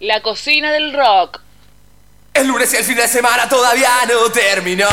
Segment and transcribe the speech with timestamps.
[0.00, 1.40] La cocina del rock.
[2.34, 4.88] El lunes y el fin de semana todavía no terminó.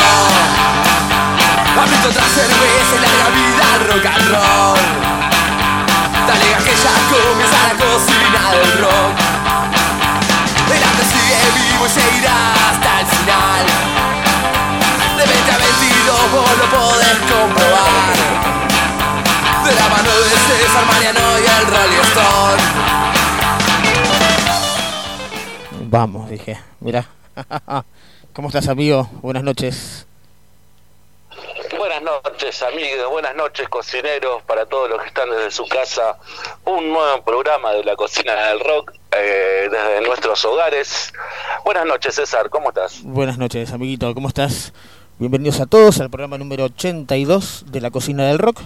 [1.75, 4.79] Abrito otra cerveza y larga vida rock and roll.
[6.27, 9.17] Dale que ya comienza la cocina del rock.
[10.69, 13.65] El arte sigue vivo y seguirá hasta el final.
[15.17, 18.13] De 20 a 22 vos lo podés comprobar.
[19.65, 23.00] De la mano de César Mariano y el Rolling Stone.
[25.91, 26.57] Vamos, dije.
[26.79, 27.05] Mira.
[28.33, 29.09] ¿Cómo estás, amigo?
[29.21, 30.07] Buenas noches.
[31.77, 33.11] Buenas noches, amigos.
[33.11, 34.41] Buenas noches, cocineros.
[34.43, 36.15] Para todos los que están desde su casa.
[36.63, 41.11] Un nuevo programa de la cocina del rock eh, desde nuestros hogares.
[41.65, 42.49] Buenas noches, César.
[42.49, 43.01] ¿Cómo estás?
[43.03, 44.13] Buenas noches, amiguito.
[44.13, 44.71] ¿Cómo estás?
[45.19, 48.61] Bienvenidos a todos al programa número 82 de la cocina del rock.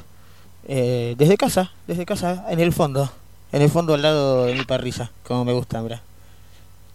[0.68, 3.10] Eh, desde casa, desde casa, en el fondo.
[3.52, 5.10] En el fondo al lado de mi parrilla.
[5.24, 6.04] Como me gusta, mira.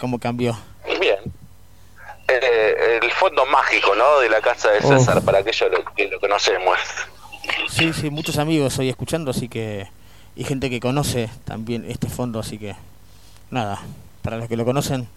[0.01, 0.57] Cómo cambió.
[1.01, 1.19] Bien.
[2.29, 4.21] Eh, el fondo mágico, ¿no?
[4.21, 5.23] De la casa de César, Oh.
[5.25, 6.79] para aquellos lo- que lo conocemos.
[7.69, 9.89] Sí, sí, muchos amigos hoy escuchando, así que...
[10.37, 12.77] Y gente que conoce también este fondo, así que...
[13.51, 13.81] Nada,
[14.23, 15.09] para los que lo conocen,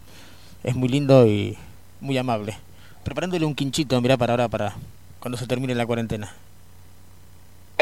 [0.64, 1.58] es muy lindo y
[2.02, 2.58] muy amable.
[3.04, 4.74] Preparándole un quinchito, mirá, para ahora, para
[5.20, 6.34] cuando se termine la cuarentena.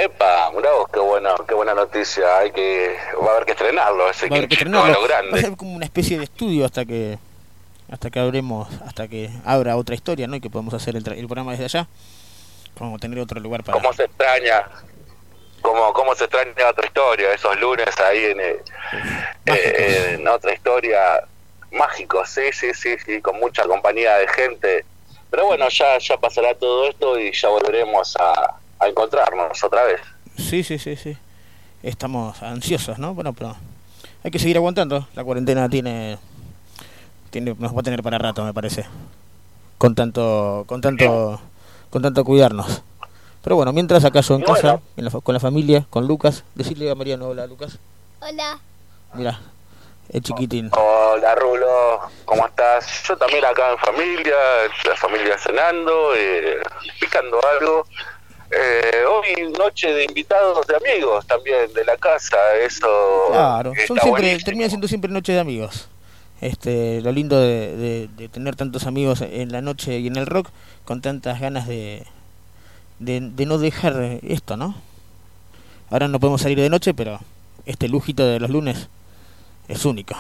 [0.04, 2.40] Epa, vos, qué buena, qué buena noticia.
[2.40, 4.94] Hay que, va a haber que estrenarlo, ese Va a haber que estrenarlo.
[4.94, 5.42] lo Va a grande.
[5.42, 7.20] ser como una especie de estudio hasta que
[7.92, 10.36] hasta que abremos, hasta que abra otra historia, ¿no?
[10.36, 11.88] Y que podamos hacer el, el programa desde allá.
[12.78, 13.78] Como tener otro lugar para...
[13.78, 14.66] ¿Cómo se extraña?
[15.62, 17.34] ¿Cómo, cómo se extraña otra historia?
[17.34, 18.64] Esos lunes ahí en, eh,
[19.46, 21.22] eh, en otra historia
[21.72, 24.86] mágico, sí, sí, sí, sí, con mucha compañía de gente.
[25.30, 30.02] Pero bueno, ya, ya pasará todo esto y ya volveremos a, a encontrarnos otra vez.
[30.38, 31.18] Sí, sí, sí, sí.
[31.84, 33.14] Estamos ansiosos, ¿no?
[33.14, 33.56] Bueno, pero
[34.24, 35.08] hay que seguir aguantando.
[35.16, 36.18] La cuarentena tiene,
[37.30, 38.86] tiene nos va a tener para rato, me parece.
[39.78, 41.40] Con tanto, con tanto,
[41.90, 42.84] con tanto cuidarnos.
[43.44, 44.54] Pero bueno, mientras acá yo en Bueno.
[44.56, 47.80] casa, en la fa- con la familia, con Lucas, decirle a Mariano, hola Lucas.
[48.20, 48.60] Hola.
[49.16, 49.40] Mira,
[50.10, 50.70] el chiquitín.
[50.74, 53.04] Hola Rulo, ¿cómo estás?
[53.08, 54.36] Yo también acá en familia,
[54.88, 56.58] la familia cenando, eh,
[57.00, 57.88] picando algo.
[58.52, 62.36] Eh, hoy noche de invitados de amigos también de la casa,
[62.66, 62.88] eso
[63.30, 65.88] Claro, son siempre, termina siendo siempre noche de amigos.
[66.42, 70.26] Este, lo lindo de, de- de tener tantos amigos en la noche y en el
[70.26, 70.50] rock,
[70.86, 72.04] con tantas ganas de,
[73.00, 74.76] de, de no dejar esto, ¿no?
[75.90, 77.20] Ahora no podemos salir de noche, pero
[77.66, 78.90] este lujito de los lunes
[79.68, 80.16] es único.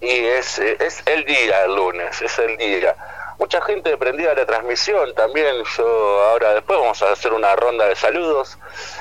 [0.00, 2.94] Y es, es el día el lunes, es el día.
[3.38, 5.56] Mucha gente prendida a la transmisión también.
[5.76, 8.58] Yo ahora después vamos a hacer una ronda de saludos.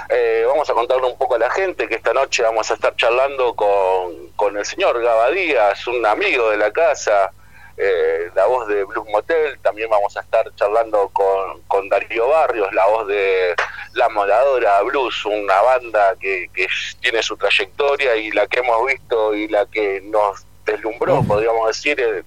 [0.09, 2.95] Eh, vamos a contarle un poco a la gente que esta noche vamos a estar
[2.95, 7.31] charlando con, con el señor Gabadías, un amigo de la casa,
[7.77, 9.59] eh, la voz de Blues Motel.
[9.59, 13.53] También vamos a estar charlando con, con Darío Barrios, la voz de
[13.93, 16.67] La Moradora Blues, una banda que, que
[16.99, 21.99] tiene su trayectoria y la que hemos visto y la que nos deslumbró, podríamos decir,
[21.99, 22.25] en,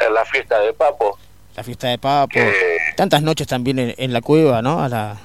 [0.00, 1.18] en la fiesta de Papo.
[1.60, 2.54] La fiesta de Papo, que
[2.96, 4.82] tantas noches también en, en la cueva, ¿no?
[4.82, 5.18] A la,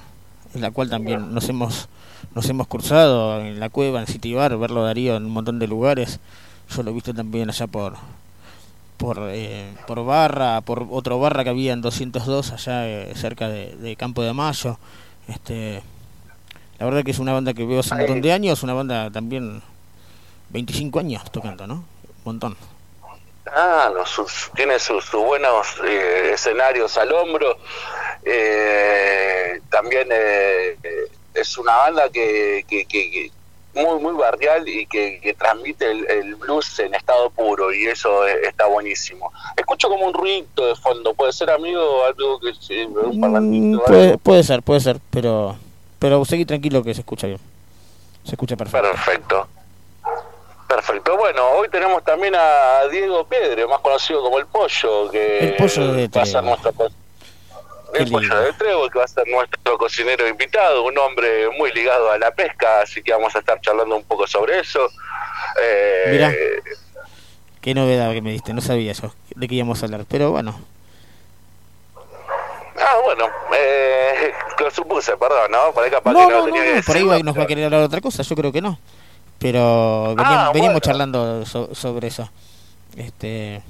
[0.54, 1.88] en la cual también nos hemos
[2.36, 5.68] nos hemos cruzado en la cueva, en City Bar, verlo Darío en un montón de
[5.68, 6.20] lugares.
[6.76, 7.94] Yo lo he visto también allá por
[8.98, 13.78] por eh, por Barra, por otro Barra que había en 202 allá eh, cerca de,
[13.78, 14.78] de Campo de Mayo.
[15.30, 15.82] Este,
[16.80, 19.10] la verdad que es una banda que veo hace un montón de años, una banda
[19.10, 19.62] también
[20.50, 21.76] 25 años tocando, ¿no?
[21.76, 22.58] Un montón.
[23.54, 27.58] Ah, no, sus- tiene sus, sus buenos eh, escenarios al hombro.
[28.24, 30.78] Eh, también eh,
[31.34, 33.32] es una banda que, que, que- que
[33.76, 38.26] muy muy barrial y que, que transmite el, el blues en estado puro y eso
[38.26, 39.32] eh, está buenísimo.
[39.58, 43.84] Escucho como un ruido de fondo, puede ser amigo algo que sí, un Mm, parlantito,
[43.86, 45.58] puede, puede ser, puede ser, pero
[46.00, 47.40] pero seguí tranquilo que se escucha bien.
[48.24, 48.88] Se escucha perfecto.
[48.90, 49.48] Perfecto.
[50.68, 51.16] Perfecto.
[51.18, 55.94] Bueno, hoy tenemos también a Diego Pedre, más conocido como el Pollo, que El Pollo
[55.94, 56.46] de va a ser Trébol.
[56.46, 56.88] nuestro
[57.94, 62.12] el Pollo de Trébol, que va a ser nuestro cocinero invitado, un hombre muy ligado
[62.12, 64.90] a la pesca, así que vamos a estar charlando un poco sobre eso.
[65.62, 66.34] Eh, Mirá.
[67.62, 70.60] Qué novedad que me diste, no sabía yo de qué íbamos a hablar, pero bueno,
[72.78, 75.72] Ah, bueno, eh, lo supuse, perdón, ¿no?
[75.72, 77.44] Por ahí capaz no, que no, no, no, tenía que no, por ahí nos va
[77.44, 78.78] a querer hablar otra cosa, yo creo que no,
[79.52, 80.80] pero veníamos, Ah, bueno.
[80.80, 82.28] charlando so- sobre eso.
[82.98, 83.62] Este,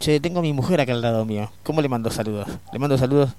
[0.00, 2.48] che, tengo a mi mujer acá al lado mío, ¿cómo le mando saludos?
[2.72, 3.30] Le mando saludos,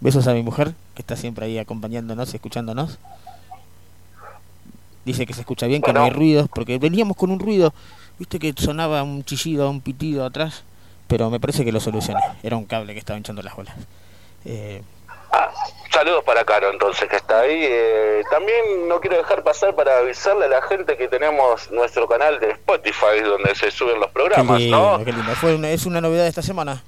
[0.00, 2.98] besos a mi mujer que está siempre ahí acompañándonos y escuchándonos.
[5.04, 7.72] Dice que se escucha bien, que no hay ruidos, porque veníamos con un ruido
[8.18, 10.62] Viste que sonaba un chillido, un pitido atrás,
[11.08, 12.20] pero me parece que lo solucioné.
[12.44, 13.74] Era un cable que estaba hinchando las bolas.
[14.44, 14.82] Eh,
[15.36, 15.50] Ah,
[15.92, 17.58] saludos para Caro entonces que está ahí.
[17.60, 22.38] Eh, también no quiero dejar pasar para avisarle a la gente que tenemos nuestro canal
[22.38, 25.04] de Spotify donde se suben los qué programas, lindo, ¿no?
[25.04, 25.32] qué lindo.
[25.34, 26.82] Fue una- es una novedad de esta semana.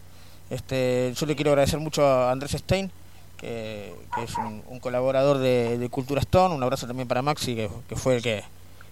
[0.48, 2.92] Este, yo le quiero agradecer mucho a Andrés Stein,
[3.36, 6.54] que, que es un, un colaborador de, de Cultura Stone.
[6.54, 8.44] Un abrazo también para Maxi, que, que fue el que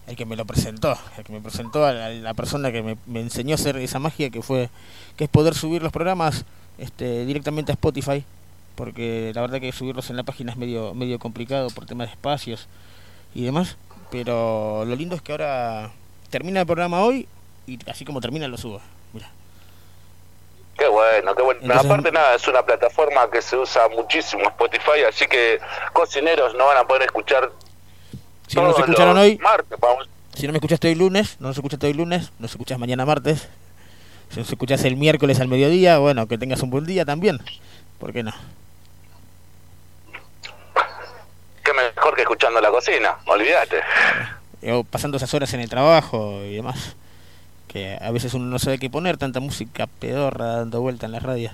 [0.07, 2.97] el que me lo presentó, el que me presentó a la, la persona que me,
[3.07, 4.69] me enseñó a hacer esa magia, que fue
[5.17, 6.45] que es poder subir los programas
[6.77, 8.23] este, directamente a Spotify,
[8.77, 12.13] porque la verdad que subirlos en la página es medio medio complicado por temas de
[12.13, 12.69] espacios
[13.35, 13.77] y demás.
[14.11, 15.91] Pero lo lindo es que ahora
[16.31, 17.27] termina el programa hoy
[17.67, 18.81] y así como termina lo subo.
[19.13, 19.29] Mira.
[20.79, 21.61] Qué bueno, qué bueno.
[21.63, 25.59] Entonces- Aparte nada, es una plataforma que se usa muchísimo Spotify, así que
[25.93, 27.51] cocineros no van a poder escuchar
[28.49, 30.09] Si no nos escucharon hoy, martes, vamos.
[30.35, 33.49] si no me escuchaste hoy lunes, no nos escuchaste hoy lunes, nos escuchas mañana martes.
[34.31, 37.39] Si nos escuchas el miércoles al mediodía, bueno, que tengas un buen día también.
[38.01, 38.33] ¿Por qué no?
[41.65, 43.81] Qué mejor que escuchando la cocina, olvídate.
[44.73, 46.97] O pasando esas horas en el trabajo y demás.
[47.69, 51.23] Que a veces uno no sabe qué poner, tanta música pedorra dando vuelta en las
[51.23, 51.53] radios.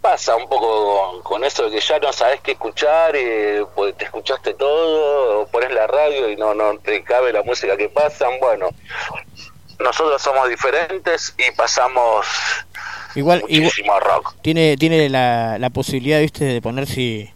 [0.00, 4.06] Pasa un poco con, eso de que ya no sabes qué escuchar, y pues, te
[4.06, 8.32] escuchaste todo, pones la radio y no, no te cabe la música que pasan.
[8.40, 8.70] Bueno,
[9.78, 12.26] nosotros somos diferentes y pasamos
[13.14, 14.34] Igual, igual muchísimo rock.
[14.40, 17.30] tiene tiene la, la posibilidad, viste, de poner si,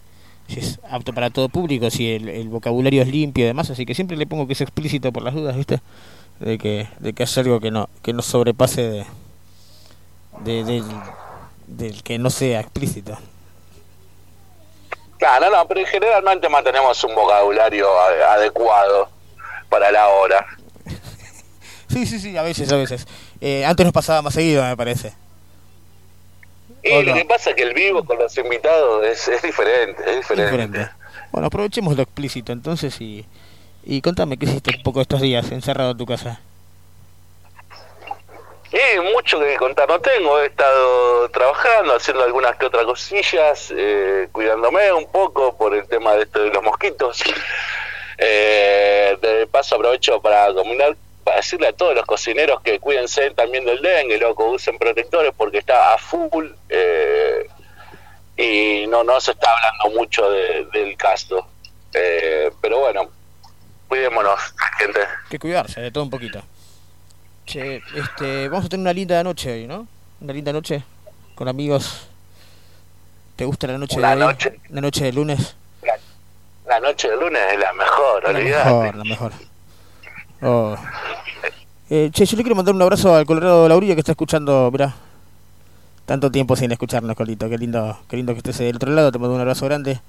[0.47, 3.85] si es apto para todo público, si el, el vocabulario es limpio y demás, así
[3.85, 5.81] que siempre le pongo que es explícito por las dudas, viste,
[6.39, 9.05] de que de que haya algo que no que no sobrepase de,
[10.43, 10.83] de- del,
[11.67, 13.17] del que no sea explícito.
[15.19, 17.87] No, no, pero generalmente mantenemos un vocabulario
[18.29, 19.09] adecuado
[19.69, 20.45] para la hora.
[21.89, 23.07] Sí, sí, sí, a veces, a veces.
[23.39, 25.13] Eh, antes nos pasaba más seguido, me parece.
[26.87, 30.01] Y ¿O lo que pasa es que el vivo con los invitados es, es diferente,
[30.07, 30.51] es diferente.
[30.51, 30.89] Diferente.
[31.31, 33.25] Bueno, aprovechemos lo explícito entonces y,
[33.83, 36.39] y contame qué hiciste un poco estos días encerrado en tu casa.
[38.71, 44.27] Y mucho que contar no tengo, he estado trabajando, haciendo algunas que otras cosillas, eh,
[44.31, 47.23] cuidándome un poco por el tema de esto de los mosquitos.
[48.19, 50.97] Eh, de paso aprovecho para combinar,
[51.27, 55.57] para decirle a todos los cocineros que cuídense también del dengue, loco, usen protectores porque
[55.57, 57.45] está a full eh,
[58.37, 61.45] y no, no se está hablando mucho de- del caso.
[61.93, 63.09] Eh, pero bueno,
[63.89, 64.39] cuidémonos,
[64.79, 65.01] gente.
[65.29, 66.41] que cuidarse de todo un poquito.
[67.45, 69.85] Che, este, vamos a tener una linda noche hoy, ¿no?
[70.21, 70.81] Una linda noche
[71.35, 72.07] con amigos.
[73.35, 74.27] ¿Te gusta la noche Una de hoy?
[74.33, 74.59] noche.
[74.69, 75.55] La noche de lunes.
[75.83, 75.97] La,
[76.67, 79.31] la noche de lunes es la mejor, La mejor, la mejor.
[80.41, 80.75] Oh.
[81.89, 84.93] Eh, che, yo le quiero mandar un abrazo al Colorado Laurillo que está escuchando, mirá.
[86.05, 87.49] Tanto tiempo sin escucharnos, Colito.
[87.49, 89.11] Qué lindo, qué lindo que estés del otro lado.
[89.11, 89.99] Te mando un abrazo grande.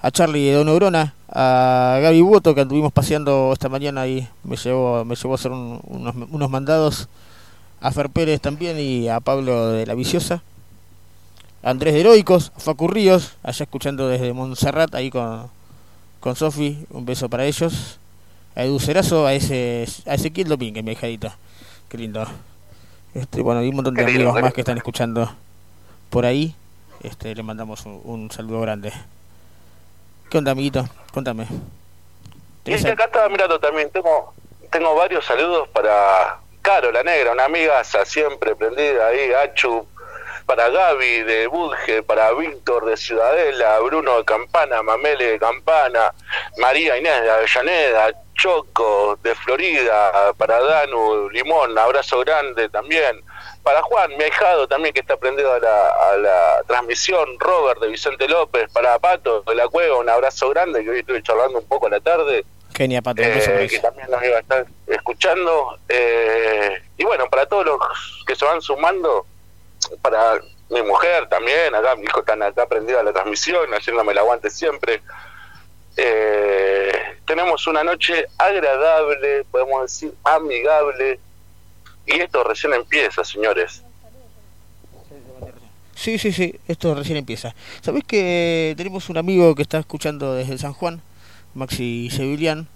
[0.00, 4.56] A Charlie de Don Neurona, a Gaby Buoto que anduvimos paseando esta mañana y me
[4.56, 7.08] llevó, me llevó a hacer un- unos, unos mandados.
[7.80, 10.42] A Fer Pérez también y a Pablo de la Viciosa.
[11.62, 15.46] A Andrés de Heroicos, a Facu allá escuchando desde Montserrat, ahí con,
[16.18, 17.98] con Sofi, un beso para ellos.
[18.54, 21.32] A Cerazo, a ese a Ezequiel Domínguez, mi hijadito.
[21.88, 22.26] Qué lindo.
[23.14, 25.30] Este, bueno, y un montón de lindo, amigos más que están escuchando
[26.10, 26.54] por ahí.
[27.02, 28.92] Este, le mandamos un, un saludo grande.
[30.30, 30.88] ¿Qué onda, amiguito?
[31.12, 31.44] Contame.
[31.44, 34.32] Y ¿Tenés es que acá estaba mirando también, tengo,
[34.70, 39.84] tengo varios saludos para Caro, la negra, una amiga siempre prendida ahí, Achu,
[40.46, 46.14] para Gaby de Budge, para Víctor de Ciudadela, Bruno de Campana, Mamele de Campana,
[46.58, 53.22] María Inés de Avellaneda, Choco de Florida, para Danu Limón, abrazo grande también.
[53.62, 57.88] Para Juan, mi ahijado también que está prendido a la, a la transmisión, Robert de
[57.88, 61.66] Vicente López, para Pato de la Cueva, un abrazo grande, que hoy estuve charlando un
[61.66, 65.78] poco a la tarde, Genia, Pato, eh, que también nos iba a estar escuchando.
[65.88, 69.26] eh, y bueno, para todos los que se van sumando,
[70.00, 74.18] para mi mujer también, acá mi hijo está acá prendido a la transmisión, haciéndome el
[74.18, 75.02] aguante siempre.
[75.96, 76.92] Eh,
[77.26, 81.18] tenemos una noche agradable, podemos decir amigable,
[82.06, 83.82] y esto recién empieza, señores.
[85.94, 87.54] Sí, sí, sí, esto recién empieza.
[87.80, 91.00] ¿Sabés que tenemos un amigo que está escuchando desde San Juan,
[91.54, 92.66] Maxi Sevilian,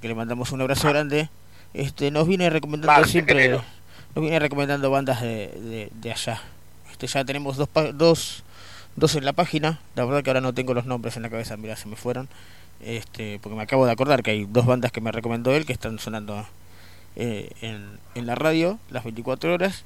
[0.00, 1.28] que le mandamos un abrazo grande?
[1.74, 3.64] Este, nos viene recomendando siempre, querido.
[4.14, 6.40] nos viene recomendando bandas de, de, de allá.
[6.90, 8.44] Este, ya tenemos dos, dos,
[8.94, 11.56] dos en la página, la verdad que ahora no tengo los nombres en la cabeza,
[11.56, 12.28] mira, se me fueron.
[12.80, 15.72] Este, porque me acabo de acordar que hay dos bandas que me recomendó él que
[15.72, 16.46] están sonando
[17.16, 19.84] eh, en, en la radio las 24 horas.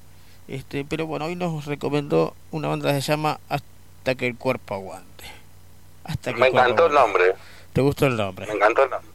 [0.48, 4.74] Este, pero bueno, hoy nos recomendó una banda que se llama Hasta que el cuerpo
[4.74, 5.24] aguante.
[6.04, 7.24] Hasta que Me el cuerpo encantó el nombre.
[7.72, 8.46] ¿Te gustó el nombre?
[8.46, 9.10] Me encantó el nombre.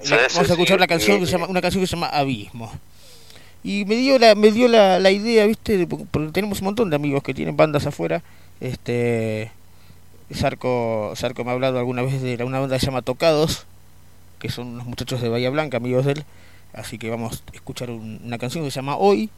[0.00, 1.96] Sí, vamos sí, a escuchar sí, la canción que se llama, una canción que se
[1.96, 2.72] llama Abismo.
[3.64, 6.96] Y me dio la, me dio la, la idea, viste, porque tenemos un montón de
[6.96, 8.22] amigos que tienen bandas afuera.
[8.60, 9.50] Este
[10.30, 13.66] Sarco, Sarco me ha hablado alguna vez de una banda que se llama Tocados,
[14.38, 16.24] que son unos muchachos de Bahía Blanca, amigos de él.
[16.74, 19.30] Así que vamos a escuchar un- una canción que se llama Hoy.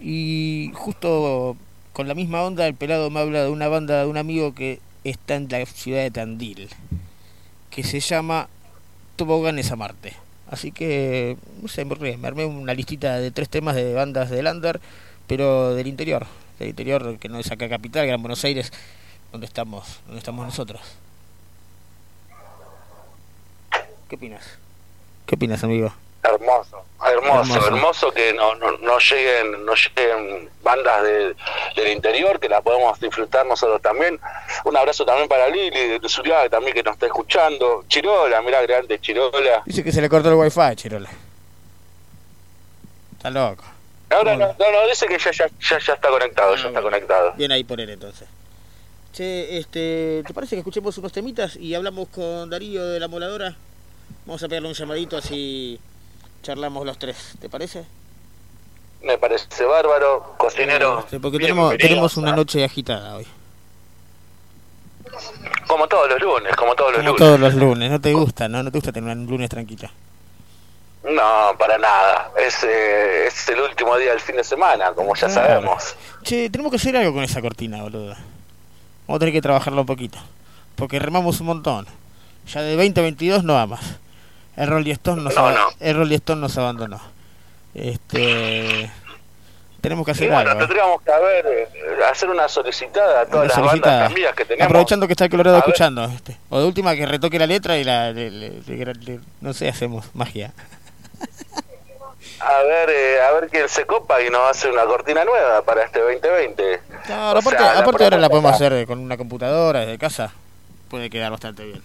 [0.00, 1.56] Y justo
[1.92, 4.80] con la misma onda, el pelado me habla de una banda de un amigo que
[5.04, 6.68] está en la ciudad de Tandil,
[7.70, 8.48] que se llama
[9.16, 10.14] Toboganes a Marte.
[10.50, 14.80] Así que, no sé, me, armé una listita de tres temas de bandas del Under,
[15.26, 16.26] pero del interior,
[16.58, 18.72] del interior que no es acá capital, Gran Buenos Aires,
[19.36, 20.80] donde estamos, donde estamos nosotros.
[24.08, 24.42] ¿Qué opinas?
[25.26, 25.92] ¿Qué opinas, amigo?
[26.22, 27.66] Hermoso, hermoso, Hermoso.
[27.66, 31.36] hermoso, que no, no, no lleguen, no lleguen bandas de-
[31.76, 34.18] del interior, que la podemos disfrutar nosotros también.
[34.64, 37.84] Un abrazo también para Lili de Zuriaga también que nos está escuchando.
[37.88, 39.62] Chirola, mirá grande Chirola.
[39.66, 41.10] Dice que se le cortó el wifi, Chirola.
[43.18, 43.64] Está loco.
[44.08, 47.32] Ahora no, no, no, dice que ya, ya, ya, ya está conectado, ya está conectado.
[47.32, 48.26] Bien ahí por él entonces.
[49.16, 53.56] Che, este, ¿te parece que escuchemos unos temitas y hablamos con Darío de la moladora?
[54.26, 55.80] Vamos a pegarle un llamadito así
[56.42, 57.86] charlamos los tres, ¿te parece?
[59.02, 60.98] Me parece bárbaro, cocinero.
[61.00, 63.26] Este, porque tenemos, tenemos una noche agitada hoy.
[65.66, 67.18] Como todos los lunes, como todos los Como lunes.
[67.18, 68.48] todos los lunes, ¿no te gusta?
[68.48, 68.62] ¿No?
[68.62, 69.90] ¿No te gusta tener un lunes tranquila?
[71.04, 72.32] No, para nada.
[72.36, 75.32] Es, eh, es el último día del fin de semana, como ya Claro.
[75.48, 75.96] sabemos.
[76.22, 78.14] Che, tenemos que hacer algo con esa cortina, boludo.
[79.06, 80.18] Vamos a tener que trabajarla un poquito.
[80.74, 81.86] Porque remamos un montón.
[82.52, 83.80] Ya de 2022 no va más.
[84.56, 85.68] El Rolling Stone nos, No, no.
[85.80, 87.00] El Rolling Stone nos abandonó.
[87.74, 88.90] Este...
[89.80, 90.62] Tenemos que Y hacer bueno, algo.
[90.62, 90.66] ¿eh?
[90.66, 91.68] tendríamos que haber, eh,
[92.10, 94.64] hacer una solicitada a todas las bandas que tenemos.
[94.66, 96.04] Aprovechando que está el Colorado A escuchando.
[96.06, 96.36] este.
[96.48, 98.10] O de última que retoque la letra y la...
[98.10, 100.52] le- le- le- le- no sé, hacemos magia.
[102.38, 105.84] A ver, eh, a ver quién se copa y nos hace una cortina nueva para
[105.84, 106.80] este 2020.
[107.08, 110.32] No, O aparte, sea, la aparte ahora la podemos hacer con una computadora desde casa.
[110.90, 111.82] Puede quedar bastante bien.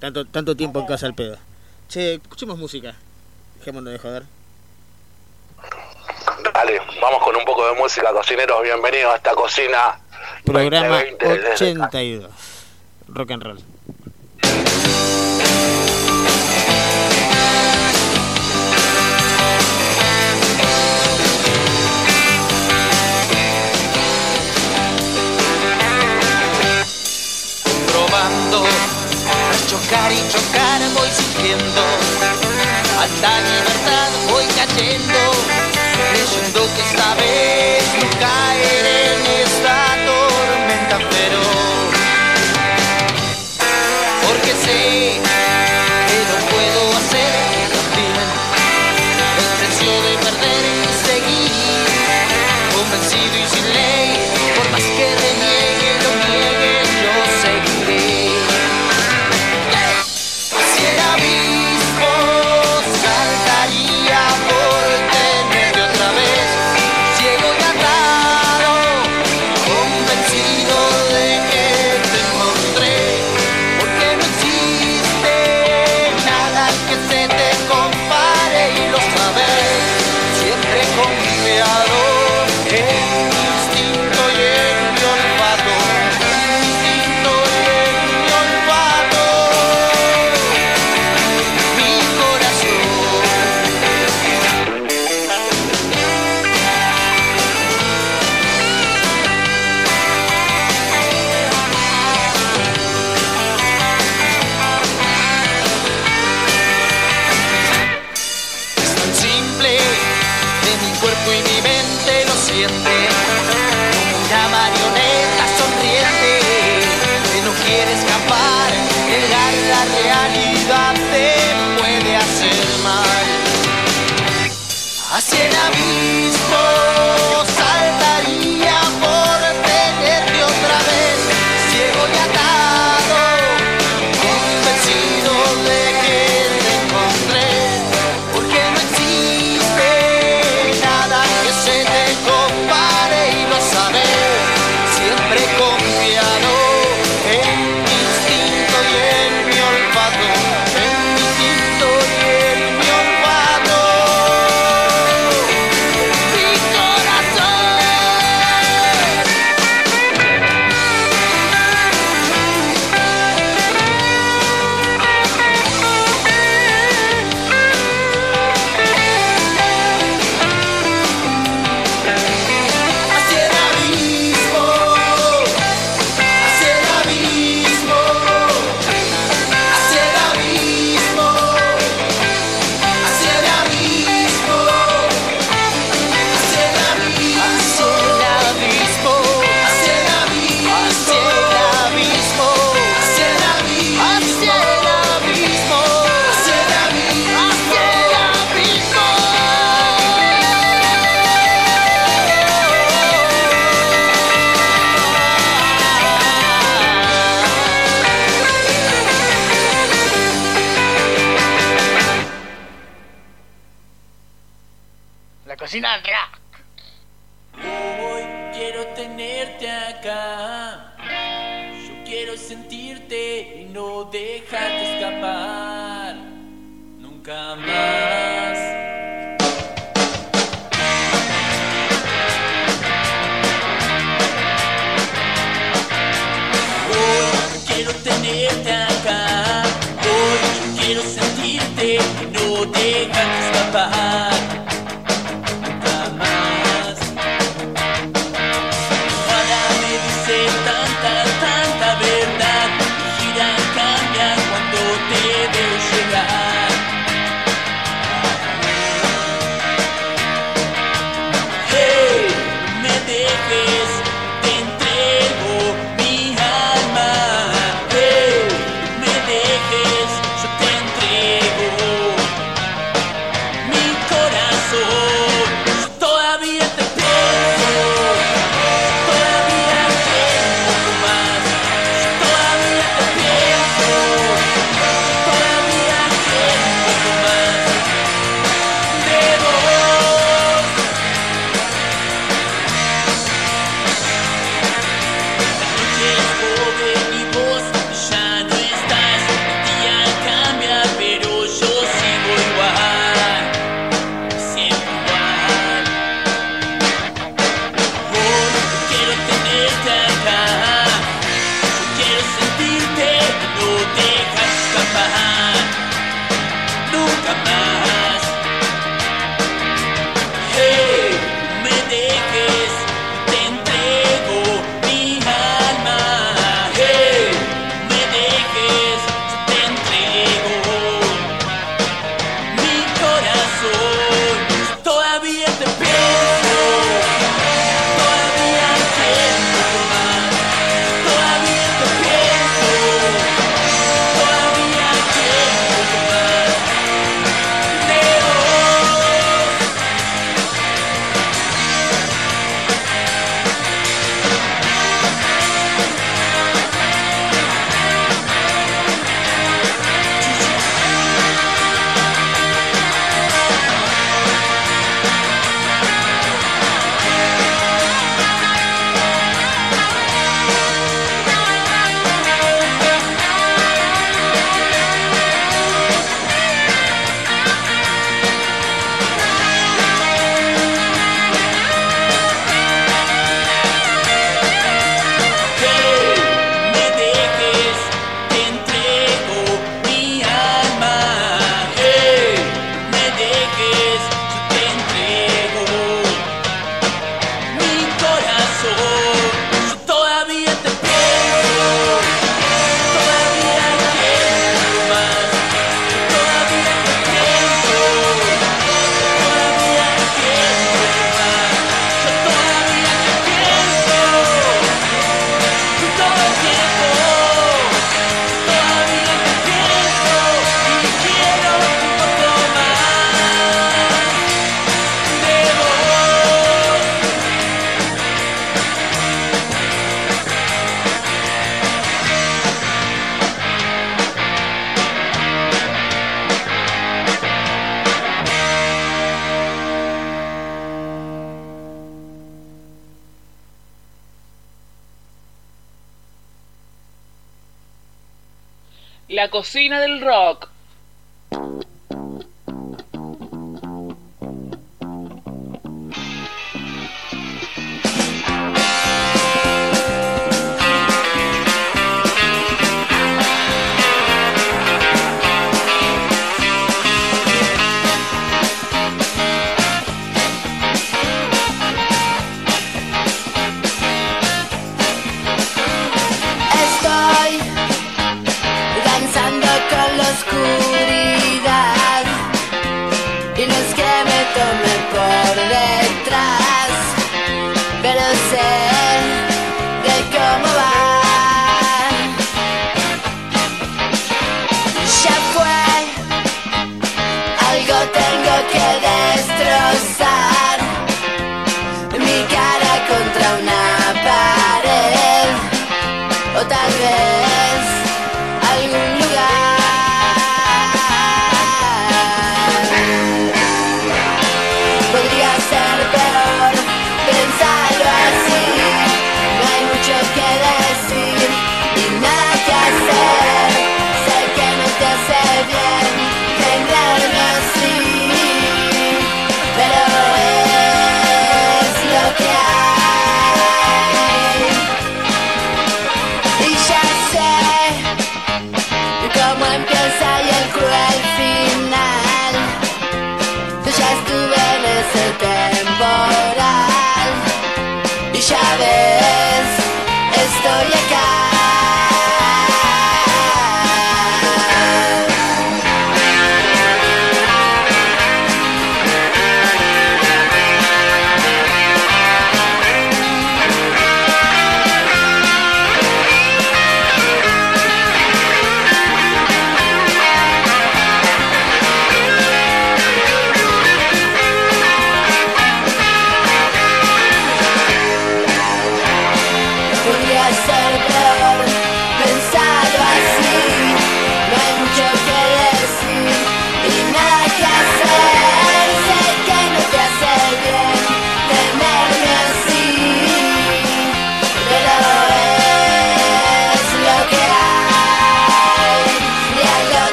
[0.00, 1.36] Tanto, tanto tiempo en casa al pedo.
[1.88, 2.94] Che, escuchemos música.
[3.58, 4.22] Dejémonos de joder.
[6.54, 8.62] Dale, vamos con un poco de música, cocineros.
[8.62, 9.98] Bienvenidos a esta cocina.
[10.44, 11.64] Programa 2020 desde casa.
[11.64, 12.30] 82.
[13.08, 13.58] Rock and roll.
[29.84, 31.82] Chocar y chocar voy sintiendo.
[32.98, 35.18] Alta libertad voy cayendo.
[36.10, 39.03] Creyendo que esta vez no caeré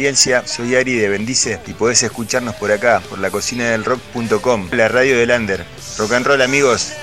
[0.00, 4.70] audiencia, soy Ari de Bendice y podés escucharnos por acá, por la cocina del rock.com,
[4.72, 5.66] la radio del Under.
[5.98, 6.94] Rock and roll amigos.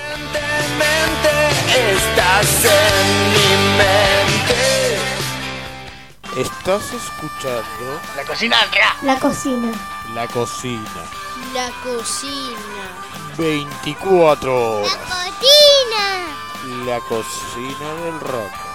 [1.94, 4.98] Estás en mi mente.
[6.40, 8.56] Estás escuchando La cocina.
[9.04, 9.70] La cocina.
[10.12, 11.04] La Cocina.
[11.54, 12.56] La cocina.
[13.38, 14.96] 24 horas.
[14.96, 16.84] cocina.
[16.84, 18.67] La Cocina del Rock.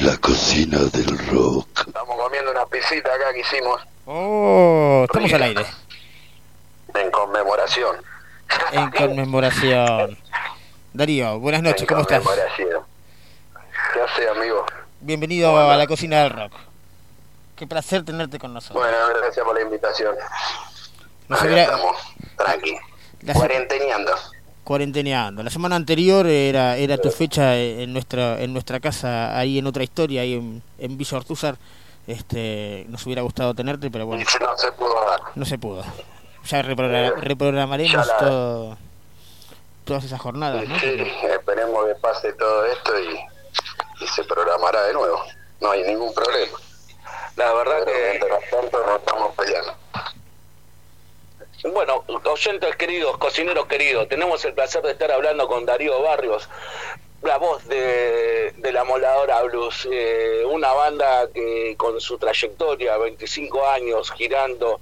[0.00, 1.66] La cocina del rock.
[1.86, 5.66] Estamos comiendo una pisita acá que hicimos Oh, estamos al aire.
[6.94, 7.96] en conmemoración.
[8.72, 10.18] En conmemoración.
[10.92, 12.22] Darío, buenas noches, En ¿cómo estás?
[12.56, 14.64] ¿Qué hace, amigo?
[15.00, 16.52] Bienvenido a la Cocina del Rock.
[17.56, 18.82] Qué placer tenerte con nosotros.
[18.82, 20.14] Bueno, gracias por la invitación.
[21.28, 21.96] Nos hubiera- estamos,
[22.36, 22.76] tranqui.
[23.22, 23.34] La-
[24.64, 25.42] Cuarenteneando.
[25.42, 29.82] La semana anterior era era tu fecha en nuestra en nuestra casa ahí en otra
[29.82, 31.56] historia ahí en, en Villa Ortúzar.
[32.06, 35.20] Este, nos hubiera gustado tenerte, pero bueno, no se pudo dar.
[35.34, 35.82] no se pudo.
[36.46, 38.78] Ya reprogra- reprogramaremos Ya la- todo
[39.84, 40.78] todas esas jornadas, ¿no?
[40.78, 40.86] Sí,
[41.30, 45.20] esperemos que pase todo esto y, y se programará de nuevo.
[45.60, 46.58] No hay ningún problema.
[47.36, 49.74] La verdad que mientras tanto no estamos peleando.
[51.62, 56.48] Bueno, oyentes queridos, cocineros queridos, tenemos el placer de estar hablando con Darío Barrios,
[57.20, 63.66] la voz de, de la Moladora Blues, eh, una banda que con su trayectoria, 25
[63.66, 64.80] años girando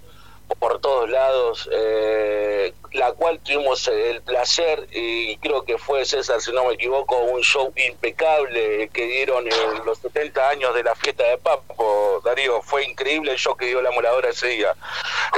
[0.59, 6.53] por todos lados, eh, la cual tuvimos el placer, y creo que fue César, si
[6.53, 11.25] no me equivoco, un show impecable que dieron en los 70 años de la fiesta
[11.25, 12.21] de Papo.
[12.25, 14.75] Darío, fue increíble el show que dio la moladora ese día.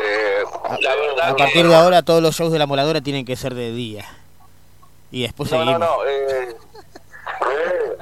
[0.03, 0.43] Eh,
[0.81, 3.37] la verdad A que- partir de ahora todos los shows de la moladora tienen que
[3.37, 4.07] ser de día.
[5.11, 5.89] Y después No, no, seguimos.
[5.89, 6.07] no.
[6.07, 6.57] eh,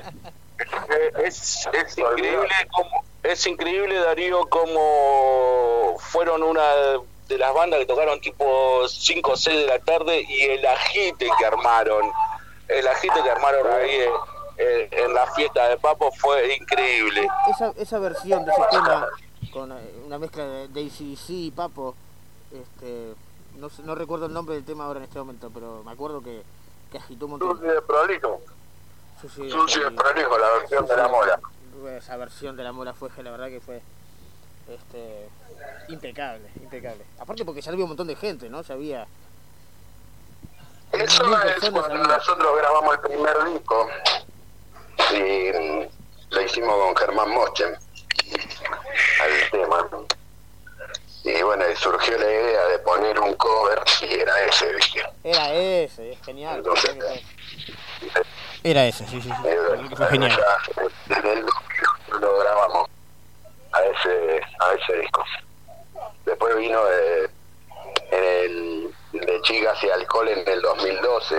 [0.90, 6.62] eh, es, es increíble cómo, es increíble Darío como fueron una
[7.29, 11.29] de las bandas que tocaron tipo 5 o 6 de la tarde y el agite
[11.38, 12.11] que armaron
[12.69, 14.11] el agite que armaron ahí eh,
[14.59, 19.07] eh, en la fiesta de Papo fue increíble esa, esa versión de ese tema
[19.53, 21.95] con eh, una mezcla de DCC y Papo,
[22.53, 23.14] este,
[23.57, 26.21] no, sé- no recuerdo el nombre del tema ahora en este momento, pero me acuerdo
[26.23, 26.43] que,
[26.93, 27.57] que agitó un montón.
[27.57, 28.41] Susi de Prolijo.
[29.23, 31.41] Susi de Prolijo, la versión de la mola.
[31.97, 33.81] Esa versión de la mola fue, la verdad que fue
[34.69, 35.29] este,
[35.88, 37.05] impecable, impecable.
[37.19, 38.62] Aparte porque ya había un montón de gente, ¿no?
[38.62, 39.07] Ya había...
[40.93, 42.17] Eso es cuando había.
[42.17, 43.88] nosotros grabamos el primer disco
[45.12, 45.88] y mm,
[46.31, 47.75] lo hicimos con Germán Moschen
[49.21, 49.88] al tema.
[51.25, 55.03] Y bueno, y surgió la idea de poner un cover y era ese, ¿viste?
[55.25, 56.59] Era ese, es genial.
[56.59, 56.97] Entonces,
[58.62, 59.47] Era ese, sí, sí, sí.
[59.47, 60.41] eh, que fue genial.
[61.07, 61.67] desde el 2000
[62.21, 62.88] lo grabamos
[63.73, 65.25] a ese, a ese disco.
[66.25, 67.25] Después vino de,
[68.11, 71.37] en el, de Chicas y Alcohol en el 2012.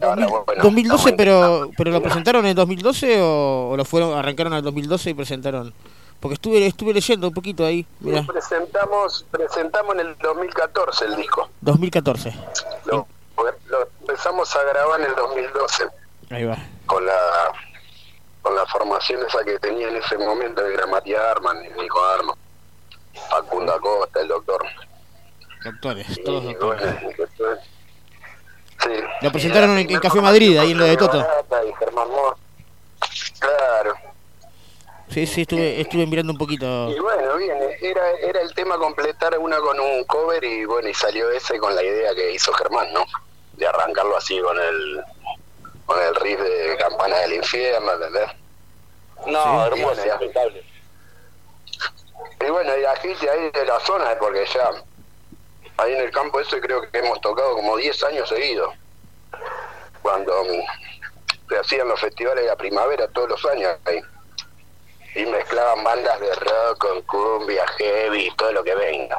[0.00, 4.54] Ahora, bueno, 2012, estamos pero pero lo presentaron en 2012 o, o lo fueron arrancaron
[4.54, 5.74] en 2012 y presentaron.
[6.20, 11.48] Porque estuve estuve leyendo un poquito ahí, mira, Presentamos, presentamos en el 2014 el disco.
[11.60, 12.34] 2014.
[12.86, 13.06] Lo,
[13.68, 15.84] lo empezamos a grabar en el 2012
[16.30, 16.56] Ahí va.
[16.86, 17.52] con la
[18.42, 22.36] con la formación esa que tenía en ese momento, que era Matías Arman, Nico Arman,
[23.30, 24.64] Facundo Acosta, el doctor.
[25.64, 26.82] Doctores, Y, todos doctores.
[27.02, 27.60] bueno,
[28.82, 28.90] sí.
[29.22, 31.12] Lo presentaron en- en Café Madrid, ahí en lo de Toto.
[31.18, 32.36] con Barata Y Germán Mor.
[33.40, 33.94] Claro.
[35.08, 36.90] Sí, sí, estuve estuve mirando un poquito.
[36.90, 40.94] Y bueno, bien, era, era el tema completar una con un cover y bueno, y
[40.94, 43.04] salió ese con la idea que hizo Germán, ¿no?
[43.54, 45.02] De arrancarlo así con el
[45.88, 48.30] con el riff de Campana del Infierno, ¿entendés?
[49.26, 50.58] No, Sí, hermoso, y bueno.
[52.40, 54.70] Y bueno, y la gente ahí de la zona, porque ya
[55.78, 58.74] ahí en el campo ese creo que hemos tocado como 10 años seguidos.
[60.02, 64.00] Cuando mm, se hacían los festivales de la primavera todos los años ahí.
[65.14, 69.18] Y mezclaban bandas de rock con cumbia, heavy, todo lo que venga.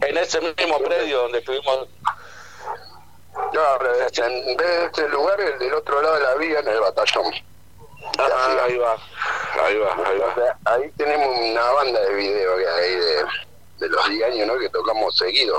[0.00, 1.88] En ese mismo predio donde estuvimos,
[3.52, 6.68] No, pero en vez de este lugar, el del otro lado de la vía, en
[6.68, 7.32] el batallón.
[8.18, 8.96] Ah, ahí va,
[9.64, 10.34] ahí va, ahí O va.
[10.34, 13.24] sea, ahí tenemos una banda de video que hay de,
[13.78, 14.58] de los 10 años, ¿no?
[14.58, 15.58] Que tocamos seguido.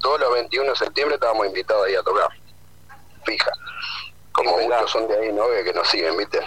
[0.00, 2.28] Todos los 21 de septiembre estábamos invitados ahí a tocar.
[3.24, 3.50] Fija.
[4.32, 4.76] Como Mirá.
[4.76, 5.48] muchos son de ahí, ¿no?
[5.48, 6.40] Que, que nos siguen, ¿viste?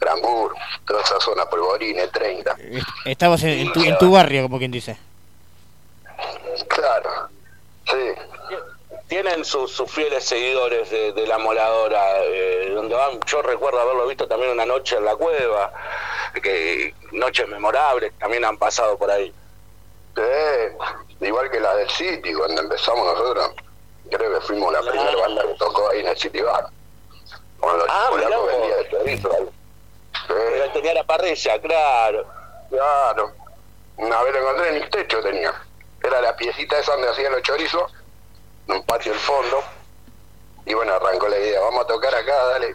[0.00, 0.54] Grambur,
[0.86, 2.56] toda esa zona, Polvorines, 30.
[3.04, 4.96] Estabas en, en tu, en tu barrio, como quien dice.
[6.68, 7.28] Claro.
[7.86, 8.12] Sí.
[9.14, 14.08] Tienen sus, sus fieles seguidores de, de la moladora, eh, donde van, yo recuerdo haberlo
[14.08, 15.72] visto también una noche en la cueva,
[16.42, 19.32] que noches memorables también han pasado por ahí.
[20.16, 20.22] Sí,
[21.20, 23.52] igual que la del City, cuando empezamos nosotros,
[24.10, 26.66] creo que fuimos la primera banda que tocó ahí en el City Bar.
[27.62, 29.30] Los Ah, mirá vendía de chorizo
[30.26, 32.26] Sí, tenía la parrilla, claro.
[32.68, 33.32] claro.
[33.96, 35.54] Una vez lo encontré en el techo tenía.
[36.02, 37.92] Era la piecita esa donde hacían los chorizos,
[38.68, 39.62] un patio del fondo.
[40.66, 42.72] Y bueno, arrancó la idea, vamos a tocar acá, dale.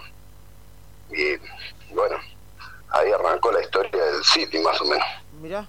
[1.12, 2.18] Y bueno,
[2.92, 5.06] ahí arrancó la historia del City, más o menos.
[5.42, 5.66] Mirá.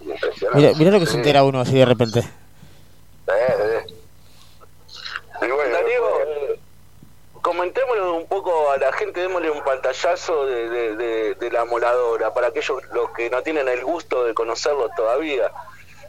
[0.00, 0.58] Impresionante.
[0.66, 2.20] Mira, mira lo que se entera uno así de repente.
[2.20, 2.24] Eh,
[3.28, 3.86] eh.
[5.42, 6.60] Y bueno, Darío, después- eh,
[7.42, 12.32] comentémosle un poco a la gente, démosle un pantallazo de, de- de- de la moladora,
[12.32, 15.50] para aquellos los que no tienen el gusto de conocerlo todavía.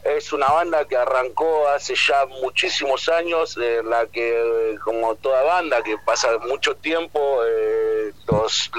[0.04, 5.42] Es una banda que arrancó hace ya muchísimos años, en la que, eh, como toda
[5.42, 8.70] banda, que pasa mucho tiempo, eh, los,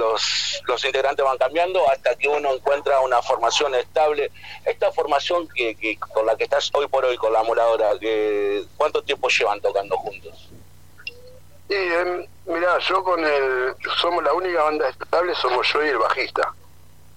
[0.66, 4.32] los, integrantes van cambiando hasta que uno encuentra una formación estable.
[4.66, 9.04] Esta formación que, con la que estás hoy por hoy con la moladora, que, ¿cuánto
[9.04, 10.50] tiempo llevan tocando juntos?
[11.70, 13.76] Y em, mirá, yo con el.
[14.02, 16.54] Somos la única banda estable, somos yo y el bajista.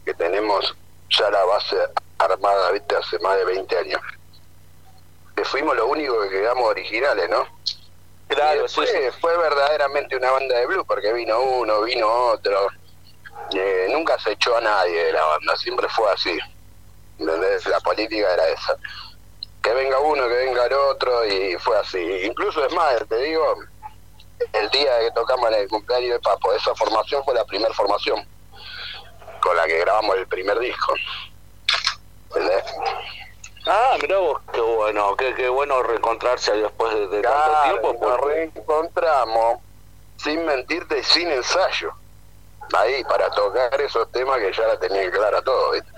[0.04, 0.76] Que tenemos
[1.08, 1.76] ya la base
[2.18, 4.00] armada, viste, hace más de 20 años.
[5.36, 7.46] Que fuimos los únicos que quedamos originales, ¿no?
[8.30, 9.18] Y Claro, después sí, sí.
[9.20, 12.68] fue verdaderamente una banda de blues, porque vino uno, vino otro.
[13.52, 16.38] Eh, nunca se echó a nadie de la banda, siempre fue así.
[17.18, 17.66] ¿Entendés?
[17.66, 18.76] La política era esa.
[19.62, 21.98] Que venga uno, que venga el otro, y fue así.
[22.24, 23.56] Incluso es más, te digo,
[24.52, 28.26] el día que tocamos en el cumpleaños de Papo, esa formación fue la primera formación
[29.40, 30.94] con la que grabamos el primer disco.
[33.66, 37.90] Ah, mirá vos, qué bueno, qué, qué bueno reencontrarse después de, de tanto tiempo.
[37.90, 39.58] y nos porque- reencontramos,
[40.18, 41.92] sin mentirte, sin ensayo.
[42.74, 45.88] Ahí, para tocar esos temas que ya la tenía clara todo, ¿viste?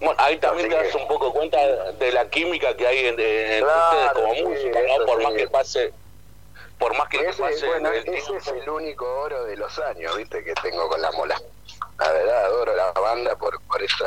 [0.00, 3.06] Bueno, ahí también Así te que- das un poco cuenta de la química que hay
[3.06, 5.06] en, en Claro, ustedes como sí, músicos, ¿no?
[5.06, 5.24] Por sí.
[5.24, 5.92] más que pase,
[6.78, 10.16] por más que Ese, pase bueno, el ese es el único oro de los años,
[10.16, 10.44] ¿viste?
[10.44, 11.40] Que tengo con la mola.
[11.98, 14.04] La verdad, adoro la banda por, por esa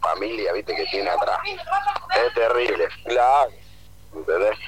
[0.00, 0.74] familia, ¿viste?
[0.74, 1.38] Que tiene atrás.
[1.46, 3.50] Es terrible, Claro,
[4.14, 4.58] ¿entendés?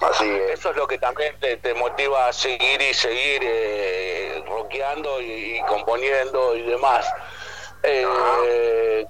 [0.00, 5.20] Así eso es lo que también te, te motiva a seguir y seguir eh, rockeando
[5.20, 7.06] y, y componiendo y demás.
[7.84, 9.06] Eh,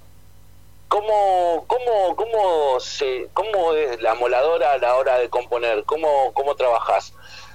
[0.88, 5.84] ¿Cómo, cómo, cómo, se, ¿Cómo es la moladora a la hora de componer?
[5.84, 7.12] ¿Cómo, cómo trabajas?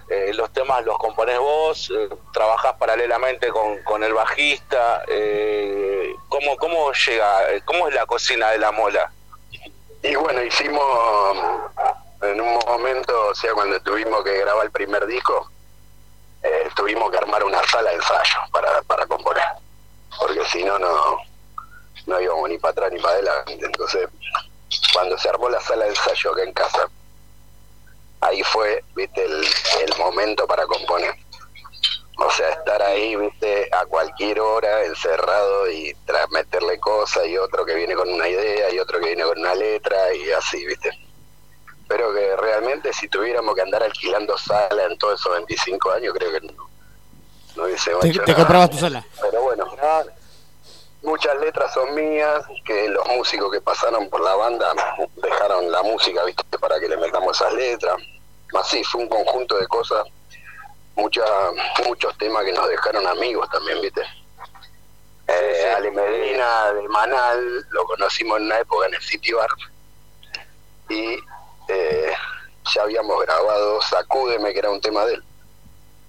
[0.10, 1.92] Eh, ¿Los temas los componés vos?
[1.96, 5.04] Eh, ¿Trabajás paralelamente con, con el bajista?
[5.08, 7.42] Eh, ¿cómo, ¿Cómo llega?
[7.66, 9.12] ¿Cómo es la cocina de la mola?
[10.02, 10.84] Y bueno, hicimos
[12.22, 15.50] en un momento, o sea, cuando tuvimos que grabar el primer disco,
[16.42, 19.44] eh, tuvimos que armar una sala de ensayo para, para componer,
[20.18, 21.20] porque si no, no
[22.10, 23.60] no íbamos ni para atrás ni para adelante.
[23.62, 24.10] Entonces,
[24.94, 26.90] cuando se armó la sala de ensayo acá en casa,
[28.22, 31.14] ahí fue, viste, el, el momento para componer.
[32.22, 37.66] O sea, estar ahí, viste, a cualquier hora, encerrado y tras meterle cosas, y otro
[37.66, 40.90] que viene con una idea, y otro que viene con una letra, y así, viste.
[41.88, 46.32] Pero que realmente si tuviéramos que andar alquilando sala en todos esos 25 años, creo
[46.32, 46.70] que no,
[47.56, 48.44] no hubiésemos Te, hecho te nada.
[48.44, 49.06] comprabas tu sala.
[49.22, 49.66] Pero bueno,
[51.02, 54.74] muchas letras son mías, que los músicos que pasaron por la banda
[55.16, 57.96] dejaron la música, viste, para que le metamos esas letras.
[58.54, 60.06] Así, fue un conjunto de cosas,
[60.96, 61.30] muchas
[61.86, 64.02] muchos temas que nos dejaron amigos también, viste.
[65.28, 69.50] Eh, Ale Medina del Manal, lo conocimos en una época en el City Bar
[70.90, 71.20] y
[71.68, 72.12] eh,
[72.74, 75.24] ya habíamos grabado Sacúdeme, que era un tema de él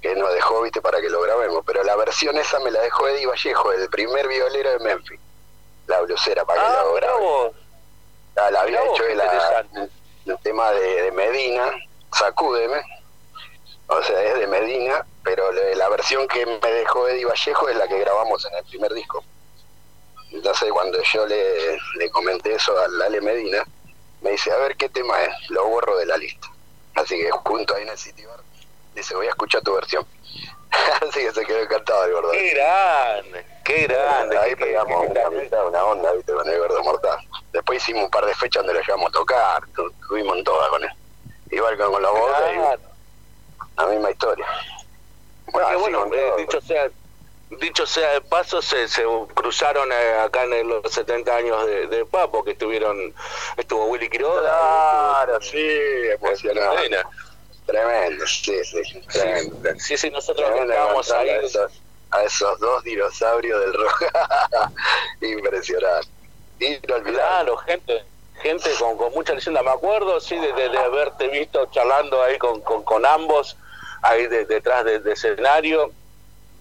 [0.01, 1.63] que nos dejó, viste, para que lo grabemos.
[1.67, 5.21] Pero la versión esa me la dejó Eddie Vallejo, el primer violero de Memphis.
[5.87, 7.23] La blusera para que Ah, lo mirá grabe.
[7.23, 7.53] vos.
[8.37, 9.67] Ah, la había hecho él la-
[10.27, 11.73] el tema de, de Medina,
[12.17, 12.81] Sacúdeme.
[13.89, 17.77] O sea, es de Medina, pero le- la versión que me dejó Eddie Vallejo es
[17.77, 19.25] la que grabamos en el primer disco.
[20.31, 23.65] Entonces, cuando yo le, le comenté eso a Ale Medina,
[24.21, 26.47] me dice, a ver qué tema es, lo borro de la lista.
[26.95, 28.41] Así que junto ahí en el sitio bar,
[28.95, 30.07] dice, voy a escuchar tu versión.
[31.03, 32.31] Así que se quedó encantado el gordo.
[32.33, 34.39] Qué grande, qué grande.
[34.39, 35.43] Ahí qué- pegamos qué una, grande.
[35.43, 37.19] mitad, una onda, viste, con el gordo mortal.
[37.53, 40.69] Después hicimos un par de fechas donde lo llevamos a tocar, tu- tuvimos en todas
[40.71, 40.91] con él.
[41.51, 42.81] Igual con la boda, Claro.
[43.77, 44.47] la misma historia.
[45.53, 46.89] Bueno, con eh, dicho sea
[47.59, 49.03] dicho sea de paso, se, se
[49.35, 53.13] cruzaron eh, acá en los 70 años de, de Papo, que estuvieron,
[53.57, 54.43] estuvo Willy Quiroga.
[54.43, 55.79] Claro, sí,
[56.15, 57.03] emocionante.
[57.67, 59.57] Tremendo, sí, sí, tremendo.
[59.79, 61.29] Sí, sí, nosotros Tremendo estábamos ahí.
[61.31, 61.73] A esos,
[62.11, 64.05] a esos dos dinosaurios del rock.
[65.21, 66.09] Impresionante.
[66.59, 67.13] Inolvidable.
[67.13, 68.05] Claro, gente
[68.43, 69.63] gente con, con mucha leyenda.
[69.63, 73.57] Me acuerdo, sí, de, de- de haberte visto charlando ahí con, con, con ambos,
[74.03, 75.93] ahí de- detrás del escenario.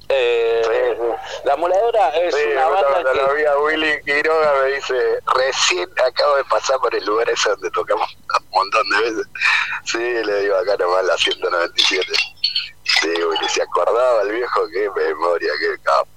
[0.09, 1.39] Eh, Sí.
[1.45, 3.35] La Moladora es Sí, una cuando banda lo que...
[3.35, 4.95] vi a Willy Quiroga me dice,
[5.35, 8.07] recién acabo de pasar por el lugar ese donde tocamos
[8.39, 9.27] un montón de veces.
[9.85, 12.05] Sí, le digo acá nomás la 197.
[12.83, 16.07] Sí, Willy, se acordaba el viejo, qué memoria, qué capo.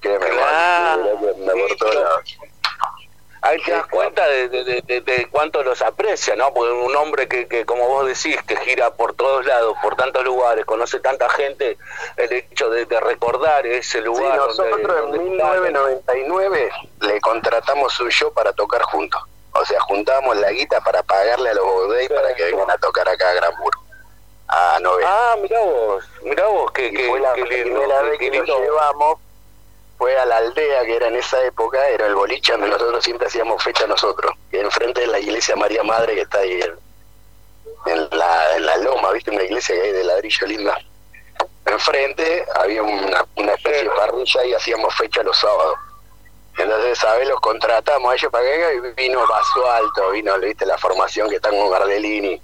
[0.00, 0.36] Qué memoria.
[0.36, 2.36] Claro, Sí, me sí, por todos lados.
[3.44, 6.54] Ahí te das cuenta de, de, de- cuánto los aprecia, ¿no?
[6.54, 10.22] Porque un hombre que, que, como vos decís, que gira por todos lados, por tantos
[10.24, 11.76] lugares, conoce tanta gente,
[12.16, 14.38] el hecho de, recordar ese Sí, lugar.
[14.38, 19.20] donde- nosotros donde en está- 1999 le contratamos un show para tocar juntos.
[19.54, 23.08] O sea, juntábamos la guita para pagarle a los Bodey para que vengan a tocar
[23.08, 23.76] acá a Granburg.
[24.48, 24.76] A.
[25.04, 27.80] Ah, mirá vos, mirá vos, fue la qué lindo.
[27.80, 28.58] primera vez que lindo.
[28.60, 29.18] llevamos
[30.02, 33.28] fue a la aldea que era en esa época era el boliche donde nosotros siempre
[33.28, 36.74] hacíamos fecha nosotros enfrente de la iglesia María Madre que está ahí en,
[37.86, 40.76] en la, en la loma viste una iglesia que hay de ladrillo linda
[41.66, 45.78] enfrente había una, una especie de parrilla y hacíamos fecha los sábados
[46.58, 50.78] entonces sabes los contratamos a ellos para que y vino Vaso Alto vino viste la
[50.78, 52.42] formación que están con Gardellini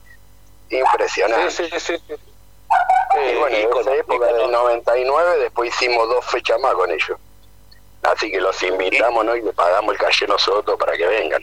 [0.70, 1.96] impresionante Sí, sí, sí.
[2.06, 2.14] sí.
[2.14, 7.18] y bueno, en esa época del 99 después hicimos dos fechas más con ellos.
[8.12, 9.36] Así que los invitamos, ¿no?
[9.36, 11.42] Y le pagamos el calle nosotros para que vengan.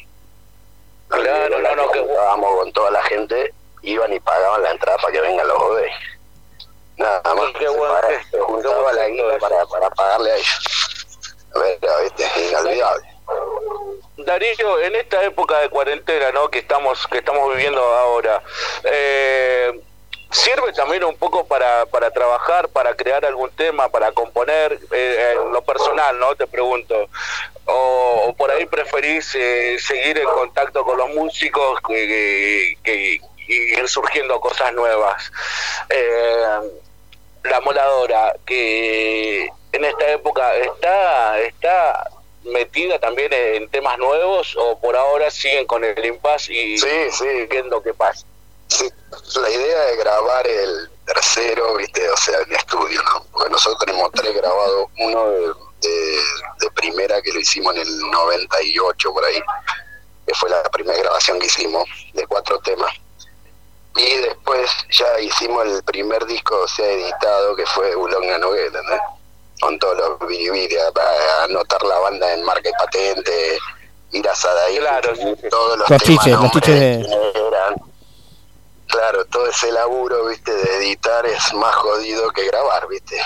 [1.10, 3.54] Claro, no, no, que- Estábamos con toda la gente,
[3.84, 5.92] iban y pagaban la entrada para que vengan los bodés.
[6.98, 7.52] Nada más.
[7.60, 9.38] Qué buen Para- se juntaba la eso.
[9.40, 11.08] para, para pagarle a ellos.
[11.54, 13.08] Pero, viste, inolvidable.
[14.18, 16.50] Darío, en esta época de cuarentena, ¿no?
[16.50, 18.42] Que estamos que estamos viviendo ahora,
[18.86, 19.80] eh,
[20.32, 25.52] sirve también un poco para, para trabajar, para crear algún tema, para componer, eh, en
[25.52, 26.36] lo personal, ¿no?
[26.36, 27.10] Te pregunto.
[27.68, 33.54] O, o por ahí preferís eh, seguir en contacto con los músicos que, que- que
[33.80, 35.32] ir surgiendo cosas nuevas.
[35.90, 36.46] Eh,
[37.44, 42.10] la moladora que en esta época está está
[42.44, 47.26] metida también en temas nuevos o por ahora siguen con el impasse y Sí, sí,
[47.50, 48.26] viendo qué pasa
[48.68, 48.90] Sí,
[49.40, 53.24] la idea es grabar el tercero, viste, o sea, en estudio, ¿no?
[53.32, 55.40] Porque nosotros tenemos tres grabados, uno de,
[55.82, 56.24] de-
[56.60, 59.42] de primera que lo hicimos en el 98 por ahí,
[60.26, 62.92] que fue la primera grabación que hicimos, de cuatro temas.
[63.98, 68.98] Y después ya hicimos el primer disco, o sea, editado, que fue Ulonga Noguera, ¿no?
[69.62, 70.76] Con todos los biribiri,
[71.44, 73.58] anotar la banda en marca y patente,
[74.12, 75.50] ir a Sadaí, Claro, sí, sí.
[75.50, 77.76] todos los, Los temas, chiches, los nombres chiches de de- eran.
[78.96, 83.22] Claro, todo ese laburo, viste, de editar es más jodido que grabar, viste.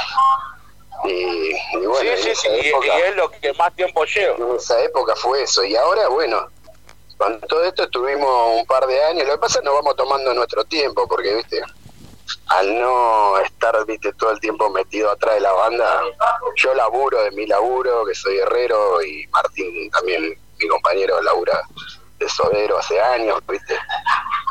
[1.03, 4.55] Y, y bueno, en sí sí sí y es lo que más tiempo lleva en
[4.55, 5.63] esa época fue eso.
[5.63, 6.49] Y ahora, bueno,
[7.20, 9.28] con todo esto estuvimos un par de años.
[9.28, 11.61] Lo que pasa es que nos vamos tomando nuestro tiempo, porque, viste,
[12.47, 16.01] al no estar, viste, todo el tiempo metido atrás de la banda,
[16.55, 21.61] yo laburo de mi laburo, que soy herrero, y Martín también, mi compañero, labura
[22.20, 23.76] de sodero hace años, viste,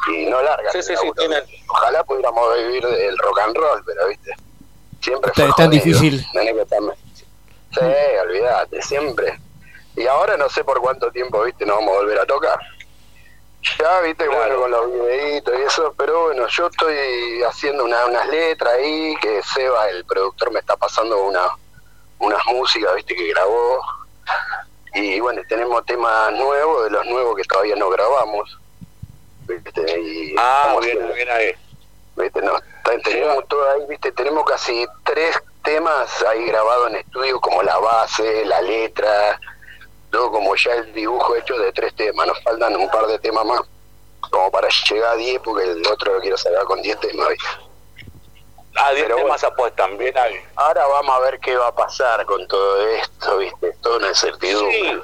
[0.09, 0.71] y no larga.
[0.73, 1.15] Sí, el sí, sí, laburo.
[1.15, 4.35] tienen- Ojalá pudiéramos vivir del rock and roll, pero, viste,
[5.01, 6.27] siempre Está- fue es tan difícil.
[6.33, 6.81] Tenés que estar-
[7.71, 7.81] Sí,
[8.23, 9.39] olvídate, siempre.
[9.97, 12.59] Y ahora no sé por cuánto tiempo, viste, nos vamos a volver a tocar.
[13.79, 18.27] Ya, viste, bueno, con los videitos y eso, pero bueno, yo estoy haciendo una- unas
[18.29, 21.43] letras ahí, que Seba, el productor, me está pasando una,
[22.21, 23.81] unas músicas, viste, que grabó.
[25.01, 28.59] Y bueno, tenemos temas nuevos, de los nuevos que todavía no grabamos.
[29.47, 30.01] ¿viste?
[30.01, 31.53] Y Ah, bien, haciendo- bien ahí.
[32.17, 32.43] ¿viste?
[32.43, 32.53] No,
[33.05, 34.13] tenemos todo ahí, ¿viste?
[34.13, 39.39] Tenemos casi tres temas ahí grabados en estudio, como la base, la letra,
[40.11, 42.27] todo como ya el dibujo hecho de tres temas.
[42.27, 43.61] Nos faltan un par de temas más,
[44.31, 47.29] como para llegar a 10, porque el otro lo quiero sacar con 10 temas.
[47.29, 47.47] ¿viste?
[48.81, 50.41] Ah, 10 Pero temas apuestan, bien ahí.
[50.57, 53.73] Ahora vamos a ver qué va a pasar con todo esto, ¿viste?
[53.83, 54.73] Toda una incertidumbre.
[54.73, 55.01] Sí,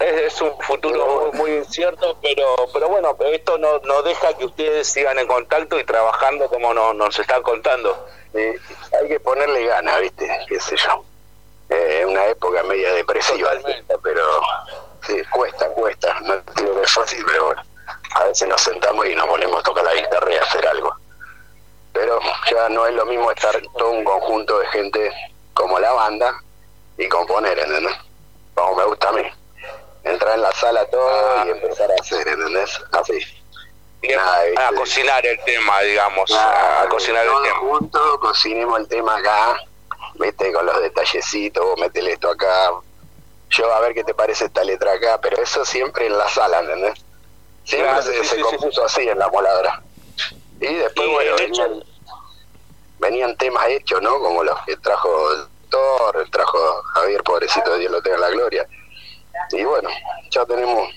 [0.00, 4.46] es, es un futuro muy, muy incierto, pero pero bueno, esto no, no deja que
[4.46, 8.06] ustedes sigan en contacto y trabajando como nos, nos están contando.
[8.34, 8.58] Eh,
[9.00, 10.28] hay que ponerle ganas, ¿viste?
[10.48, 11.04] ¿Qué sé yo?
[11.70, 13.84] Eh, una época media depresiva, ¿viste?
[14.02, 14.22] pero
[15.06, 16.20] sí, cuesta, cuesta.
[16.20, 17.62] No digo que es fácil, pero bueno,
[18.14, 20.94] a veces nos sentamos y nos ponemos a tocar la guitarra y hacer algo.
[21.98, 25.12] Pero ya no es lo mismo estar todo un conjunto de gente
[25.52, 26.32] como la banda
[26.96, 27.96] y componer, ¿entendés?
[28.54, 29.22] Como me gusta a mí.
[30.04, 32.80] Entrar en la sala todo y empezar a hacer, ¿entendés?
[32.92, 33.18] Así.
[34.12, 34.74] A, Nada, a ¿viste?
[34.76, 37.58] cocinar el tema, digamos, a, a cocinar el tema.
[37.58, 39.56] juntos cocinemos el tema acá,
[40.14, 42.74] viste, con los detallecitos, vos metele esto acá,
[43.50, 46.60] yo a ver qué te parece esta letra acá, pero eso siempre en la sala,
[46.60, 46.94] ¿entendés?
[47.64, 49.82] Siempre Claro, se, sí, se sí, compuso así en la moladora.
[50.60, 51.84] Y después, Y bueno, el hecho- venían,
[52.98, 54.18] venían temas hechos, ¿no?
[54.20, 58.66] Como los que trajo el Thor, trajo Javier, pobrecito, Dios lo tenga en la gloria.
[59.52, 59.88] Y bueno,
[60.30, 60.88] ya tenemos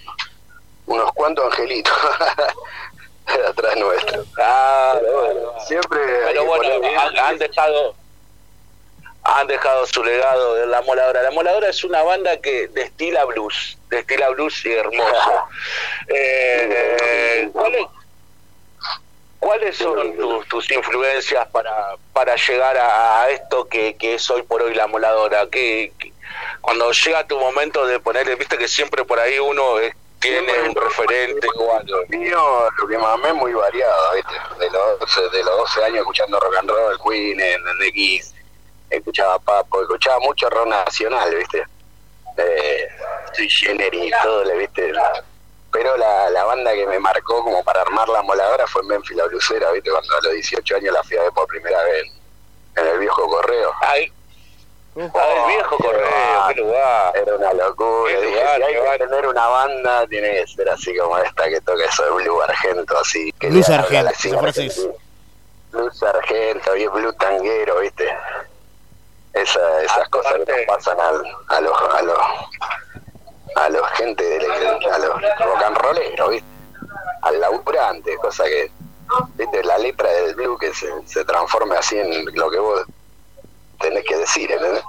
[0.88, 1.94] unos cuantos angelitos
[3.48, 4.26] atrás nuestro.
[4.40, 7.96] Ah, Pero bueno, siempre pero bueno, han, han dejado
[9.24, 11.22] han dejado su legado de la moladora.
[11.22, 15.34] La moladora es una banda que destila blues, destila blues y hermoso.
[16.08, 17.86] Eh, ¿cuáles,
[19.42, 24.44] ¿Cuáles son tus, tus influencias para, para llegar a, a esto que, que es hoy
[24.44, 25.48] por hoy la moladora?
[25.48, 26.14] Que, que
[26.62, 30.76] cuando llega tu momento de ponerle, viste que siempre por ahí uno eh, tiene un
[30.76, 32.04] referente o algo.
[32.10, 34.34] mío, lo que mamé es muy variado, ¿viste?
[34.60, 38.36] De los, 12, de los 12 años escuchando rock and roll, Queen, en X,
[38.92, 41.64] escuchaba Papo, escuchaba mucho rock nacional, ¿viste?
[42.38, 42.88] Eh,
[43.50, 44.94] Generis y todo, ¿le ¿viste?
[45.72, 49.26] Pero la, la banda que me marcó como para armar la moladora fue Memphis la
[49.26, 49.90] Blusera, ¿viste?
[49.90, 52.04] Cuando a los 18 años la fui a ver por primera vez
[52.76, 53.72] en, en el viejo correo.
[53.82, 54.12] Ay,
[54.98, 57.18] ah, el viejo correo, qué lugar.
[57.18, 58.12] Era una locura.
[58.20, 58.98] Dije, lugar, si hay que lugar.
[58.98, 62.98] tener una banda, tiene que ser así como esta que toca eso de Blue Argento,
[63.00, 63.32] así.
[63.40, 64.94] Que haga Argento, es- argentina.
[65.72, 68.06] Blues Argento, y Blue Tanguero, ¿viste?
[69.32, 72.18] Esa, esas cosas que nos pasan al, a los a los
[73.56, 76.48] a los gente de la- a los rock and rolleros, ¿viste?
[77.24, 78.72] Al laburante, cosa que
[79.36, 79.64] ¿viste?
[79.64, 82.84] la letra del blue que se, se transforme así en lo que vos
[83.80, 84.84] tenés que decir, ¿entendés?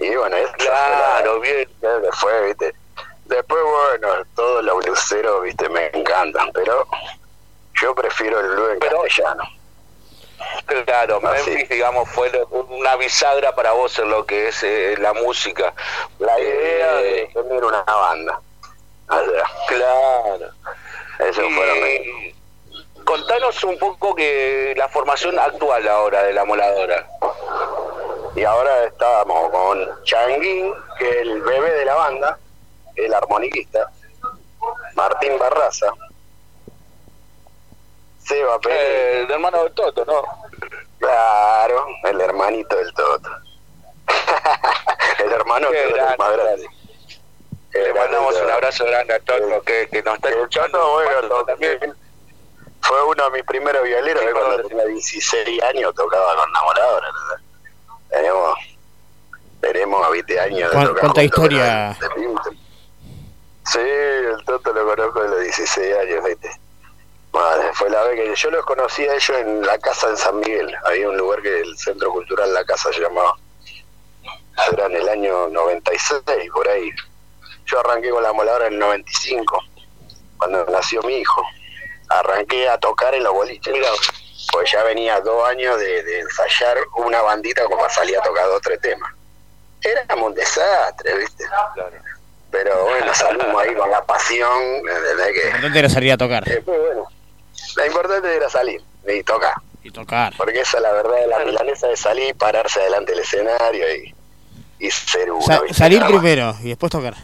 [0.00, 1.68] Y bueno, fue la- Claro, bien.
[1.80, 2.74] Creo que fue, viste.
[3.26, 6.86] Después, bueno, todos los bluseros, viste, me encantan, pero
[7.80, 9.44] yo prefiero el blues en castellano.
[10.86, 11.32] Claro, Ah.
[11.32, 15.74] Memphis, digamos, fue una bisagra para vos en lo que es eh, la música.
[16.18, 18.40] La idea Eh, de tener una banda.
[19.68, 20.46] Claro.
[21.18, 22.34] eso Y
[23.04, 27.06] contanos un poco que la formación actual ahora de la moladora.
[28.34, 32.38] Y ahora estábamos con Changuín, que es el bebé de la banda,
[32.96, 33.90] el armoniquista,
[34.94, 35.92] Martín Barraza,
[38.24, 38.78] Seba Pérez.
[38.80, 40.22] Eh, el hermano de Toto, ¿no?
[40.98, 43.30] Claro, el hermanito del Toto.
[45.24, 46.66] el hermano que es más grande.
[47.72, 50.92] Le mandamos un abrazo grande a Toto que, que nos está escuchando.
[50.92, 51.94] Bueno, también
[52.80, 57.08] fue uno de mis primeros violeros, Sí, cuando tenía 16 años tocaba con Namoradora.
[58.10, 58.58] Tenemos,
[59.60, 61.96] tenemos 20 años de ¿Cuán- tocar cuánta historia?
[62.00, 62.08] de.
[63.66, 66.50] Sí, el Toto lo conozco de los 16 años, ¿viste?
[67.34, 70.38] Madre, fue la vez que yo los conocí a ellos en la casa en San
[70.38, 70.72] Miguel.
[70.84, 73.34] Había un lugar que el Centro Cultural La Casa se llamaba.
[74.72, 76.22] Era en el año 96,
[76.52, 76.90] por ahí.
[77.66, 79.58] Yo arranqué con la moladora en el 95.
[80.38, 81.42] cuando nació mi hijo.
[82.08, 83.74] Arranqué a tocar en los boliches.
[84.52, 88.58] Pues ya venía dos años de, de ensayar una bandita como salía a tocar dos
[88.58, 89.12] o tres temas.
[89.82, 91.44] Éramos un desastre, ¿viste?
[92.52, 94.82] Pero bueno, salimos ahí con la pasión,
[95.60, 96.44] ¿Dónde era salir a tocar?
[96.44, 97.08] después, bueno,
[97.76, 99.54] lo importante era salir y tocar.
[99.82, 100.32] Y tocar.
[100.36, 104.14] Porque esa es la verdad de la milanesa de salir, pararse delante del escenario y,
[104.78, 105.42] y ser uno.
[105.44, 105.74] Sa- ¿viste?
[105.76, 107.14] salir primero y después tocar.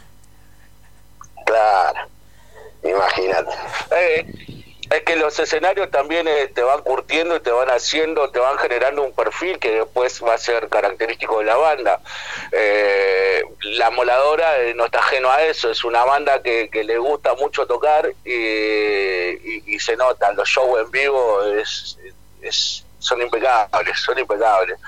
[1.47, 2.01] Claro,
[2.85, 3.51] imagínate.
[3.97, 4.50] Eh,
[4.91, 8.59] es que los escenarios también eh, te van curtiendo y te van haciendo, te van
[8.59, 12.01] generando un perfil que después va a ser característico de la banda.
[12.51, 17.35] Eh, la moladora eh, no está ajeno a eso, es una banda que, le gusta
[17.35, 21.97] mucho tocar y, se nota, los shows en vivo es,
[22.43, 24.79] es- son impecables, son impecables.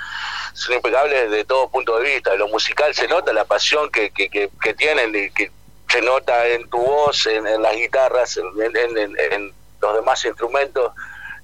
[0.53, 2.35] Son impecables de todo punto de vista.
[2.35, 5.51] Lo musical se nota la pasión que, que, que, que tienen que
[5.89, 10.93] se nota en tu voz, en, las guitarras, en- en- en los demás instrumentos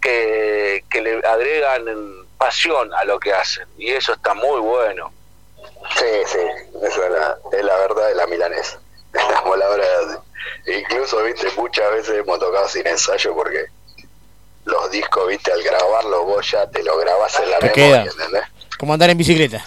[0.01, 1.84] que, que le agregan
[2.39, 3.66] pasión a lo que hacen.
[3.76, 5.12] Y eso está muy bueno.
[5.97, 6.39] Sí, sí,
[6.82, 8.80] esa es la, es la verdad de la milanesa.
[9.12, 9.84] La moladora,
[10.66, 13.66] incluso, viste, muchas veces hemos tocado sin ensayo porque
[14.66, 18.12] los discos, viste, al grabarlos vos ya te lo grabás en la Te memoria, queda.
[18.12, 18.45] ¿entendés?
[18.78, 19.64] Como andar en bicicleta.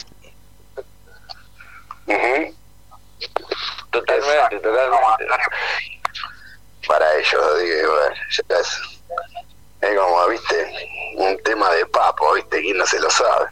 [3.91, 5.25] Totalmente, totalmente.
[6.87, 7.93] Para ellos, digo,
[8.49, 8.67] ya es,
[9.81, 10.73] es como, viste,
[11.17, 13.45] un tema de papo, viste, quién no se lo sabe.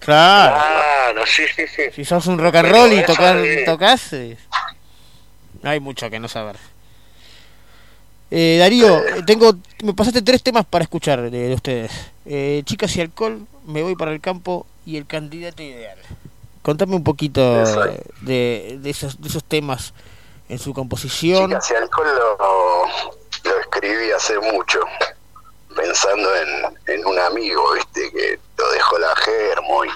[0.00, 0.56] Claro.
[0.56, 1.82] Claro, sí, sí, sí.
[1.94, 4.36] Si sos un rock and Pero roll y de- tocas, eh,
[5.62, 6.56] hay mucho que no saber.
[8.30, 11.92] Eh, Darío, eh, tengo, me pasaste tres temas para escuchar de, de ustedes.
[12.24, 15.98] Eh, Chicas y alcohol, Me voy para el campo y El candidato ideal.
[16.62, 17.40] Contame un poquito
[18.22, 19.92] de, de, esos, de esos temas
[20.52, 21.50] en su composición.
[21.50, 22.86] Y alcohol lo,
[23.44, 24.80] lo escribí hace mucho,
[25.74, 29.90] pensando en, en un amigo, viste, que lo dejó la germo y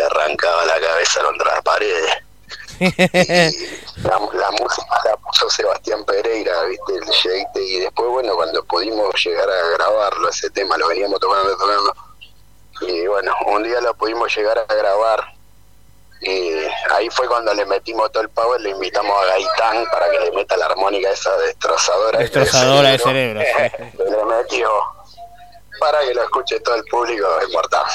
[0.00, 2.12] arrancaba la cabeza contra las paredes.
[4.02, 9.14] La, la música la puso Sebastián Pereira, viste, el Yeite, y después, bueno, cuando pudimos
[9.24, 11.94] llegar a grabarlo, ese tema, lo veníamos tocando, tocando,
[12.80, 15.34] y bueno, un día lo pudimos llegar a grabar,
[16.22, 16.52] y
[16.92, 20.30] ahí fue cuando le metimos todo el power, le invitamos a Gaitán para que le
[20.30, 22.20] meta la armónica esa destrozadora.
[22.20, 23.40] Destrozadora de cerebro.
[23.40, 23.90] cerebro.
[23.90, 24.10] sí.
[24.10, 24.70] le metió
[25.80, 27.86] para que lo escuche todo el público es mortal.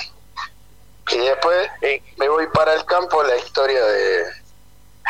[1.10, 4.24] Y después eh, me voy para el campo la historia de,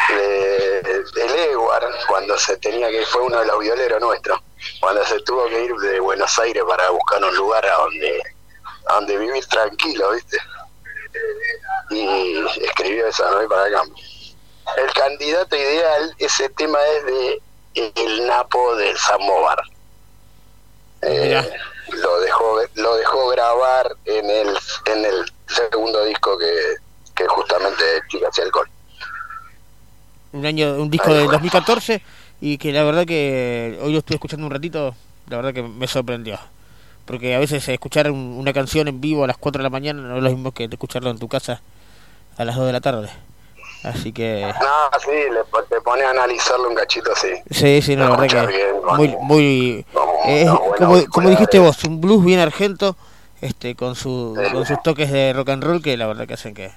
[0.10, 4.40] de, del Ewar, cuando se tenía que fue uno de los violeros nuestros,
[4.80, 8.22] cuando se tuvo que ir de Buenos Aires para buscar un lugar a donde,
[8.86, 10.38] a donde vivir tranquilo, ¿viste?
[11.90, 13.96] Y escribió esa, me voy para el campo.
[14.78, 17.42] El candidato ideal, ese tema es de
[17.96, 19.60] El Napo del Samovar.
[21.02, 21.42] Eh,
[21.92, 26.54] lo dejó lo dejó grabar en el en el segundo disco que,
[27.16, 28.70] que justamente Chicas y Alcohol.
[30.34, 32.02] un año un disco del 2014
[32.42, 34.96] y que la verdad que hoy lo estuve escuchando un ratito
[35.30, 36.40] la verdad que me sorprendió
[37.08, 40.02] porque a veces escuchar un- una canción en vivo a las 4 de la mañana
[40.02, 41.62] no es lo mismo que escucharlo en tu casa
[42.38, 43.10] a las 2 de la tarde.
[43.84, 45.40] Así que No, sí, le,
[45.70, 47.30] te pone a analizarlo un cachito así.
[47.52, 49.86] sí sí no, la verdad que bien, muy muy
[50.26, 50.46] eh,
[50.78, 51.62] como, como dijiste auriculares.
[51.62, 52.96] vos un blues bien argento
[53.40, 56.54] este con su con sus toques de rock and roll que la verdad que hacen
[56.56, 56.72] que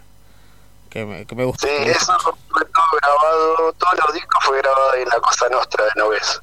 [0.91, 2.33] que me, que me gusta Sí, eso fue
[2.67, 6.43] todo grabado, todos los discos fue grabado en la Cosa Nostra de Noves,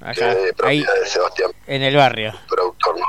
[0.00, 2.98] Acá, de ahí de Sebastián, en el barrio productor.
[2.98, 3.06] ¿no?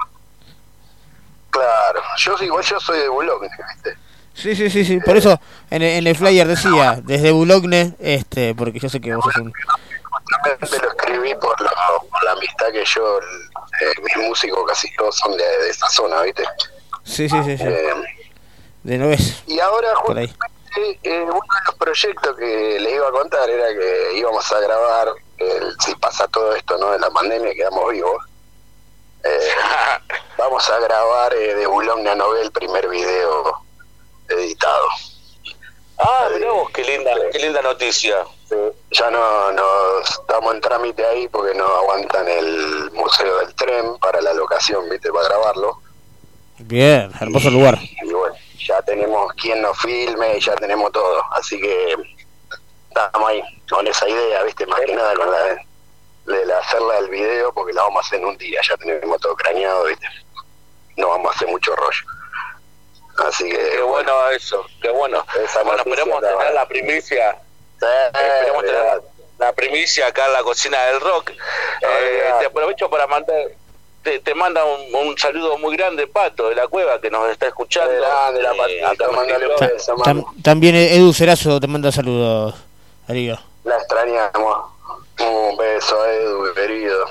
[1.51, 3.97] Claro, yo igual yo soy de Boulogne, ¿viste?
[4.33, 4.99] Sí, sí, sí, sí.
[4.99, 9.13] Por eso en, el- en el flyer decía, desde Boulogne, este, porque yo sé que
[9.15, 9.51] vos sos un...
[10.03, 11.71] Justamente lo escribí por la,
[12.09, 16.21] por la amistad que yo, eh, mis músicos casi todos son de, de esa zona,
[16.21, 16.43] ¿viste?
[17.03, 17.63] Sí, sí, sí, sí.
[17.65, 17.93] Eh,
[18.83, 19.43] De Noves.
[19.47, 20.35] y ahora justamente
[21.03, 25.07] eh, uno de los proyectos que les iba a contar era que íbamos a grabar,
[25.39, 28.25] el, si pasa todo esto no de la pandemia, quedamos vivos.
[29.23, 29.49] Eh,
[30.37, 33.61] vamos a grabar eh, de Boulogne a Nobel el primer video
[34.29, 34.87] editado.
[35.97, 38.23] Ah, mirá vos, qué linda, qué linda noticia.
[38.47, 38.55] Sí,
[38.91, 44.21] Ya no, no estamos en trámite ahí porque no aguantan el Museo del Tren para
[44.21, 45.11] la locación, ¿viste?
[45.11, 45.81] Para grabarlo.
[46.59, 47.79] Bien, hermoso lugar.
[47.81, 51.21] Y bueno, ya tenemos quien nos filme, ya tenemos todo.
[51.31, 51.95] Así que
[52.89, 54.65] estamos ahí con esa idea, ¿viste?
[54.65, 55.57] Más que nada con la de,
[56.25, 58.59] de la hacerla del video porque la vamos a hacer en un día.
[58.67, 60.07] Ya tenemos todo craneado, ¿viste?
[60.97, 62.03] No vamos a hacer mucho rollo.
[63.27, 63.57] Así que.
[63.57, 65.25] Qué bueno eso, qué bueno.
[65.43, 67.37] Esa Bueno, esperemos la- tener la primicia.
[67.79, 71.31] Sí, Esperemos tener la, la primicia acá en la cocina del rock.
[71.31, 73.35] Eh, te aprovecho para mandar,
[74.03, 77.47] te, te manda un, un saludo muy grande, Pato, de la cueva, que nos está
[77.47, 77.93] escuchando.
[77.93, 79.07] Grande, la Eh, acá
[79.59, 80.41] beso, Tam- mami.
[80.41, 82.55] también Edu Cerazo te manda saludos,
[83.63, 84.71] La extrañamos.
[85.19, 87.05] Un beso, Edu, querido.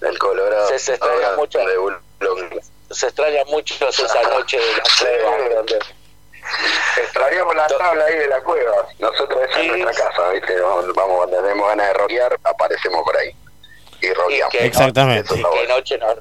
[0.00, 0.68] Del Colorado.
[0.68, 1.58] Se- se extraña Ahora mucho.
[1.58, 2.60] De
[2.94, 5.64] se extraña mucho esa noche de la cueva.
[7.02, 8.86] Extrañamos la tabla ahí de la cueva.
[8.98, 10.60] Nosotros esa es nuestra casa, ¿viste?
[10.60, 13.34] Vamos, vamos, cuando tenemos ganas de rockear, aparecemos por ahí.
[14.00, 15.34] Y que- Exactamente.
[15.34, 16.16] Qué noche nos,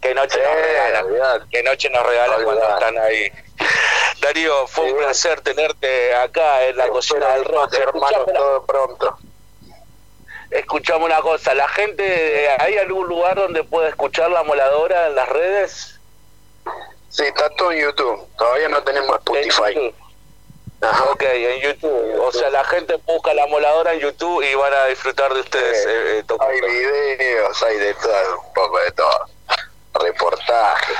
[0.00, 1.04] qué noche Sí, nos regalan.
[1.06, 1.44] olvidate.
[1.50, 3.32] Qué noche nos regalan cuando están ahí.
[4.20, 7.72] Darío, fue un placer tenerte acá en la cocina del rock.
[7.74, 9.18] hermano, todo pronto.
[10.50, 15.28] escuchame una cosa, la gente, ¿hay algún lugar donde puede escuchar la moladora en las
[15.28, 16.00] redes?
[17.10, 18.26] Sí, está todo en YouTube.
[18.36, 19.94] Todavía no tenemos Spotify.
[20.80, 21.04] Ajá.
[21.10, 22.20] Ok, en YouTube.
[22.20, 25.82] O sea, la gente busca la moladora en YouTube y van a disfrutar de ustedes
[25.82, 25.88] Sí.
[25.90, 26.36] eh, eh.
[26.40, 29.26] Hay videos, hay de todo, un poco de todo.
[29.94, 30.96] Reportajes,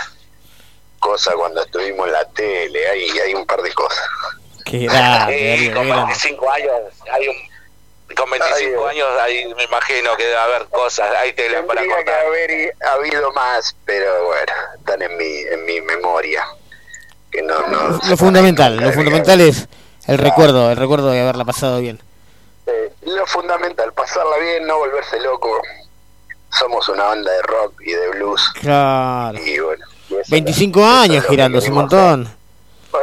[0.99, 4.05] cosas cuando estuvimos en la tele, hay, hay un par de cosas.
[4.64, 6.05] Qué grande, con grande.
[6.07, 6.72] 25 años
[7.12, 7.49] hay un
[8.14, 11.99] con 25 Ay, años ahí me imagino que debe haber cosas, hay tela para Tendría
[11.99, 12.26] que cortar.
[12.26, 16.44] haber habido más, pero bueno, están en mi, en mi memoria.
[17.30, 19.68] Que no, no, Lo fundamental, lo fundamental es
[20.07, 22.01] el recuerdo, el recuerdo de haberla pasado bien.
[22.66, 25.61] Eh, lo fundamental, pasarla bien, no volverse loco.
[26.51, 28.42] Somos una banda de rock y de blues.
[28.61, 29.38] Claro.
[29.38, 29.84] Y bueno.
[30.30, 32.28] Y eso 25 es lo- eso años girando, que es un montón.
[32.92, 32.98] No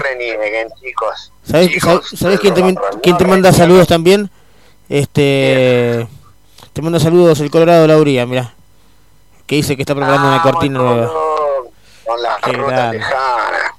[0.00, 1.32] renieguen, chicos.
[1.44, 2.62] ¿Sabés, Chicos, sabés- sabés quién, te,
[3.02, 4.30] quién te manda saludos también?
[4.88, 6.06] Este.
[6.72, 8.54] Te manda saludos el Colorado Lauría, mira.
[9.46, 11.10] Que dice que está preparando una cortina nueva.
[12.04, 13.06] Con lejanas.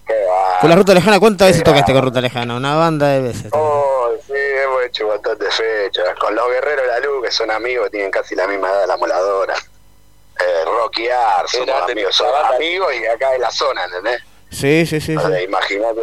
[0.05, 0.59] Qué va.
[0.61, 2.55] Con la ruta lejana, ¿cuántas veces tocaste con ruta lejana?
[2.55, 3.51] Una banda de veces.
[3.53, 6.05] Oh, sí, hemos hecho bastantes fechas.
[6.19, 8.97] Con los guerreros de la luz, que son amigos, tienen casi la misma edad la
[8.97, 9.55] moladora.
[10.39, 14.21] Eh, rockear, somos amigos, somos amigos y acá de la zona, ¿entendés?
[14.49, 15.15] Sí, sí, sí.
[15.17, 15.43] O sí.
[15.43, 16.01] Imagínate,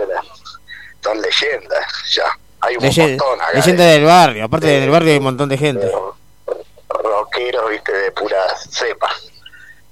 [1.03, 2.39] son leyendas, ya.
[2.61, 3.53] Hay un Leye- montón acá.
[3.55, 4.45] leyenda de- del barrio.
[4.45, 5.91] Aparte del barrio hay un montón de gente.
[6.89, 8.39] rockeros, viste, de pura
[8.71, 9.11] cepa.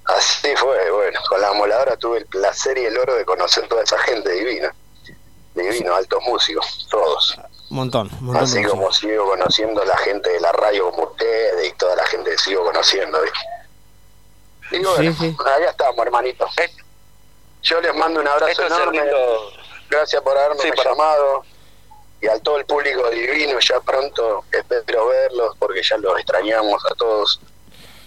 [0.05, 3.83] Así fue, bueno, con la moladora tuve el placer y el oro de conocer toda
[3.83, 4.73] esa gente divina.
[5.53, 7.35] Divino, altos músicos, todos.
[7.69, 11.67] Un montón, un montón Así como sigo conociendo la gente de la radio como ustedes
[11.67, 13.39] y toda la gente que sigo conociendo, ¿viste?
[14.71, 15.35] Y bueno, Sí, sí.
[15.39, 16.47] acá estamos, hermanito.
[17.63, 19.01] Yo les mando un abrazo Esto enorme.
[19.89, 21.43] Gracias por haberme Sí, para- llamado.
[22.21, 26.95] Y a todo el público divino, ya pronto espero verlos porque ya los extrañamos a
[26.95, 27.39] todos.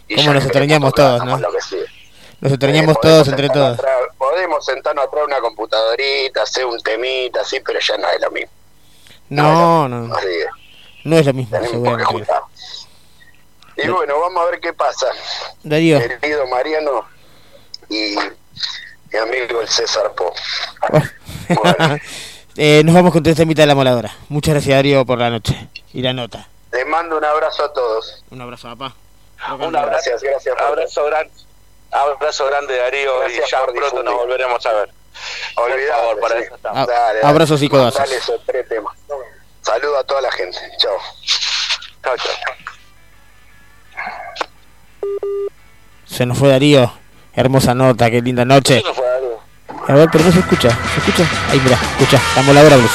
[0.08, 1.38] Y ¿Cómo ya nos extrañamos todos, no?
[1.38, 1.86] lo que sigue.
[2.40, 3.78] Nos extrañamos Eh, todos entre todos.
[3.78, 8.20] atrás- podemos sentarnos atrás de una computadorita, hacer un temita, así, pero ya no es
[8.20, 8.50] lo mismo.
[9.28, 10.16] No, no, no.
[10.16, 10.46] Que
[11.04, 12.32] No es lo mismo, tenemos que seguramente.
[13.80, 15.06] Y bueno, vamos a ver qué pasa.
[15.62, 17.08] Darío, Querido Mariano
[17.88, 18.16] y
[19.12, 20.34] mi amigo el César Po.
[21.48, 21.96] Bueno,
[22.56, 24.14] eh, nos vamos con esta mitad de la moladora.
[24.28, 26.48] Muchas gracias, Darío, por la noche y la nota.
[26.72, 28.24] les mando un abrazo a todos.
[28.30, 28.94] Un abrazo, papá.
[29.54, 30.54] Un abrazo, Gracias, gracias.
[30.56, 31.32] por- abrazo grande,
[31.92, 34.90] abrazo grande Darío Gracias y ya por pronto nos volveremos a ver.
[35.54, 36.42] Por Olvidate, favor, para sí.
[36.46, 36.86] eso estamos.
[36.88, 37.20] Dale, dale.
[37.22, 38.00] abrazos y codazos.
[38.00, 38.96] Dale esos tres temas.
[39.62, 40.58] Saludo a toda la gente.
[40.78, 40.96] Chao.
[42.02, 42.76] Chao, chao.
[46.06, 46.90] Se nos fue Darío.
[47.34, 48.82] Hermosa nota, qué linda noche.
[49.86, 50.70] A ver, pero no se escucha.
[50.70, 51.28] ¿Se escucha?
[51.50, 52.20] Ahí, mira, escucha.
[52.36, 52.90] La moladora blues.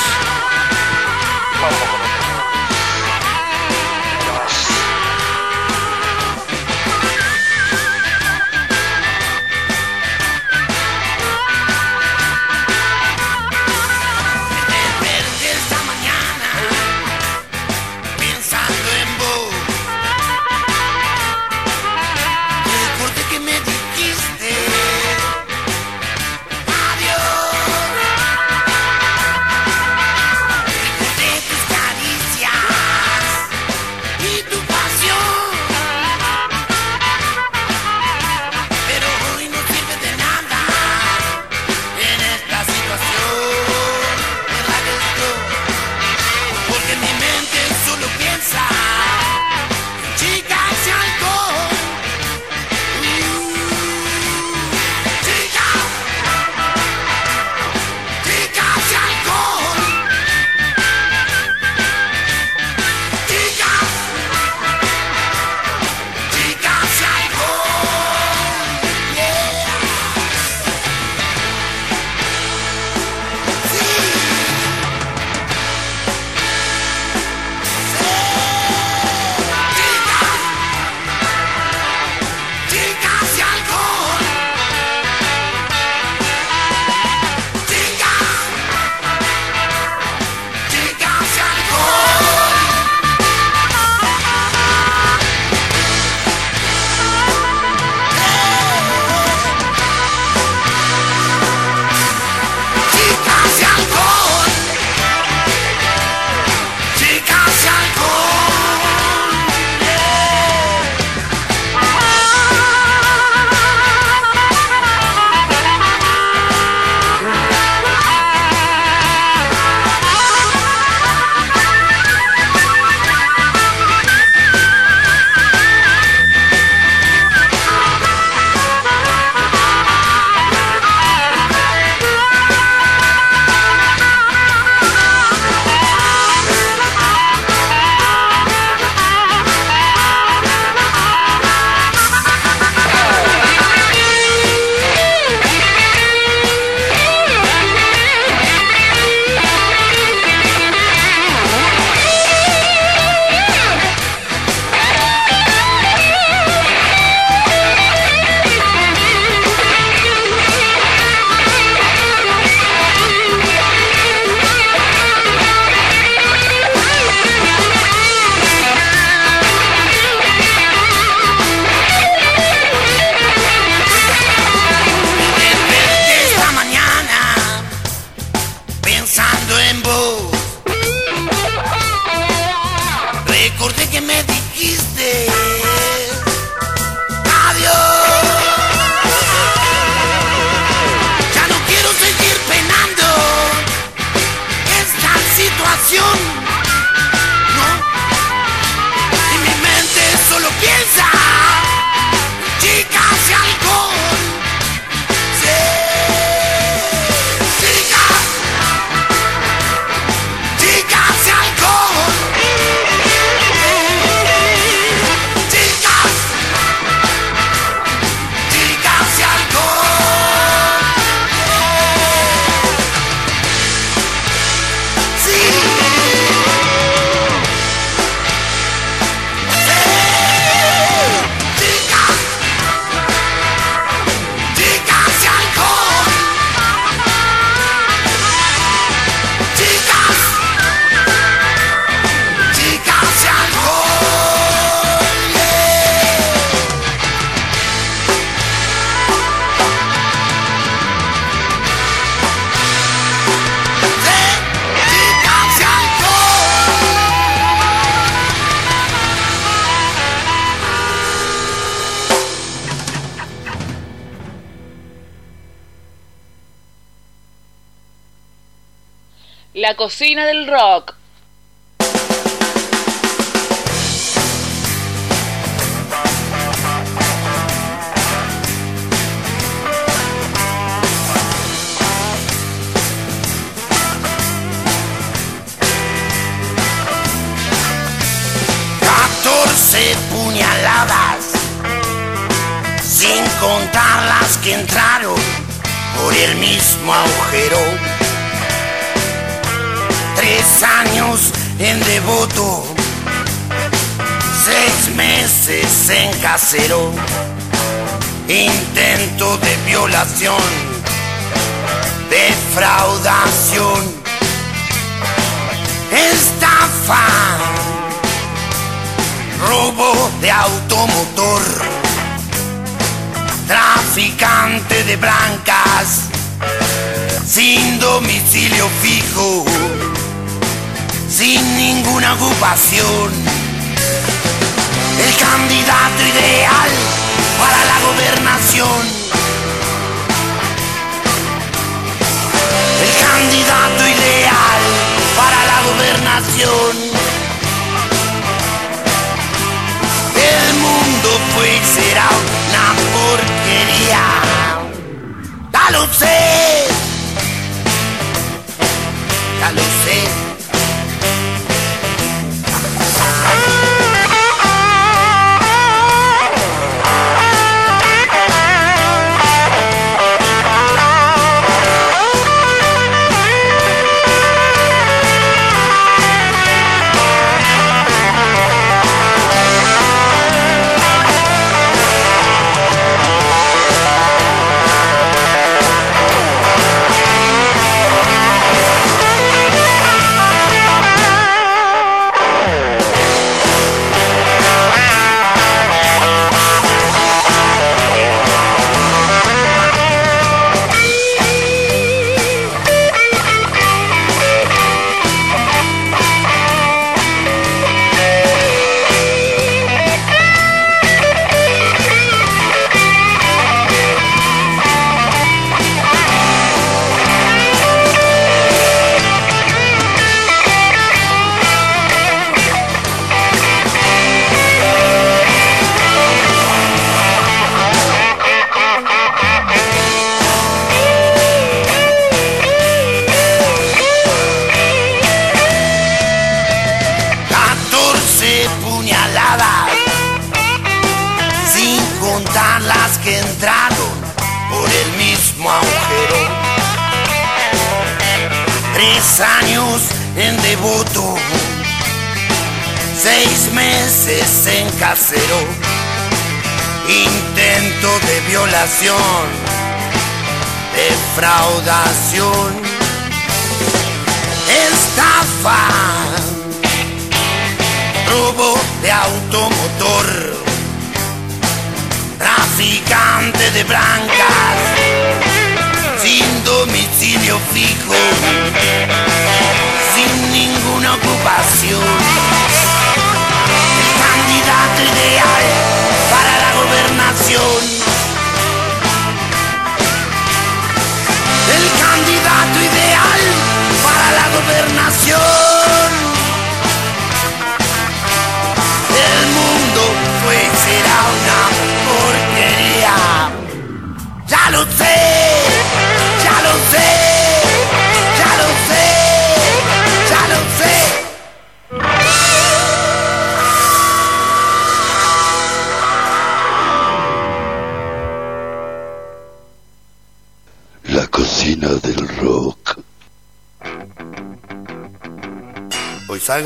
[269.83, 270.22] Cocina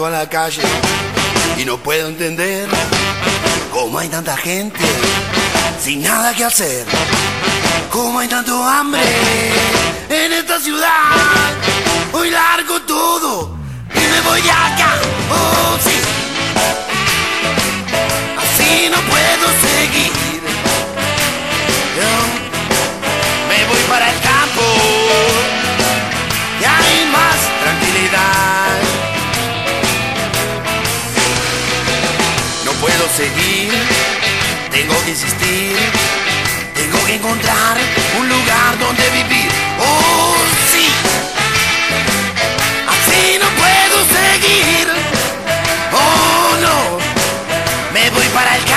[0.05, 0.61] a la calle
[1.57, 2.69] y no puedo entender
[3.71, 4.79] cómo hay tanta gente
[5.83, 6.85] sin nada que hacer.
[7.91, 9.01] Cómo hay tanto hambre
[10.09, 11.51] en esta ciudad.
[12.13, 13.57] Hoy largo todo
[13.93, 14.99] y me voy acá.
[15.31, 15.77] Oh,
[33.18, 33.74] seguir,
[34.70, 35.76] tengo que insistir,
[36.76, 37.76] tengo que encontrar
[38.20, 39.49] un lugar donde vivir.
[39.80, 40.36] Oh,
[40.72, 40.88] sí.
[42.93, 44.88] Así no puedo seguir.
[45.93, 46.99] Oh, no.
[47.91, 48.76] Me voy para el campo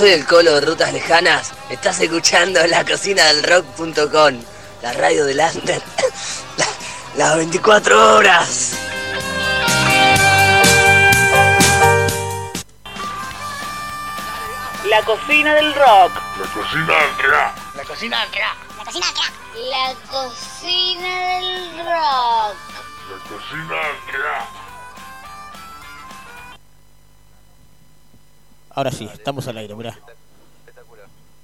[0.00, 1.52] soy el Colo de Rutas Lejanas.
[1.68, 4.42] Estás escuchando la cocina del rock.com,
[4.80, 5.82] la radio del Under.
[6.56, 6.66] La-
[7.16, 8.72] las 24 horas.
[14.88, 16.12] La cocina del rock.
[16.38, 17.76] La cocina del rock.
[17.76, 18.56] La cocina del rock.
[18.76, 19.36] La cocina del rock.
[19.68, 22.56] La cocina del rock.
[23.10, 24.59] La cocina del rock.
[28.72, 29.98] Ahora sí, estamos al aire, mirá.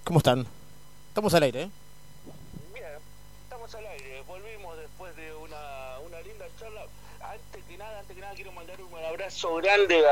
[0.04, 0.46] ¿Cómo están?
[1.08, 1.70] Estamos al aire, ¿eh?
[3.42, 6.82] Estamos al aire, volvimos después de una, una linda charla.
[7.20, 10.04] Antes que nada, antes que nada quiero mandar un abrazo grande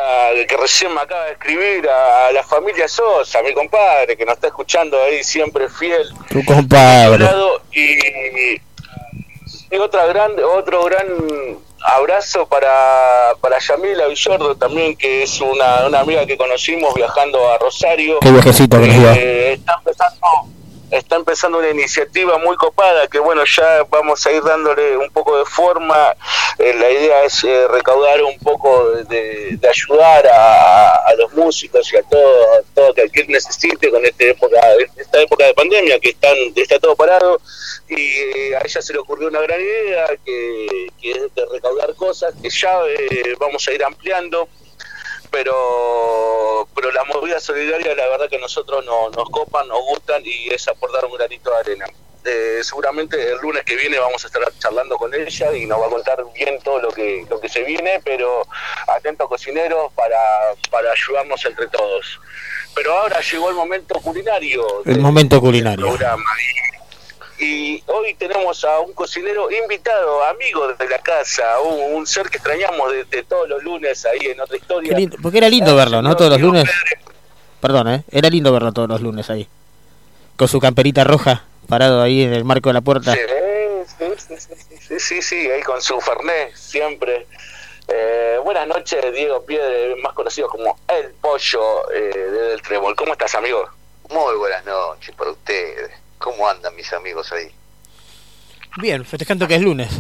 [0.49, 4.49] que recién me acaba de escribir a la familia Sosa, mi compadre, que nos está
[4.49, 6.13] escuchando ahí siempre fiel.
[6.31, 7.29] Tu compadre.
[7.73, 8.61] y,
[9.71, 11.07] y otra grande, otro gran
[11.85, 17.59] abrazo para, para Yamila Villordo también, que es una, una amiga que conocimos viajando a
[17.59, 18.19] Rosario.
[18.21, 18.79] Qué viajecito.
[18.81, 20.21] Eh, está empezando,
[20.91, 25.39] está empezando una iniciativa muy copada que bueno ya vamos a ir dándole un poco
[25.39, 26.15] de forma.
[26.59, 31.93] Eh, la idea es eh, recaudar un poco de, de ayudar a, a los músicos
[31.93, 34.61] y a todo todo que quien necesite con esta época
[34.97, 37.41] esta época de pandemia que están está todo parado.
[37.89, 41.95] Y eh, a ella se le ocurrió una gran idea que, que es de recaudar
[41.95, 44.49] cosas que ya eh, vamos a ir ampliando
[45.35, 50.23] pero pero la movida solidaria la verdad que a nosotros no, nos copan, nos gustan
[50.25, 51.87] y es aportar un granito de arena.
[52.25, 55.87] Eh, seguramente el lunes que viene vamos a estar charlando con ella y nos va
[55.87, 58.47] a contar bien todo lo que lo que se viene, pero
[58.87, 60.17] atentos cocineros para,
[60.71, 62.21] para ayudarnos entre todos.
[62.75, 65.87] Pero ahora llegó el momento culinario El momento culinario.
[65.89, 66.25] programa.
[67.39, 72.37] Y hoy tenemos a un cocinero invitado, amigo de la casa, un, un ser que
[72.37, 74.91] extrañamos de, de todos los lunes ahí en otra historia.
[74.95, 76.17] Qué lindo, porque era lindo verlo, ¿no?
[76.17, 76.71] Todos los lunes.
[77.61, 78.05] Perdón, ¿eh?
[78.11, 79.49] Era lindo verlo todos los lunes ahí.
[80.37, 83.15] Con su camperita roja, parado ahí en el marco de la puerta.
[83.15, 83.21] Sí,
[83.99, 87.27] sí, sí, sí, sí, sí, sí, ahí con su Fernet, siempre.
[87.89, 92.95] Eh, buenas noches, Diego Piedre, más conocido como El Pollo eh, de Del Trébol.
[92.97, 93.69] ¿Cómo estás, amigo?
[94.11, 95.91] Muy buenas noches para ustedes.
[96.25, 97.55] ¿Cómo andan mis amigos ahí?
[98.79, 99.91] Bien, festejando que es lunes.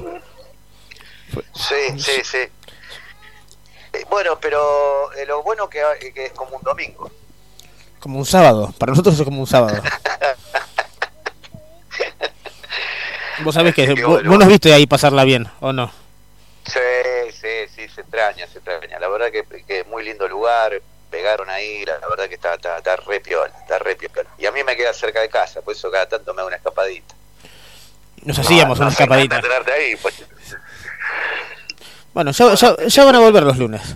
[1.52, 2.38] Sí, sí, sí.
[3.92, 5.82] Eh, Bueno, pero eh, lo bueno que,
[6.14, 7.10] que es como un domingo.
[8.00, 8.72] Como un sábado.
[8.78, 9.82] Para nosotros es como un sábado.
[13.42, 14.30] Vos sabés que vos, bueno.
[14.30, 15.90] vos nos viste ahí pasarla bien, ¿o no?
[16.64, 16.78] Sí,
[17.32, 18.98] sí, sí, se extraña, se extraña.
[18.98, 20.80] La verdad que, que es muy lindo lugar,
[21.14, 24.28] pegaron ahí, la, la verdad que está, está, está re piola, está re piola.
[24.36, 26.56] Y a mí me queda cerca de casa, por eso cada tanto me hago una
[26.56, 27.14] escapadita.
[28.24, 29.40] Nos hacíamos una escapadita.
[29.72, 30.24] ahí, pues.
[32.12, 33.94] Bueno, ya, ya, ya van a volver los lunes.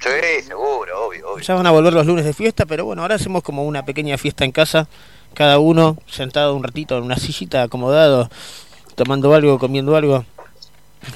[0.00, 1.42] Sí, seguro, obvio, obvio.
[1.42, 4.18] Ya van a volver los lunes de fiesta, pero bueno, ahora hacemos como una pequeña
[4.18, 4.88] fiesta en casa.
[5.32, 8.28] Cada uno sentado un ratito en una sillita, acomodado,
[8.96, 10.26] tomando algo, comiendo algo.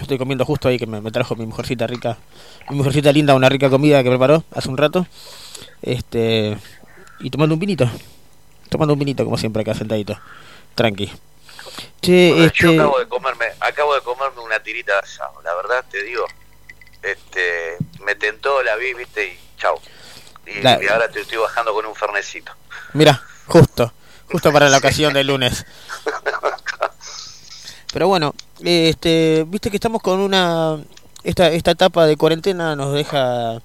[0.00, 2.16] Estoy comiendo justo ahí que me, me trajo mi mujercita rica.
[2.68, 5.06] Mi mujercita linda, una rica comida que preparó hace un rato.
[5.82, 6.56] Este.
[7.20, 7.88] Y tomando un vinito.
[8.68, 10.18] Tomando un vinito, como siempre, acá sentadito.
[10.74, 11.10] Tranqui.
[12.00, 12.64] Che, Bueno, este.
[12.64, 16.24] Yo acabo de comerme, acabo de comerme una tirita de asado, la verdad te digo,
[17.02, 19.78] este, me tentó, la vi, viste, y chau.
[20.46, 22.52] Y, La- y ahora te estoy bajando con un fernecito.
[22.92, 23.92] Mira, justo,
[24.30, 25.66] justo para la ocasión del lunes.
[27.92, 30.78] Pero bueno, este, viste que estamos con una
[31.24, 33.60] esta esta etapa de cuarentena nos deja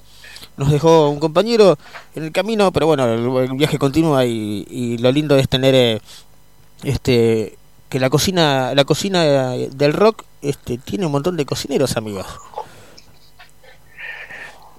[0.58, 1.78] nos dejó un compañero
[2.16, 5.76] en el camino, pero bueno, el, el viaje continúa y, y lo lindo es tener
[5.76, 6.02] eh,
[6.84, 7.58] este
[7.90, 12.26] que la cocina la cocina del rock este tiene un montón de cocineros, amigos.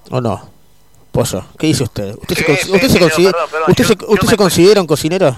[0.09, 0.49] ¿O no?
[1.11, 2.15] Pollo, ¿qué dice usted?
[2.15, 4.23] ¿Usted se, Sí, con- sí, usted se no, considera perdón, perdón, usted yo- se, usted
[4.25, 5.35] me- se considera un cocinero?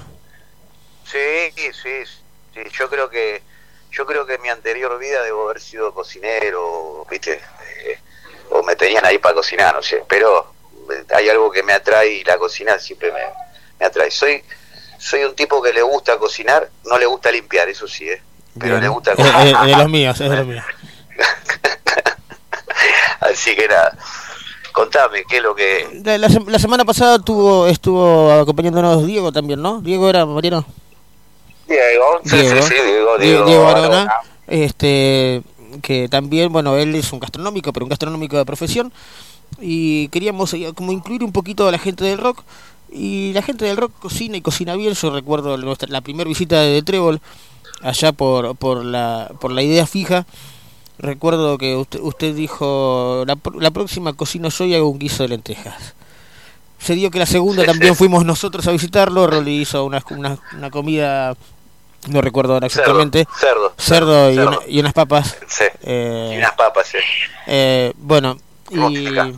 [1.05, 1.18] Sí,
[1.55, 1.89] sí,
[2.53, 3.41] sí, yo creo que,
[3.92, 7.40] yo creo que en mi anterior vida debo haber sido cocinero, viste,
[7.86, 7.98] Eh,
[8.52, 10.52] o me tenían ahí para cocinar, no sé, pero
[10.92, 13.20] eh, hay algo que me atrae y la cocina siempre me,
[13.80, 14.10] me atrae.
[14.12, 14.44] Soy,
[14.98, 18.22] soy un tipo que le gusta cocinar, no le gusta limpiar, eso sí, ¿eh?
[18.60, 18.82] pero Bien.
[18.84, 19.48] le gusta Es- cocinar.
[19.48, 20.66] es- es de los míos, es de los míos.
[23.20, 23.96] Así que nada,
[24.72, 26.02] contame, ¿qué es lo que...?
[26.04, 29.82] La, la semana pasada tuvo, estuvo acompañándonos Diego también, ¿no?
[29.82, 30.66] Diego era Mariano.
[31.70, 34.13] Diego, sí, Diego, sí, sí, Diego, Die- Diego, Diego Arona.
[34.47, 35.41] Este,
[35.82, 38.91] que también, bueno, él es un gastronómico, pero un gastronómico de profesión,
[39.61, 42.43] y queríamos eh, como incluir un poquito a la gente del rock,
[42.91, 46.61] y la gente del rock cocina y cocina bien, yo recuerdo nuestra, la primera visita
[46.61, 47.22] de Trébol,
[47.84, 50.26] allá por, por, la, por la idea fija,
[50.97, 55.30] recuerdo que usted, usted dijo, la, la próxima cocino yo y hago un guiso de
[55.30, 55.93] lentejas.
[56.80, 60.72] Se dio que la segunda también fuimos nosotros a visitarlo, Rolly hizo una, una, una
[60.72, 61.36] comida,
[62.08, 64.50] no recuerdo ahora Cerdo, exactamente, cerdo, cerdo y, cerdo.
[64.50, 65.38] una- y unas papas.
[65.47, 66.97] Sí, Eh, y unas papas, sí.
[67.47, 68.38] eh, bueno,
[68.72, 69.34] y,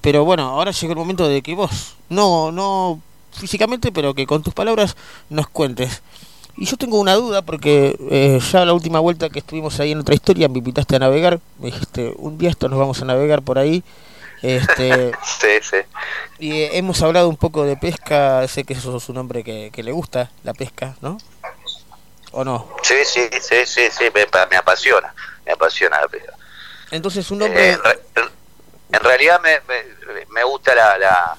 [0.00, 3.00] pero bueno, ahora llegó el momento de que vos, no, no
[3.32, 4.96] físicamente, pero que con tus palabras
[5.28, 6.02] nos cuentes.
[6.56, 10.00] Y yo tengo una duda porque eh, ya la última vuelta que estuvimos ahí en
[10.00, 13.42] otra historia me invitaste a navegar, me dijiste, un día esto nos vamos a navegar
[13.42, 13.82] por ahí.
[14.42, 15.76] Este, Sí, sí.
[16.38, 19.82] y eh, hemos hablado un poco de pesca, sé que sos un hombre que, que
[19.82, 21.18] le gusta la pesca, ¿no?
[22.32, 22.68] ¿O no?
[22.82, 25.12] Sí, sí, sí, sí, sí, me, me apasiona,
[25.44, 26.32] me apasiona la pesca.
[26.90, 27.70] Entonces un Eh, hombre...
[27.70, 28.00] en, re-
[28.92, 31.36] en- realidad me, me, me gusta la, la,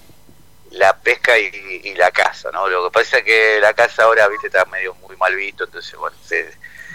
[0.71, 2.67] la pesca y, y la caza, ¿no?
[2.69, 5.95] Lo que pasa es que la caza ahora, viste, está medio muy mal visto, entonces,
[5.97, 6.51] bueno, se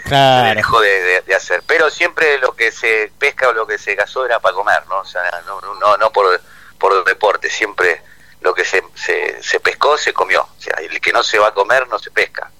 [0.07, 0.55] Claro.
[0.57, 1.63] dejó de, de- de hacer.
[1.67, 4.99] Pero siempre lo que se pesca o lo que se cazó era para comer, ¿no?
[5.01, 6.41] O sea, no, no, no, no por,
[6.79, 8.03] por deporte, siempre
[8.41, 10.43] lo que se, se, se pescó, se comió.
[10.43, 12.51] O sea, el que no se va a comer, no se pesca.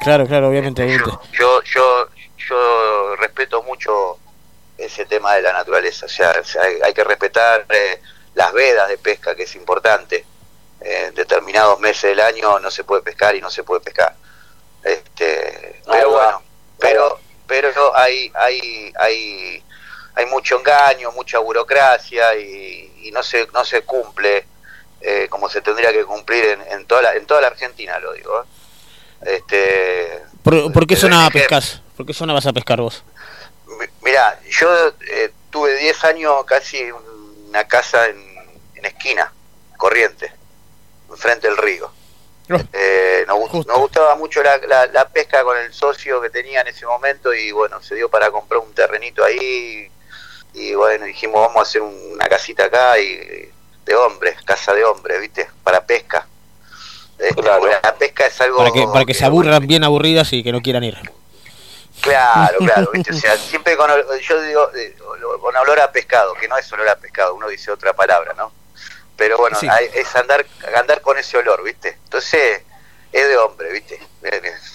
[0.00, 0.82] Claro, claro, obviamente.
[0.84, 1.10] obviamente.
[1.32, 4.18] Yo, yo, yo respeto mucho
[4.78, 6.06] ese tema de la naturaleza.
[6.06, 8.00] O sea, o sea, hay, hay que respetar eh,
[8.34, 10.24] las vedas de pesca, que es importante.
[10.80, 14.14] En determinados meses del año no se puede pescar y no se puede pescar.
[14.84, 16.42] Este, pero bueno,
[16.78, 19.62] pero, pero hay, hay, hay,
[20.14, 24.46] hay mucho engaño, mucha burocracia y, y no se, no se cumple
[25.00, 28.12] eh, como se tendría que cumplir en, en toda la, en toda la Argentina, lo
[28.14, 28.42] digo.
[28.42, 29.36] ¿eh?
[29.36, 31.80] Este, ¿Por, por qué zona pescas?
[31.96, 33.04] ¿Por qué zona vas a pescar vos?
[34.02, 34.68] Mira, yo
[35.08, 36.94] eh, tuve 10 años casi en
[37.48, 38.18] una casa en,
[38.74, 39.32] en esquina,
[39.76, 40.32] corriente,
[41.10, 41.90] enfrente del río.
[42.72, 46.68] Eh, nos, nos gustaba mucho la, la- la pesca con el socio que tenía en
[46.68, 49.90] ese momento y bueno, se dio para comprar un terrenito ahí
[50.54, 53.50] y bueno, dijimos vamos a hacer un- una casita acá y
[53.84, 55.48] de hombres, casa de hombres, ¿viste?
[55.64, 56.26] Para pesca.
[57.18, 60.42] Este, porque La pesca es algo Para que, para que se aburran bien aburridas y
[60.42, 60.96] que no quieran ir.
[62.00, 63.10] Claro, claro, ¿viste?
[63.12, 63.90] o sea, siempre con,
[64.20, 64.94] yo digo, eh,
[65.40, 68.52] con olor a pescado, que no es olor a pescado, uno dice otra palabra, ¿no?
[69.16, 69.66] Pero bueno, Sí.
[69.70, 70.44] hay- es andar
[70.76, 71.96] andar con ese olor, ¿viste?
[72.04, 72.62] Entonces,
[73.12, 73.98] es de hombre, ¿viste?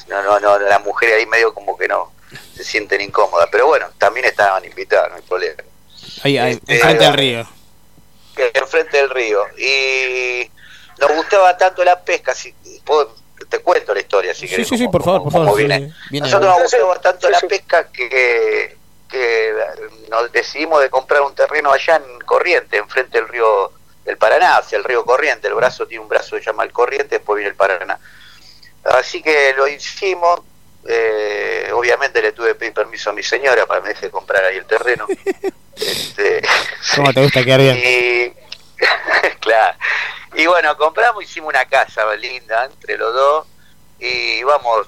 [0.07, 2.11] No, no, no, las mujeres ahí medio como que no
[2.55, 5.63] se sienten incómodas, pero bueno, también estaban invitadas, no hay problema.
[6.23, 7.47] Ahí, ahí, Este, enfrente del río.
[8.35, 9.43] que enfrente del río.
[9.57, 10.49] Y
[10.99, 12.53] nos gustaba tanto la pesca, si
[12.85, 13.15] puedo-
[13.49, 15.57] te cuento la historia, si Sí, querés, sí, sí, por favor, por favor.
[15.57, 15.93] viene.
[16.11, 18.77] Nosotros nos gustaba tanto la pesca que,
[19.09, 19.53] que
[20.09, 23.71] nos decidimos de comprar un terreno allá en Corriente, enfrente del río
[24.05, 25.47] del Paraná, hacia el río Corriente.
[25.47, 27.99] El brazo tiene un brazo que se llama el Corriente, después viene el Paraná.
[28.83, 30.41] Así que lo hicimos.
[30.87, 34.43] eh, obviamente le tuve que pedir permiso a mi señora para que me deje comprar
[34.43, 35.07] ahí el terreno.
[35.73, 36.41] Este,
[36.95, 37.77] ¿Cómo te gusta quedar bien?
[37.77, 38.33] y
[39.39, 39.77] claro.
[40.35, 43.47] Y bueno, compramos, hicimos una casa linda entre los dos
[43.99, 44.87] y íbamos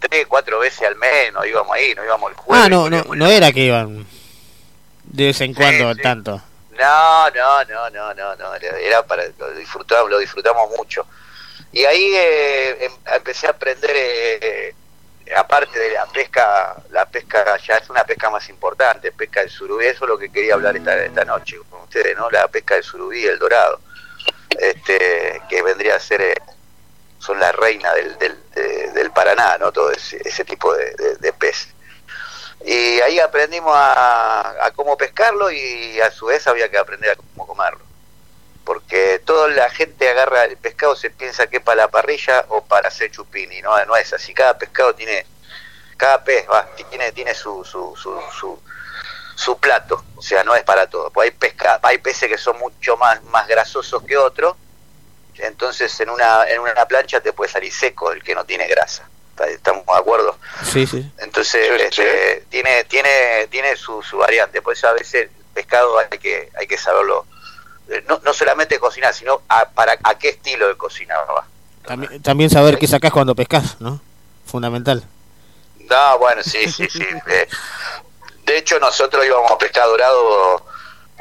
[0.00, 2.64] tres, cuatro veces al mes, nos íbamos ahí, nos íbamos el jueves.
[2.66, 4.06] Ah, no, no, no era que iban
[5.04, 6.42] de vez en cuando tanto.
[6.78, 11.06] No, no, no, no, no, no, era para lo disfrutamos, lo disfrutamos mucho.
[11.72, 14.74] Y ahí eh, em- empecé a aprender eh,
[15.26, 19.50] eh, aparte de la pesca, la pesca ya es una pesca más importante, pesca del
[19.50, 22.30] surubí, eso es lo que quería hablar esta, esta noche con ustedes, ¿no?
[22.30, 23.80] La pesca del surubí el dorado,
[24.58, 26.34] este, que vendría a ser, eh,
[27.18, 29.72] son la reina del, del, de- del Paraná, ¿no?
[29.72, 31.68] Todo ese, ese tipo de, de, de pez.
[32.66, 37.14] Y ahí aprendimos a, a cómo pescarlo y a su vez había que aprender a
[37.14, 37.84] cómo comerlo.
[38.64, 42.64] Porque toda la gente agarra el pescado, se piensa que es para la parrilla o
[42.64, 44.34] para hacer chupini, no, no es así.
[44.34, 45.24] Cada pescado tiene,
[45.96, 48.60] cada pez va, tiene, tiene su, su, su, su,
[49.36, 51.10] su plato, o sea, no es para todo.
[51.10, 54.56] Pues hay, pesca, hay peces que son mucho más, más grasosos que otros,
[55.36, 59.08] entonces en una, en una plancha te puede salir seco el que no tiene grasa.
[59.44, 60.38] ¿Estamos de acuerdo?
[60.64, 61.10] Sí, sí.
[61.18, 66.18] Entonces este, tiene tiene tiene su, su variante, por eso a veces el pescado hay
[66.18, 67.26] que hay que saberlo
[67.88, 71.46] eh, no, no solamente cocinar, sino a, para a qué estilo de cocina va.
[71.84, 74.00] También, también saber qué sacás cuando pescas, ¿no?
[74.44, 75.04] Fundamental.
[75.88, 77.06] No, bueno, sí, sí, sí.
[77.28, 77.48] eh,
[78.44, 80.64] de hecho nosotros íbamos a pescar dorado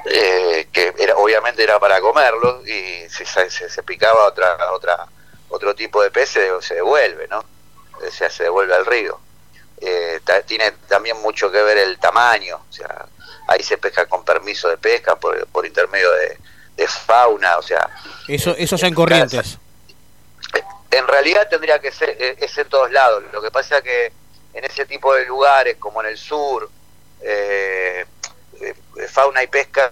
[0.06, 5.08] eh, que era obviamente era para comerlo y si se, se, se picaba otra otra
[5.50, 7.44] otro tipo de pez se, se devuelve, ¿no?
[8.06, 9.20] O sea, se devuelve al río.
[9.82, 13.06] Eh, tiene también mucho que ver el tamaño, o sea,
[13.48, 16.38] ahí se pesca con permiso de pesca por, por intermedio de,
[16.78, 17.90] de fauna, o sea,
[18.28, 19.58] Eso, eso ya en corrientes.
[20.92, 23.24] en realidad tendría que ser eh, es en todos lados.
[23.34, 24.14] Lo que pasa que
[24.54, 26.70] en ese tipo de lugares, como en el sur,
[27.22, 28.06] eh,
[28.62, 28.74] eh,
[29.10, 29.92] fauna y pesca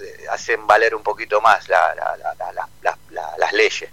[0.00, 3.90] eh, hacen valer un poquito más la- la- la- la- la- la- la- las leyes.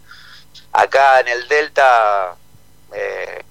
[0.71, 2.35] Acá en el delta
[2.93, 3.43] eh,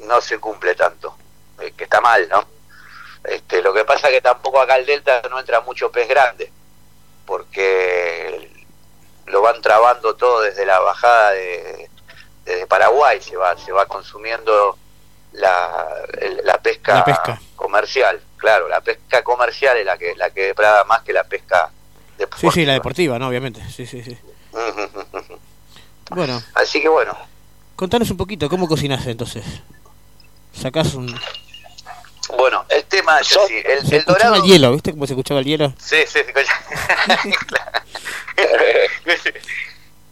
[0.00, 1.16] no se cumple tanto,
[1.60, 2.44] eh, que está mal, ¿no?
[3.24, 6.50] Este, lo que pasa que tampoco acá el delta no entra mucho pez grande,
[7.26, 8.50] porque
[9.26, 11.88] lo van trabando todo desde la bajada de,
[12.44, 14.76] desde Paraguay, se va, se va consumiendo
[15.32, 16.02] la,
[16.42, 17.40] la pesca, La pesca.
[17.56, 21.70] comercial, claro, la pesca comercial es la que la que deprada más que la pesca
[22.36, 23.28] Sí, sí, la deportiva, ¿no?
[23.28, 23.60] Obviamente.
[23.70, 24.16] Sí, sí, sí.
[26.10, 27.16] Bueno, Así que bueno,
[27.82, 29.42] contanos un poquito, ¿cómo cocinas entonces?
[30.54, 31.12] Sacás un...
[32.38, 35.40] bueno, el tema es así, el, Se el dorado el hielo, ¿viste cómo se escuchaba
[35.40, 35.74] el hielo?
[35.78, 36.32] Sí, sí, sí.
[37.46, 37.82] Claro.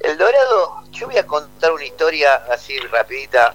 [0.01, 3.55] El dorado, yo voy a contar una historia así rapidita,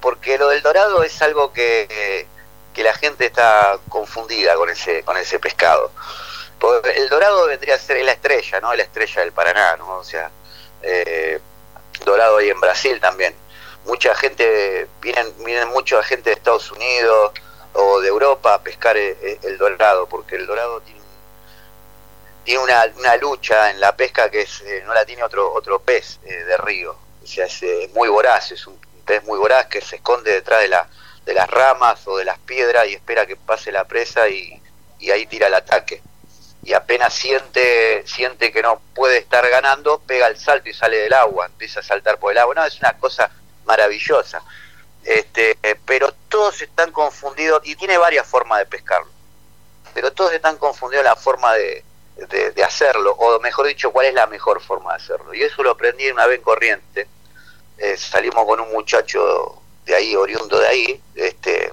[0.00, 2.28] porque lo del dorado es algo que,
[2.72, 5.90] que la gente está confundida con ese, con ese pescado.
[6.60, 8.72] Porque el dorado vendría a ser es la estrella, ¿no?
[8.72, 9.96] La estrella del Paraná, ¿no?
[9.96, 10.30] O sea,
[10.82, 11.40] eh,
[12.04, 13.34] dorado ahí en Brasil también.
[13.84, 17.32] Mucha gente, vienen, vienen mucha gente de Estados Unidos
[17.74, 21.00] o de Europa a pescar el, el dorado, porque el dorado tiene,
[22.44, 25.80] tiene una, una lucha en la pesca que es, eh, no la tiene otro, otro
[25.80, 26.96] pez eh, de río.
[27.22, 30.60] O sea, es eh, muy voraz, es un pez muy voraz que se esconde detrás
[30.60, 30.88] de, la,
[31.24, 34.60] de las ramas o de las piedras y espera que pase la presa y,
[34.98, 36.02] y ahí tira el ataque
[36.64, 41.12] y apenas siente siente que no puede estar ganando, pega el salto y sale del
[41.12, 42.54] agua, empieza a saltar por el agua.
[42.54, 43.30] No, es una cosa
[43.64, 44.42] maravillosa.
[45.04, 49.10] Este, eh, pero todos están confundidos y tiene varias formas de pescarlo.
[49.94, 51.84] Pero todos están confundidos en la forma de,
[52.16, 55.34] de, hacerlo, o mejor dicho, cuál es la mejor forma de hacerlo.
[55.34, 57.08] Y eso lo aprendí una vez en corriente.
[57.78, 61.72] Eh, salimos con un muchacho de ahí, oriundo de ahí, este,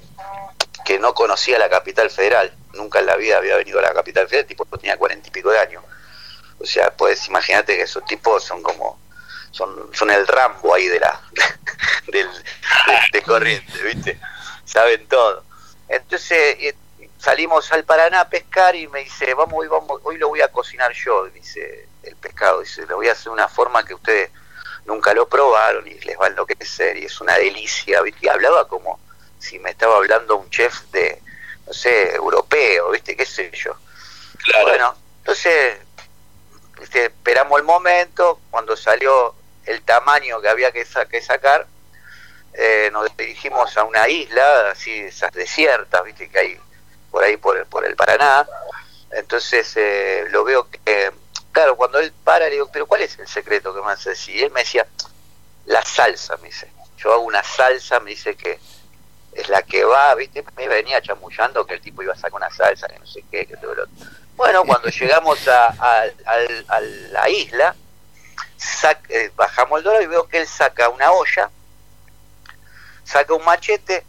[0.84, 4.28] que no conocía la capital federal, nunca en la vida había venido a la capital
[4.28, 5.84] federal, tipo tenía cuarenta y pico de años.
[6.60, 9.00] O sea, pues imagínate que esos tipos son como,
[9.52, 11.22] son, son el Rambo ahí de la,
[12.08, 14.20] del, de, de corriente, ¿viste?
[14.66, 15.44] Saben todo.
[15.88, 16.76] Entonces eh,
[17.18, 20.50] salimos al Paraná a pescar y me dice, vamos, hoy, vamos, hoy lo voy a
[20.50, 24.32] cocinar yo, dice el pescado, dice, lo voy a hacer de una forma que ustedes
[24.86, 28.26] nunca lo probaron y les va a enloquecer y es una delicia, ¿viste?
[28.26, 29.00] Y hablaba como
[29.40, 31.22] si me estaba hablando un chef de,
[31.70, 33.16] no sé, europeo, ¿viste?
[33.16, 33.76] ¿Qué sé yo?
[34.64, 35.78] Bueno, entonces
[36.80, 37.06] ¿viste?
[37.06, 39.36] esperamos el momento, cuando salió
[39.66, 41.68] el tamaño que había que, sa- que sacar,
[42.54, 46.28] eh, nos dirigimos a una isla, así, esas desiertas, ¿viste?
[46.28, 46.60] Que hay
[47.12, 48.48] por ahí, por el, por el Paraná.
[49.12, 51.12] Entonces eh, lo veo que,
[51.52, 54.14] claro, cuando él para, le digo, pero ¿cuál es el secreto que me hace?
[54.32, 54.88] Y él me decía,
[55.66, 56.68] la salsa, me dice.
[56.98, 58.60] Yo hago una salsa, me dice que
[59.40, 60.44] es la que va, ¿viste?
[60.56, 63.46] Me venía chamullando que el tipo iba a sacar una salsa, que no sé qué,
[63.46, 63.96] que todo lo otro.
[64.36, 67.76] Bueno, cuando llegamos a, a- al- a la isla,
[68.58, 71.50] sac- eh, bajamos el dólar y veo que él saca una olla,
[73.04, 74.06] saca un machete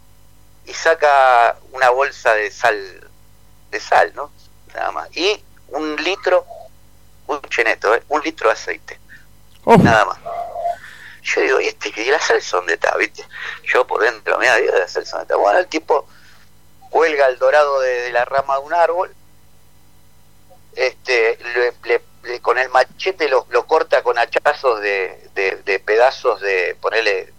[0.66, 3.10] y saca una bolsa de sal,
[3.70, 4.30] de sal, ¿no?
[4.74, 5.08] Nada más.
[5.16, 6.44] Y un litro,
[7.26, 8.02] un cheneto, ¿eh?
[8.08, 8.98] un litro de aceite.
[9.84, 10.18] Nada más.
[11.22, 12.96] Yo digo, ¿y este y la salsa dónde está?
[12.96, 13.24] ¿Viste?
[13.64, 15.36] Yo por dentro, mira, digo, la salsa dónde está.
[15.36, 16.06] Bueno, el tipo
[16.90, 19.14] cuelga el dorado de, de la rama de un árbol,
[20.74, 25.78] este, le- le- le- con el machete lo, lo corta con hachazos de, de- de
[25.80, 27.32] pedazos de, ponerle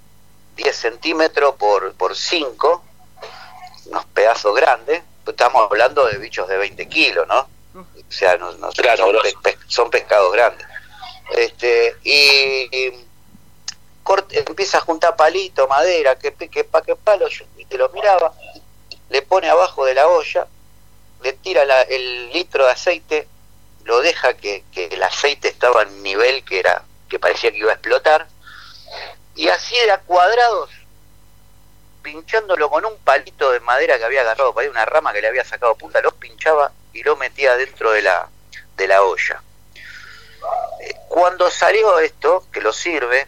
[0.55, 2.83] 10 centímetros por, por 5,
[3.87, 7.47] unos pedazos grandes, pues estamos hablando de bichos de 20 kilos, ¿no?
[7.73, 9.13] O sea, no, no- son,
[9.67, 10.67] son pescados grandes.
[11.37, 13.05] Este, y, y
[14.31, 18.33] empieza a juntar palito, madera, que, que pa, que palo, yo y te lo miraba,
[19.09, 20.47] le pone abajo de la olla,
[21.21, 23.27] le tira el litro de aceite,
[23.83, 27.75] lo deja que, el aceite estaba en nivel que era, que parecía que iba a
[27.75, 28.27] explotar,
[29.35, 30.69] y así de cuadrados,
[32.01, 35.45] pinchándolo con un palito de madera que había agarrado para una rama que le había
[35.45, 38.27] sacado punta, lo pinchaba y lo metía dentro de la,
[38.75, 39.43] de la olla.
[40.81, 43.27] Eh, Cuando salió esto, que lo sirve,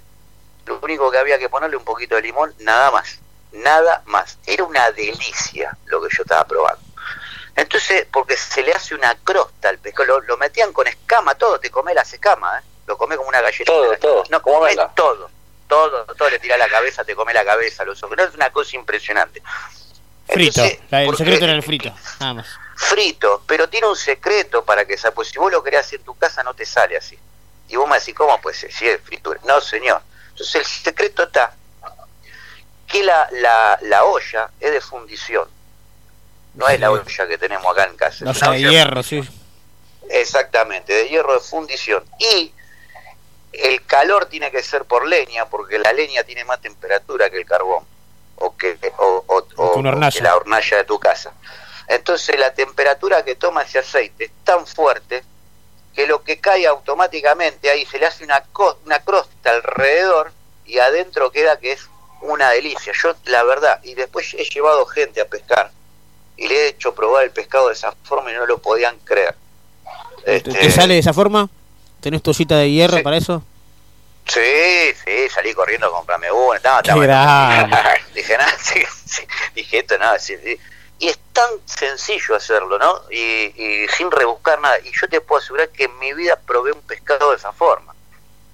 [0.65, 3.19] lo único que había que ponerle un poquito de limón, nada más,
[3.51, 4.37] nada más.
[4.45, 6.81] Era una delicia lo que yo estaba probando.
[7.55, 11.59] Entonces, porque se le hace una crosta al pescado, lo, lo metían con escama, todo,
[11.59, 12.67] te come las escamas, ¿eh?
[12.87, 13.71] lo come como una galletita.
[13.71, 14.41] Todo, todo, No,
[14.95, 15.29] todo,
[15.67, 18.49] todo, todo, le tira la cabeza, te come la cabeza, los ojos, no, es una
[18.51, 19.41] cosa impresionante.
[20.27, 20.63] Frito.
[20.89, 21.93] La- el porque- secreto era el frito.
[22.19, 22.47] Nada más.
[22.75, 26.05] frito, pero tiene un secreto para que sea, pues si vos lo querés hacer en
[26.05, 27.17] tu casa no te sale así.
[27.69, 28.71] Y vos me decís, ¿cómo puede ser?
[28.71, 29.39] Si es fritura.
[29.45, 30.01] No, señor.
[30.33, 31.55] Entonces el secreto está
[32.87, 35.47] que la, la, la olla es de fundición.
[36.55, 38.25] No es la olla que tenemos acá en casa.
[38.25, 39.23] No es de hierro, sí.
[40.09, 42.03] Exactamente, de hierro de fundición.
[42.19, 42.53] Y
[43.53, 47.45] el calor tiene que ser por leña, porque la leña tiene más temperatura que el
[47.45, 47.85] carbón,
[48.35, 49.73] o que, o, o- o-
[50.17, 51.33] que la hornalla de tu casa.
[51.87, 55.23] Entonces la temperatura que toma ese aceite es tan fuerte
[55.95, 58.43] que lo que cae automáticamente ahí se le hace una,
[58.85, 60.31] una crosta alrededor
[60.65, 61.87] y adentro queda que es
[62.21, 62.93] una delicia.
[63.01, 65.71] Yo, la verdad, y después he llevado gente a pescar
[66.37, 69.35] y le he hecho probar el pescado de esa forma y no lo podían creer.
[70.25, 71.49] ¿Te, Este, te sale de esa forma?
[72.01, 73.43] ¿Tenés toallita de hierro para eso?
[74.25, 74.39] Sí,
[75.05, 76.55] sí, salí corriendo a comprarme una.
[76.57, 77.77] Estaba, Qué estaba- grande.
[78.15, 79.21] dije, nada, sí, sí.
[79.53, 80.57] dije esto, nada, sí, sí.
[81.03, 83.01] Y es tan sencillo hacerlo, ¿no?
[83.11, 84.79] Y, y sin rebuscar nada.
[84.79, 87.93] Y yo te puedo asegurar que en mi vida probé un pescado de esa forma.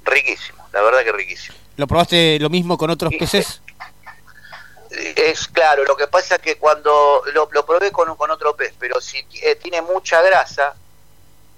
[0.04, 1.56] Riquísimo, la verdad que riquísimo.
[1.78, 3.62] ¿Lo probaste lo mismo con otros peces?
[4.90, 8.74] Es claro, lo que pasa es que cuando lo, lo probé con, con otro pez,
[8.80, 10.74] pero si eh, tiene mucha grasa,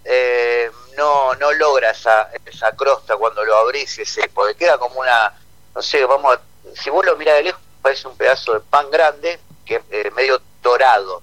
[0.03, 5.33] eh, no, no logra esa, esa crosta cuando lo abrís, ese, porque queda como una,
[5.73, 6.41] no sé, vamos a,
[6.75, 9.39] si vos lo mirás de lejos, parece un pedazo de pan grande,
[9.79, 11.21] que es eh, medio dorado,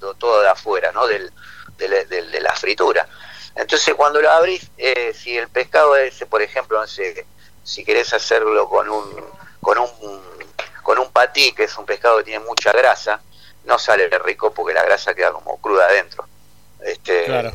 [0.00, 1.06] to- todo de afuera, ¿no?
[1.06, 1.30] Del,
[1.76, 3.06] de la fritura.
[3.54, 7.26] Entonces cuando lo abrís, eh, si el pescado ese, por ejemplo, no sé,
[7.62, 9.24] si querés hacerlo con un,
[9.60, 10.22] con un,
[10.82, 13.20] con un patí, que es un pescado que tiene mucha grasa,
[13.64, 16.26] no sale rico porque la grasa queda como cruda adentro.
[16.80, 17.52] Este, Claro.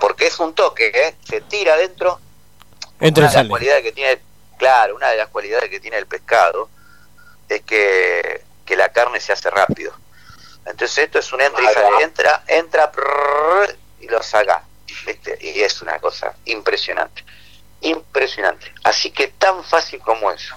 [0.00, 1.14] Porque es un toque, ¿eh?
[1.28, 2.18] se tira adentro.
[2.98, 4.20] Entra una de las cualidades que tiene,
[4.58, 6.68] claro, una de las cualidades que tiene el pescado
[7.48, 8.42] es que,
[8.72, 9.92] que la carne se hace rápido.
[10.64, 12.90] Entonces esto es un entra y sale, entra, entra
[14.00, 14.62] y lo saca.
[15.06, 15.36] ¿viste?
[15.42, 17.22] Y es una cosa impresionante.
[17.82, 18.72] Impresionante.
[18.84, 20.54] Así que tan fácil como eso.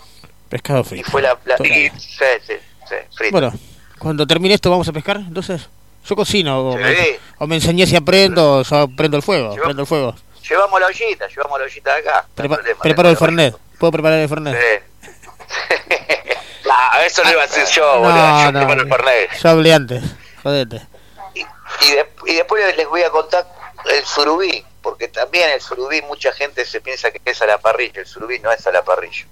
[0.47, 1.11] Pescado Y frito.
[1.11, 2.53] fue la, la- y- sí, sí,
[2.87, 3.31] sí, frito.
[3.33, 3.51] Bueno,
[3.99, 5.67] cuando termine esto vamos a pescar, entonces.
[6.05, 6.83] Yo cocino, o, Sí.
[6.83, 10.15] me, o me enseñé si aprendo, o yo prendo el fuego, prendo el fuego.
[10.47, 12.25] Llevamos la ollita, llevamos la ollita de acá.
[12.27, 13.55] no Prepa- problema, preparo el Fernet.
[13.79, 14.55] ¿Puedo preparar el Fernet?
[14.55, 15.09] Sí.
[16.77, 18.13] Ah, eso lo iba a decir yo, boludo.
[18.15, 19.31] No, yo no, el Fernet.
[19.41, 20.03] yo hablé antes,
[20.43, 20.81] jodete.
[21.33, 23.45] Y, de- y después les voy a contar
[23.89, 28.01] el surubí, porque también el surubí mucha gente se piensa que es a la parrilla,
[28.01, 29.25] el surubí no es a la parrilla.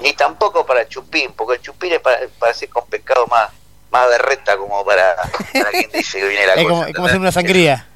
[0.00, 3.50] Ni tampoco para el chupín, porque el chupín es para, para hacer con pescado más,
[3.90, 5.14] más berreta como para,
[5.52, 6.68] para quien dice que viene la Es cosa.
[6.68, 7.86] como, es como hacer una sangría.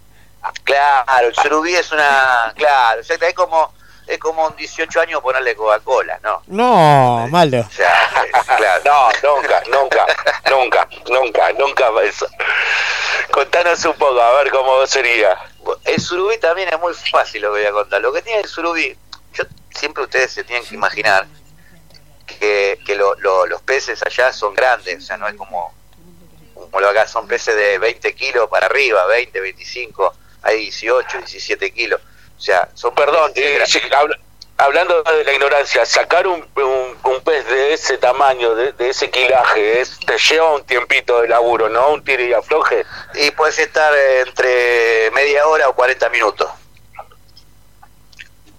[0.65, 2.53] Claro, el surubí es una...
[2.57, 3.73] Claro, exacto, es como,
[4.07, 6.43] es como un 18 años ponerle Coca-Cola, ¿no?
[6.47, 7.61] No, malo.
[7.61, 8.83] O sea, es- claro.
[8.85, 10.07] No, nunca, nunca,
[10.51, 12.27] nunca, nunca, nunca eso.
[13.31, 15.37] Contanos un poco, a ver cómo sería.
[15.85, 18.01] El surubí también es muy fácil lo que voy a contar.
[18.01, 18.97] Lo que tiene el surubí,
[19.33, 21.27] yo siempre ustedes se tienen que imaginar
[22.27, 25.75] que, que lo- lo- los peces allá son grandes, o sea, no es como,
[26.55, 31.73] como lo acá, son peces de 20 kilos para arriba, 20, 25, hay 18, 17
[31.73, 32.01] kilos.
[32.37, 33.59] O sea, son Perdón, eh,
[34.59, 39.11] hablando de la ignorancia, sacar un, un, un pez de ese tamaño, de, de ese
[39.11, 41.91] quilaje, es, te lleva un tiempito de laburo, ¿no?
[41.91, 42.85] Un tire y afloje.
[43.15, 46.49] Y puedes estar eh, entre media hora o 40 minutos.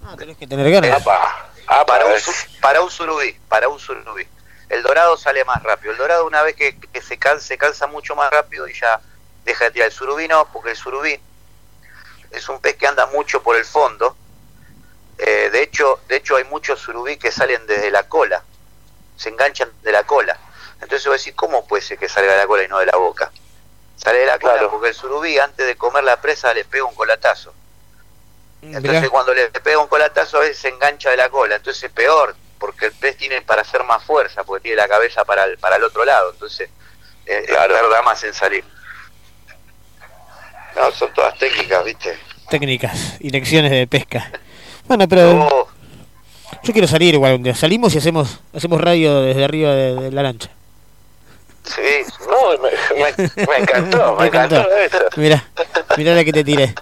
[0.05, 1.01] Ah, tenés que tener ganas.
[1.01, 2.13] Apa, apa, para un,
[2.61, 4.25] para un surubí, para un surubí.
[4.69, 5.91] El dorado sale más rápido.
[5.93, 8.99] El dorado una vez que, que se cansa, se cansa mucho más rápido y ya
[9.45, 9.87] deja de tirar.
[9.87, 11.19] El surubí no, porque el surubí
[12.31, 14.15] es un pez que anda mucho por el fondo.
[15.17, 18.43] Eh, de hecho, de hecho hay muchos surubí que salen desde la cola,
[19.15, 20.37] se enganchan de la cola.
[20.81, 22.85] Entonces voy a decir, ¿cómo puede ser que salga de la cola y no de
[22.85, 23.31] la boca?
[23.95, 24.69] Sale de la cola Claro.
[24.71, 27.51] porque el surubí antes de comer la presa le pega un colatazo.
[28.61, 29.09] Entonces Mirá.
[29.09, 32.35] cuando le pega un colatazo a veces se engancha de la cola, entonces es peor,
[32.59, 35.77] porque el pez tiene para hacer más fuerza, porque tiene la cabeza para el, para
[35.77, 36.69] el otro lado, entonces
[37.25, 37.73] eh, Claro.
[37.73, 38.63] tarda más en salir.
[40.77, 42.17] No, son todas técnicas, ¿viste?
[42.49, 44.31] Técnicas y lecciones de pesca.
[44.87, 45.49] Bueno, pero No,
[46.63, 47.55] yo quiero salir igual un día.
[47.55, 50.49] Salimos y hacemos hacemos radio desde arriba de, de la lancha.
[51.63, 51.81] sí,
[52.25, 52.69] No, me,
[53.01, 54.69] me- me encantó, me, encantó.
[54.77, 54.97] esto.
[55.17, 55.43] Mirá,
[55.97, 56.73] mirá la que te tiré.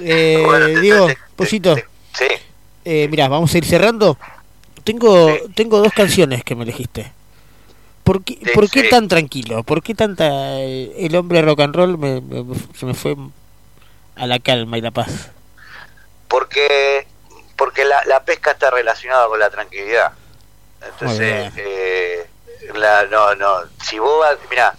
[0.00, 2.26] Eh, Bueno, Diego, Pollito, sí.
[2.84, 4.16] eh, mirá, vamos a ir cerrando.
[4.84, 7.12] Tengo, tengo dos canciones que me elegiste.
[8.06, 9.64] ¿Por qué, ¿por qué tan tranquilo?
[9.64, 10.26] ¿Por qué tanta
[10.60, 12.44] eh, el hombre rock and roll me, me-
[12.78, 13.16] se me fue
[14.16, 15.30] a la calma y la paz?
[16.28, 17.06] porque
[17.56, 20.12] porque la, la pesca está relacionada con la tranquilidad.
[20.82, 22.26] Entonces, eh,
[22.74, 24.74] la, no, no, si vos vas, mira,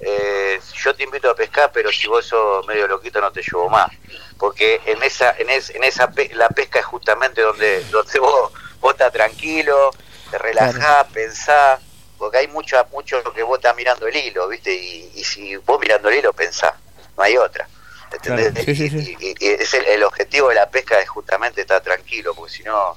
[0.00, 3.68] eh, yo te invito a pescar, pero si vos sos medio loquito no te llevo
[3.70, 3.90] más,
[4.38, 8.52] porque en esa, en, es- en esa pe- la pesca es justamente donde, donde vos,
[8.80, 9.90] vos estás tranquilo,
[10.30, 11.80] te relajás, pensás,
[12.18, 14.72] porque hay mucho, mucho que vos estás mirando el hilo, ¿viste?
[14.74, 16.72] Y, y si vos mirando el hilo pensás,
[17.16, 17.68] no hay otra.
[18.12, 18.52] ¿entendés?
[18.52, 19.16] Claro, sí, sí, sí.
[19.20, 22.62] Y, y- es el, el objetivo de la pesca es justamente estar tranquilo, porque si
[22.62, 22.96] no,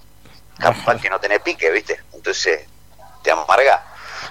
[0.57, 1.99] capaz que no tenés pique, ¿viste?
[2.13, 2.65] Entonces
[3.23, 3.81] te amargás.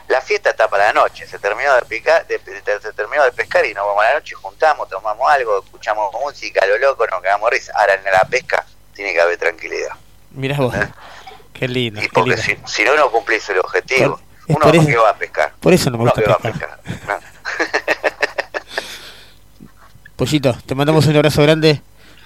[0.07, 3.33] La fiesta está para la noche, se terminó de picar, de- de- se terminó de
[3.33, 7.21] pescar y nos vamos a la noche, juntamos, tomamos algo, escuchamos música, lo loco, nos
[7.21, 7.73] cagamos risa.
[7.75, 9.91] Ahora en la pesca tiene que haber tranquilidad.
[10.31, 10.75] Mirá vos.
[11.53, 12.43] Qué lindo, Y qué porque lindo.
[12.67, 14.21] si, si no, no cumplís el objetivo.
[14.49, 15.53] Es Uno por eso- que va a pescar.
[15.61, 16.79] Por eso no me Uno gusta que va a pescar.
[16.81, 17.21] pescar.
[17.23, 17.29] ¿no?
[20.17, 21.81] Pollito, te mandamos un abrazo grande.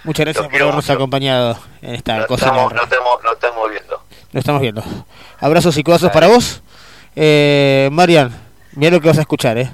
[0.05, 0.93] Muchas gracias por habernos mucho.
[0.93, 2.47] acompañado en esta No cosa.
[2.47, 4.03] estamos, no, estamos, no estamos viendo.
[4.33, 4.83] Lo estamos viendo.
[5.41, 6.63] Abrazos y codazos para vos.
[7.15, 8.35] Eh, Marian,
[8.73, 9.73] mira lo que vas a escuchar, ¿eh?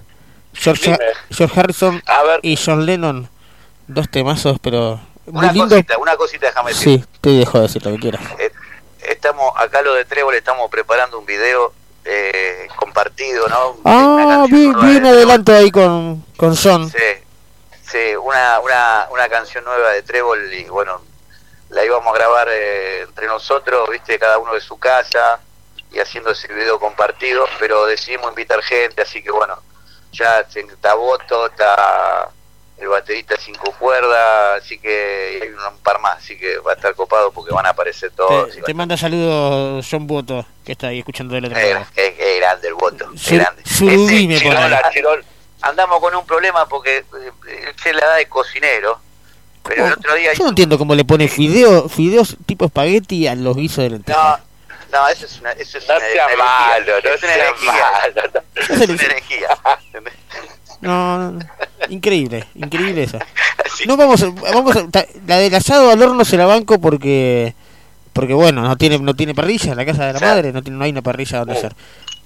[0.54, 0.98] George, Dime.
[1.30, 3.28] George Harrison A ver, y John Lennon.
[3.86, 5.68] Dos temazos, pero muy Una lindo.
[5.68, 7.00] cosita, una cosita, déjame decir.
[7.00, 8.20] Sí, te dejo decir lo que quieras.
[8.40, 8.50] Eh,
[9.08, 11.72] estamos, acá lo de Trébol, estamos preparando un video
[12.10, 13.76] eh, compartido, ¿no?
[13.84, 15.06] Ah, un Trébol.
[15.06, 16.90] adelanto ahí con, con John.
[16.90, 16.96] Sí,
[17.90, 21.00] Sí, una, una, una canción nueva de Trébol y bueno,
[21.70, 25.40] la íbamos a grabar eh, entre nosotros, viste, cada uno de su casa
[25.90, 29.58] y haciendo ese video compartido, pero decidimos invitar gente, así que bueno,
[30.12, 32.28] ya está Boto, está
[32.80, 36.94] el baterista cinco cuerdas, así que hay un par más, así que va a estar
[36.94, 38.54] copado porque van a aparecer todos.
[38.54, 41.86] Te, te manda saludos John Boto, que está ahí escuchando del otro Es, lado.
[41.96, 43.62] es- es grande el voto, es grande.
[43.64, 45.24] Chirola, Chirol,
[45.62, 47.04] andamos con un problema porque eh,
[47.48, 49.00] él se la da de cocinero,
[49.64, 53.34] pero el otro día Yo no entiendo cómo le pone fideo, fideos tipo espagueti a
[53.34, 54.40] los guisos de lentejas.
[54.92, 57.34] No, no, eso es una, eso es No una, sea una malo, no es una
[57.34, 58.42] sea malo.
[58.54, 59.48] Es una herejía.
[60.80, 61.40] No, no, no.
[61.88, 63.18] increíble, increíble eso.
[63.86, 64.86] No vamos, a- vamos a-
[65.26, 67.54] la del asado al horno se la banco porque
[68.12, 70.84] porque bueno, no tiene no tiene parrilla, la casa de la madre no tiene no
[70.84, 71.76] hay una parrilla donde hacer.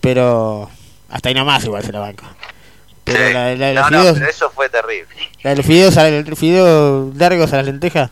[0.01, 0.71] Pero
[1.11, 2.25] hasta ahí nomás igual se la banco.
[3.05, 3.33] Pero Sí.
[3.35, 5.15] la, la de los no, no, fideos, pero eso fue terrible.
[5.43, 8.11] la de los fideos, el fideo largos a las lentejas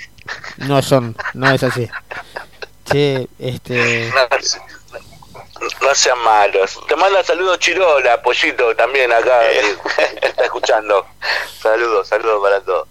[0.58, 1.86] no son, no es así.
[2.90, 4.10] Che, este
[5.60, 6.78] No, sean malos.
[6.88, 9.76] Te manda saludos Chirola, Pollito, también acá, Eh.
[10.20, 11.06] que está escuchando.
[11.60, 12.88] Saludos, saludos para todos.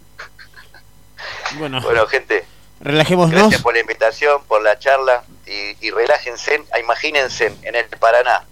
[1.53, 2.45] bueno, Bueno, gente,
[2.79, 3.31] relajémonos.
[3.31, 8.45] gracias por la invitación, por la charla y, y relájense, imagínense en el Paraná,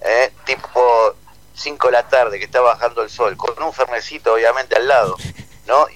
[0.00, 1.14] eh, tipo
[1.54, 5.16] 5 de la tarde que está bajando el sol, con un fernecito obviamente al lado,
[5.66, 5.86] ¿no?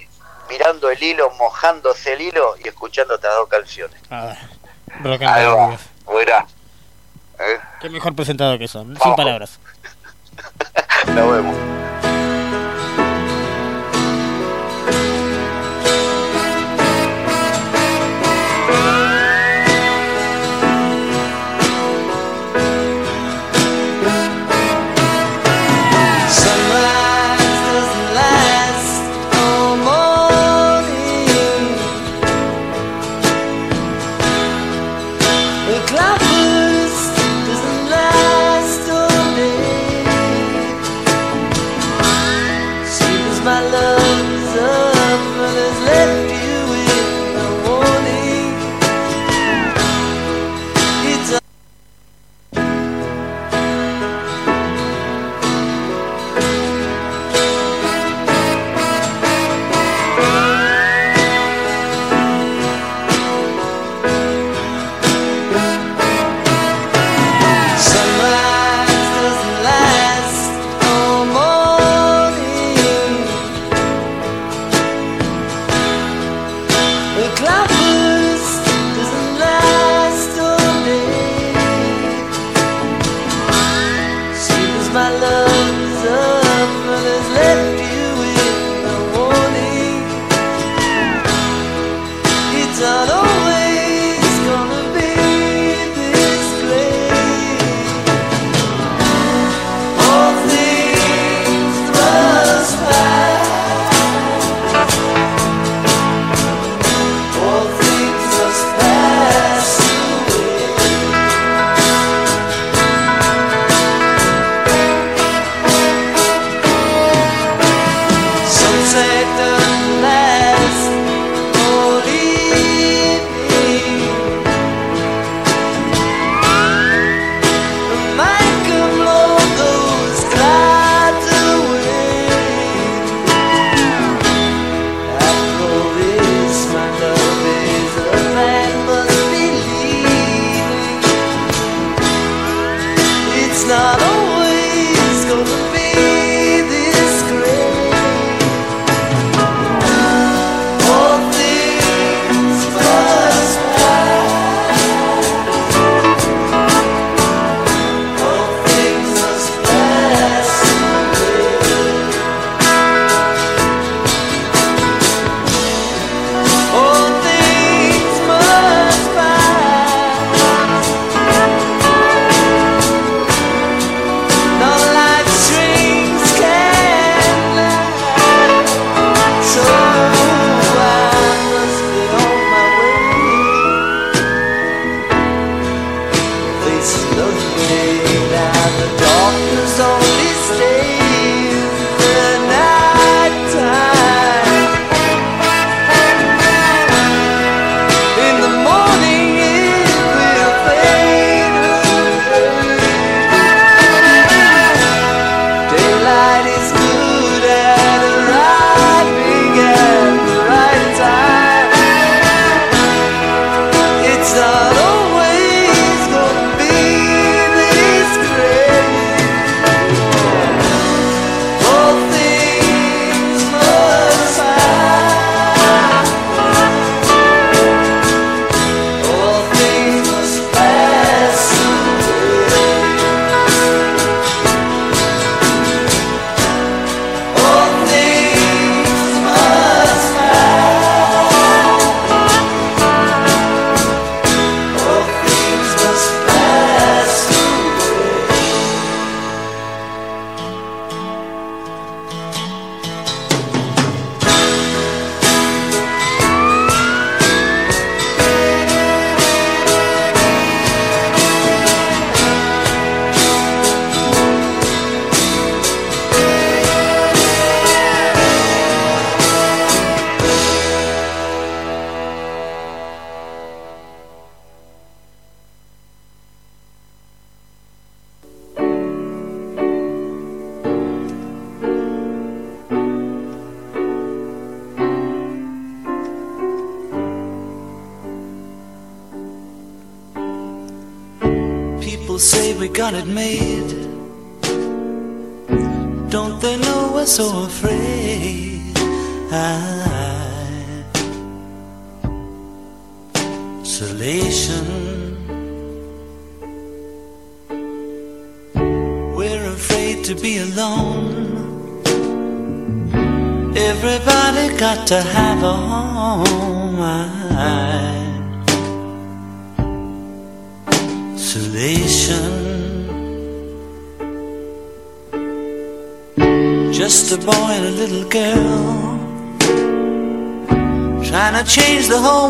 [0.49, 3.99] Mirando el hilo, mojándose el hilo y escuchando estas dos canciones.
[4.11, 4.35] Ah,
[5.01, 5.77] rock and Ahí va.
[6.05, 6.45] Buena.
[7.39, 7.59] ¿Eh?
[7.81, 9.17] Qué mejor presentado que son, sin Vamos.
[9.17, 9.59] palabras.
[11.07, 11.55] Nos vemos.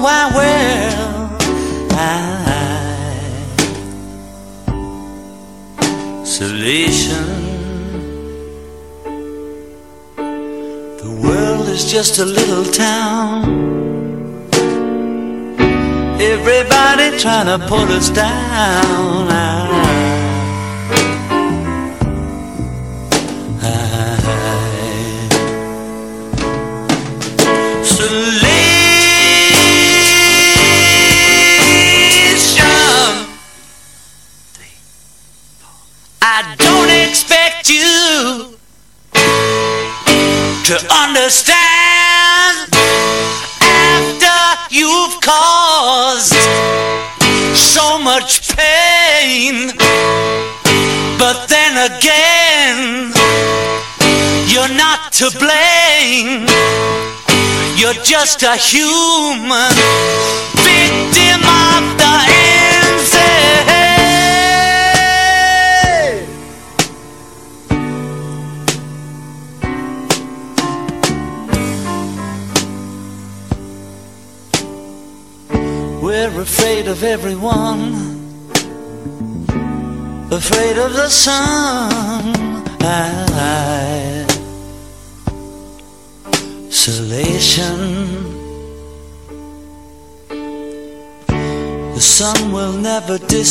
[0.05, 1.41] wide world.
[6.21, 7.25] Isolation.
[11.03, 13.45] The world is just a little town.
[16.21, 18.44] Everybody trying to pull us down.
[58.37, 58.94] just a human.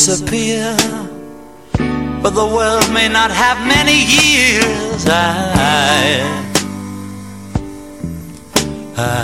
[0.05, 0.75] disappear.
[2.21, 5.05] But the world may not have many years.
[5.07, 6.21] I,
[8.97, 9.15] I.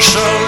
[0.00, 0.42] So.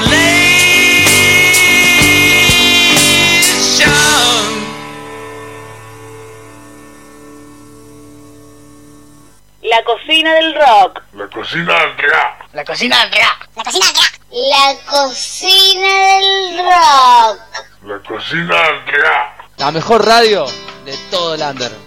[9.67, 11.03] La cocina del rock.
[11.15, 12.49] La cocina del rock.
[12.53, 13.49] La cocina del rock.
[13.57, 14.21] La cocina del rock.
[14.31, 15.34] La cocina.
[19.65, 20.45] La mejor radio
[20.85, 21.84] de todo el under.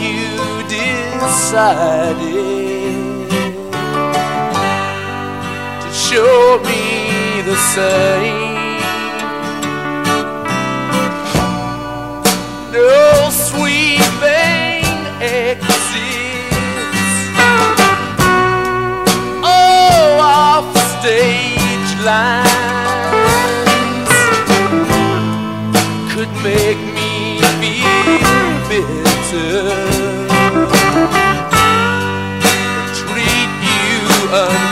[0.00, 2.16] you decided
[5.82, 8.56] to show me the same.
[12.72, 14.84] No sweet thing
[15.20, 16.46] exists.
[19.42, 20.68] Oh, off
[20.98, 22.56] stage lines
[26.12, 28.06] could make me feel.
[28.68, 29.05] bitter.
[32.94, 34.65] Treat you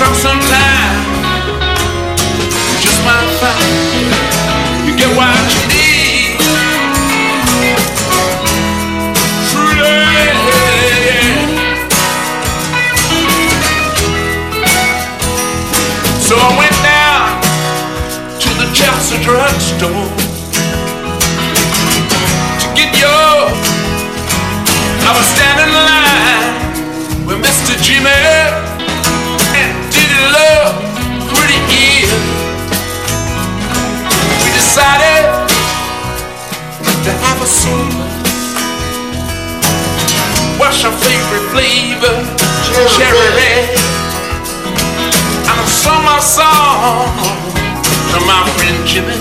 [0.00, 1.04] You sometime,
[2.72, 6.40] you just might find you get what you need.
[9.50, 9.92] Truly.
[16.18, 17.42] So I went down
[18.40, 20.08] to the Chelsea drugstore
[22.56, 23.52] to get yours.
[25.04, 27.76] I was standing in line with Mr.
[27.84, 28.69] Jimmy
[31.70, 32.02] pretty.
[34.42, 35.24] We decided
[37.04, 37.70] to have a sip.
[40.58, 42.16] What's your favorite flavor?
[42.96, 43.70] Cherry red.
[45.46, 47.08] And I sung my song
[48.12, 49.16] to my friend Jimmy.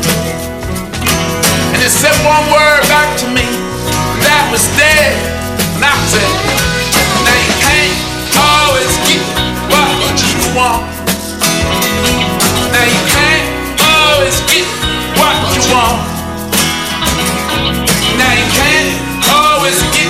[1.74, 5.16] And he said one word back to me, and that was dead.
[5.76, 6.32] And I said,
[7.24, 7.98] now you can't
[8.36, 9.24] always get
[9.72, 10.99] what you want.
[12.80, 14.64] Now you can't always get
[15.20, 16.00] what you want.
[18.16, 18.96] Now you can't
[19.36, 20.08] always get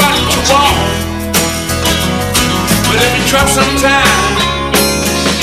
[0.00, 0.80] what you want.
[2.88, 4.32] But you sometime,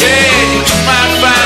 [0.01, 1.42] yeah, you might find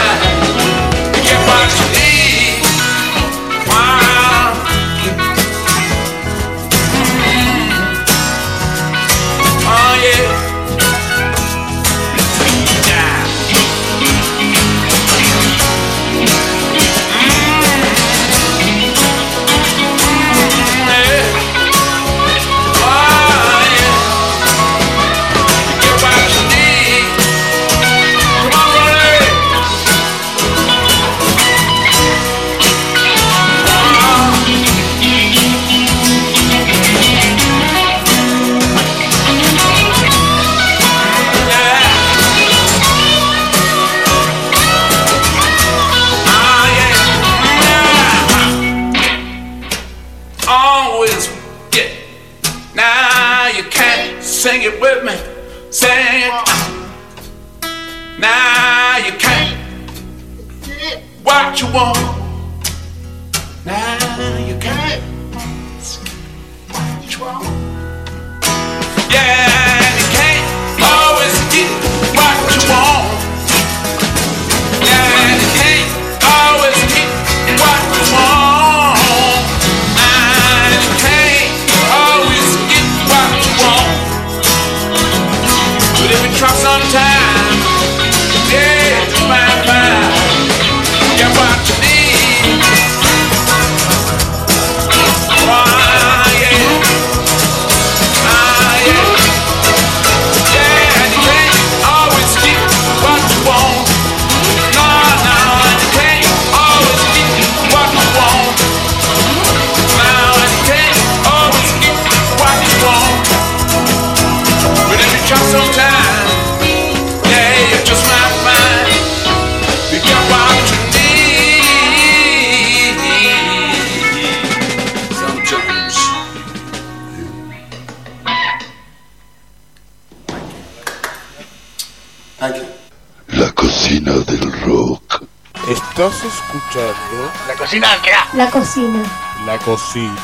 [138.78, 139.04] cocina.
[139.46, 140.16] La Cocina.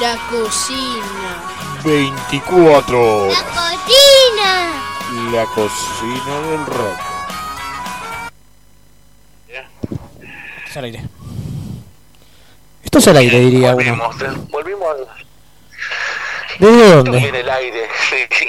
[0.00, 1.42] La cocina.
[1.84, 3.42] 24 horas.
[3.42, 4.72] ¡Cocina!
[5.30, 7.00] La Cocina del Rock.
[10.64, 11.02] Estás al aire.
[12.82, 13.74] Estás al aire, diría uno.
[13.84, 14.96] Volvimos, eh, volvimos.
[16.58, 17.28] ¿Desde Estoy dónde?
[17.28, 18.46] en el aire, sí.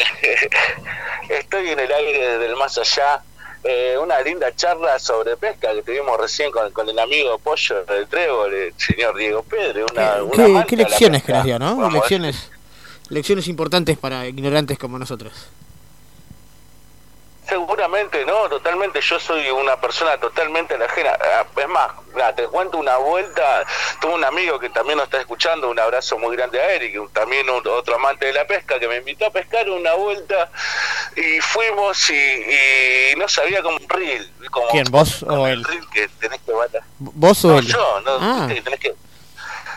[1.34, 3.23] Estoy en el aire desde el más allá.
[3.76, 8.08] Eh, una linda charla sobre pesca que tuvimos recién con, con el amigo Pollo del
[8.08, 9.88] Trébol, el señor Diego Pedro.
[9.92, 11.78] Una, una ¿Qué, amante qué lecciones que nos dio, no?
[11.78, 12.52] Vamos, Lecciones,
[13.10, 15.34] lecciones importantes para ignorantes como nosotros.
[17.48, 19.02] Seguramente no, totalmente.
[19.02, 21.18] Yo soy una persona totalmente ajena.
[21.22, 23.66] Ah, Es más, mira, te cuento una vuelta.
[24.00, 25.70] Tuve un amigo que también nos está escuchando.
[25.70, 28.98] Un abrazo muy grande a Eric, también un- otro amante de la pesca, que me
[28.98, 30.50] invitó a pescar una vuelta.
[31.18, 34.32] Y fuimos y, y no sabía cómo un reel.
[34.50, 35.64] Como, ¿Quién, vos o él?
[35.66, 36.84] reel que tenés que balancear.
[37.00, 37.68] ¿Vos o No, él?
[37.68, 38.48] yo, no, Ah.
[38.48, 38.96] tenés que,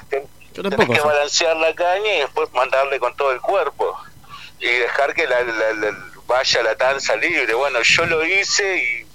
[0.08, 3.98] ten- tenés que balancear la caña y después mandarle con todo el cuerpo
[4.60, 7.52] y dejar que la, la- la- vaya la tanza libre.
[7.54, 9.06] Bueno, yo lo hice y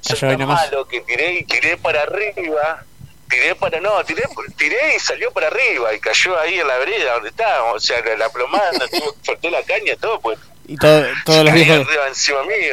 [0.00, 2.84] soy tan malo que tiré y tiré para arriba.
[3.28, 4.22] Tiré para, no, tiré,
[4.56, 7.74] tiré y salió para arriba y cayó ahí en la vereda donde estábamos.
[7.76, 8.70] O sea, la, la plomada,
[9.22, 11.86] solté la caña, todo, pues Y todo- todos los viejos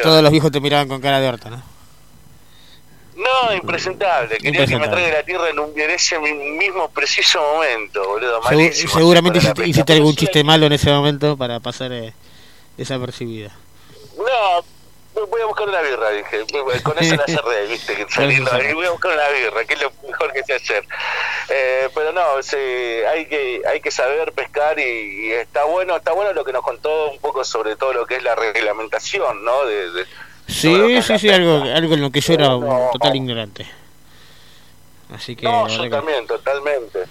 [0.04, 1.60] todos los viejos te miraban con cara de horta, ¿no?
[3.16, 4.38] No, impresentable.
[4.38, 8.40] Quería que me traiga la tierra en, un, en ese mi- mismo preciso momento, boludo.
[8.42, 8.92] Segu- Malísimo.
[8.92, 12.12] seguramente hiciste, hiciste algún chiste malo en ese momento para pasar eh,
[12.76, 13.52] desapercibida.
[14.16, 16.44] No, voy a buscar una birra, dije.
[16.82, 19.82] Con eso la cerré, viste, que saliendo ahí voy a buscar una birra, que es
[19.82, 20.84] lo mejor que sé hacer.
[21.48, 26.12] Eh, pero no, sí, hay que hay que saber pescar y, y está bueno está
[26.12, 29.64] bueno lo que nos contó un poco sobre todo lo que es la reglamentación, ¿no?
[29.66, 30.06] De, de-
[30.46, 33.66] Sí, sí, sí, algo, algo en lo que yo era un total ignorante.
[35.14, 37.04] Así que, no, yo también, totalmente.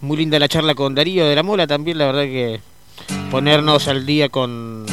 [0.00, 2.60] muy linda la charla con Darío de la Mola también, la verdad que
[3.30, 4.86] ponernos al día con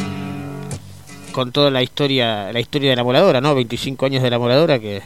[1.36, 3.53] con toda la historia la historia de la moladora, ¿no?
[3.53, 5.02] 25 años de la moladora que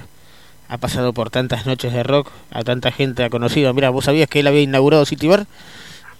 [0.69, 3.73] ha pasado por tantas noches de rock, a tanta gente ha conocido.
[3.73, 5.47] Mira, ¿vos sabías que él había inaugurado City Bar?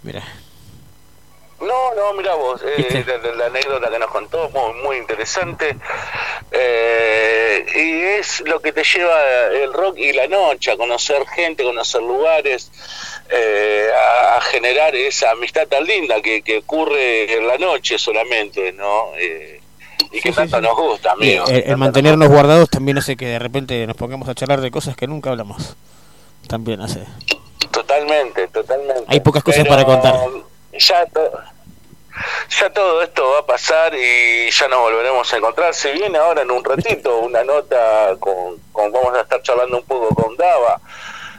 [0.01, 0.23] Mira,
[1.61, 3.05] No, no, mira vos, eh, ¿Viste?
[3.05, 5.75] la, la- la anécdota que nos contó, muy, muy interesante.
[6.51, 9.21] Eh, y es lo que te lleva
[9.53, 12.71] el rock y la noche, a conocer gente, conocer lugares,
[13.29, 18.71] eh, a, a generar esa amistad tan linda que, que ocurre en la noche solamente,
[18.71, 19.11] ¿no?
[19.17, 19.58] Eh,
[20.11, 21.45] y que tanto nos gusta, amigo.
[21.47, 24.95] el, el mantenernos guardados también hace que de repente nos pongamos a charlar de cosas
[24.95, 25.75] que nunca hablamos.
[26.47, 27.03] También hace.
[27.71, 29.03] Totalmente, totalmente.
[29.07, 30.15] Hay pocas cosas Pero para contar.
[30.77, 31.31] Ya, to-
[32.59, 35.73] ya todo esto va a pasar y ya nos volveremos a encontrar.
[35.73, 39.83] Se viene ahora en un ratito una nota con, con- vamos a estar charlando un
[39.85, 40.79] poco con Dava,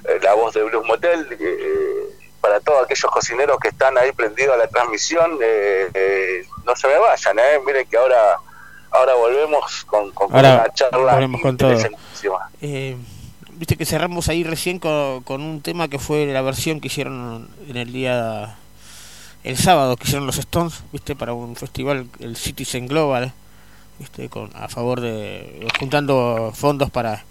[0.08, 4.54] eh, la voz de Blues Motel, eh, para todos aquellos cocineros que están ahí prendidos
[4.54, 7.60] a la transmisión, eh, eh, no se me vayan, eh.
[7.66, 8.38] miren que ahora
[8.90, 11.76] ahora volvemos con, con Ahora una charla volvemos con todo.
[12.60, 12.96] Eh,
[13.52, 17.46] Viste que cerramos ahí recién con, con un tema que fue la versión que hicieron
[17.68, 18.56] en el día
[19.44, 23.34] el sábado que hicieron los Stones, viste, para un festival el Citizen Global,
[23.98, 27.24] viste, con a favor de juntando fondos para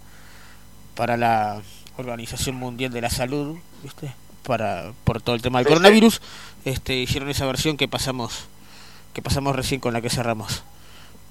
[0.95, 1.61] para la
[1.97, 4.13] Organización Mundial de la Salud, viste,
[4.43, 5.77] para por todo el tema del Sí, sí.
[5.79, 6.21] coronavirus,
[6.63, 8.45] este hicieron esa versión que pasamos
[9.13, 10.63] que pasamos recién con la que cerramos.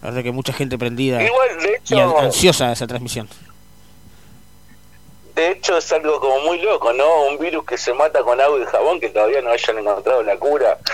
[0.02, 3.28] La verdad que mucha gente prendida Igual, de y hecho, ansiosa de esa transmisión.
[5.34, 7.26] De hecho, es algo como muy loco, ¿no?
[7.28, 10.36] Un virus que se mata con agua y jabón que todavía no hayan encontrado la
[10.36, 10.78] cura.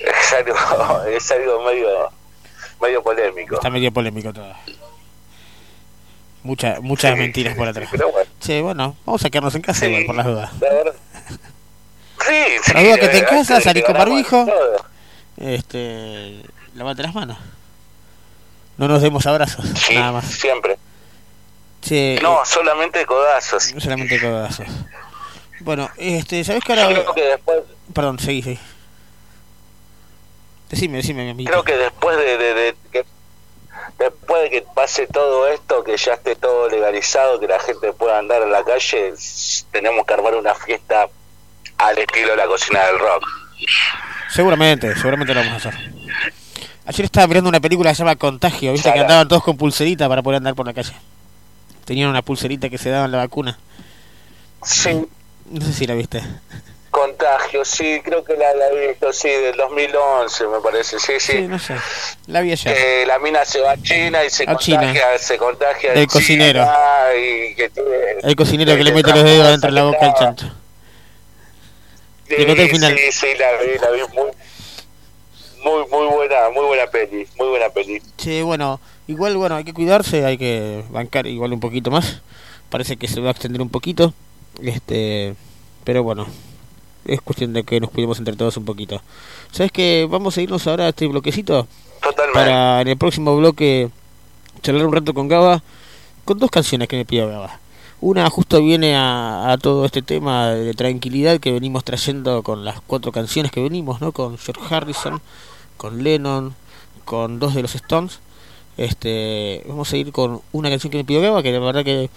[0.00, 1.88] Es algo, es algo medio,
[2.80, 3.56] medio polémico.
[3.56, 4.52] Está medio polémico todo.
[6.44, 7.88] Mucha, muchas Sí, mentiras sí, por sí, atrás.
[7.90, 8.30] pero bueno.
[8.40, 10.50] Che, bueno, vamos a quedarnos en casa igual, por las dudas.
[10.60, 10.94] La verdad.
[11.28, 12.72] Sí, sí.
[12.72, 14.46] Por las dudas que te en casa, salí con barbijo.
[15.36, 16.42] Este,
[16.74, 17.38] lavate las manos.
[18.78, 20.24] No nos demos abrazos, Sí, nada más.
[20.24, 20.78] siempre.
[21.82, 23.72] Che, No, solamente codazos.
[23.72, 24.66] eh, solamente codazos.
[25.60, 26.94] Bueno, este, ¿sabés que Yo ahora...
[27.02, 27.58] creo que después,
[27.94, 28.58] Perdón, seguí, seguí.
[30.70, 31.50] Decime, decime, mi amigo.
[31.50, 33.04] creo que después de, de- de que
[33.98, 38.18] después de que pase todo esto, que ya esté todo legalizado, que la gente pueda
[38.18, 39.14] andar en la calle,
[39.72, 41.08] tenemos que armar una fiesta
[41.78, 43.24] al estilo de la cocina del rock.
[44.30, 45.90] Seguramente, seguramente lo vamos a hacer.
[46.88, 50.08] Ayer estaba mirando una película que se llama Contagio, viste que andaban todos con pulserita
[50.08, 50.94] para poder andar por la calle.
[51.84, 53.58] Tenían una pulserita que se daban la vacuna.
[54.62, 55.04] Sí,
[55.50, 56.22] No sé si la viste.
[56.90, 61.32] contagio, sí, creo que la, la he visto, sí, del 2011 me parece, sí, sí.
[61.32, 61.74] Sí, no sé.
[62.26, 62.74] La vi ayer.
[62.76, 64.78] Eh, la mina se va a China y se A China.
[64.78, 66.66] contagia, se contagia Del China cocinero.
[67.18, 67.90] y que tiene-
[68.22, 70.50] El cocinero que le mete los dedos dentro de la boca al chancho.
[72.26, 72.34] Sí,
[72.68, 72.96] final.
[72.98, 74.30] Sí, sí, la vi, la vi muy,
[75.68, 78.00] muy, muy buena, muy buena peli, muy buena peli.
[78.16, 82.22] Che, bueno, igual, bueno, hay que cuidarse, hay que bancar igual un poquito más.
[82.70, 84.12] Parece que se va a extender un poquito.
[84.62, 85.34] Este,
[85.84, 86.26] pero bueno,
[87.04, 89.00] es cuestión de que nos cuidemos entre todos un poquito.
[89.52, 91.66] ¿Sabes que Vamos a irnos ahora a este bloquecito.
[92.02, 92.38] Totalmente.
[92.38, 93.90] Para en el próximo bloque
[94.62, 95.62] charlar un rato con Gaba.
[96.24, 97.58] Con dos canciones que me pidió Gaba.
[98.00, 102.80] Una justo viene a, a todo este tema de tranquilidad que venimos trayendo con las
[102.82, 104.12] cuatro canciones que venimos, ¿no?
[104.12, 105.20] Con George Harrison,
[105.78, 106.54] con Lennon,
[107.06, 108.20] con dos de los Stones.
[108.76, 112.10] Este, vamos a ir con una canción que me pidió Gaba, que la verdad que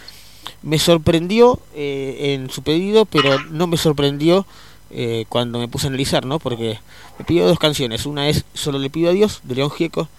[0.61, 4.45] me sorprendió eh, en su pedido, pero no me sorprendió
[4.91, 6.39] eh, cuando me puse a analizar, ¿no?
[6.39, 6.79] Porque
[7.17, 8.05] me pidió dos canciones.
[8.05, 10.09] Una es Solo le pido a Dios, de León Gieco.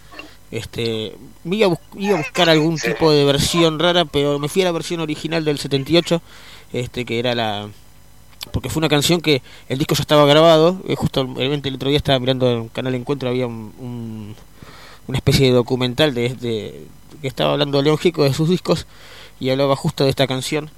[0.50, 1.14] Este,
[1.44, 4.66] me iba a, iba a buscar algún tipo de versión rara, pero me fui a
[4.66, 6.20] la versión original del 78,
[6.72, 7.68] este, que era la...
[8.50, 10.78] Porque fue una canción que el disco ya estaba grabado.
[10.88, 14.34] eh, justo el, otro día estaba mirando en Canal Encuentro, había un, un-
[15.06, 16.86] una especie de documental de, de-
[17.20, 18.86] que estaba hablando León Gieco de sus discos
[19.40, 20.70] y hablaba justo de esta canción,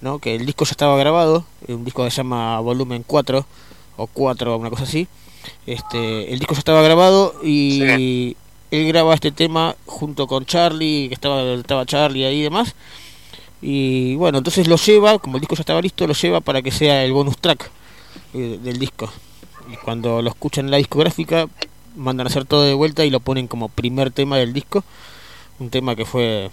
[0.00, 0.18] ¿no?
[0.18, 3.46] Que el disco ya estaba grabado, eh, un disco que se llama Volumen 4
[3.96, 5.06] o 4, una cosa así.
[5.66, 8.36] Este, el disco ya estaba grabado y
[8.72, 12.74] él graba este tema junto con Charlie, que estaba estaba Charlie ahí y demás.
[13.68, 16.70] Y bueno, entonces lo lleva, como el disco ya estaba listo, lo lleva para que
[16.70, 17.68] sea el bonus track
[18.32, 19.10] eh, del disco.
[19.72, 21.48] Y cuando lo escuchan en la discográfica,
[21.96, 24.84] mandan a hacer todo de vuelta y lo ponen como primer tema del disco.
[25.58, 26.48] Un tema que fue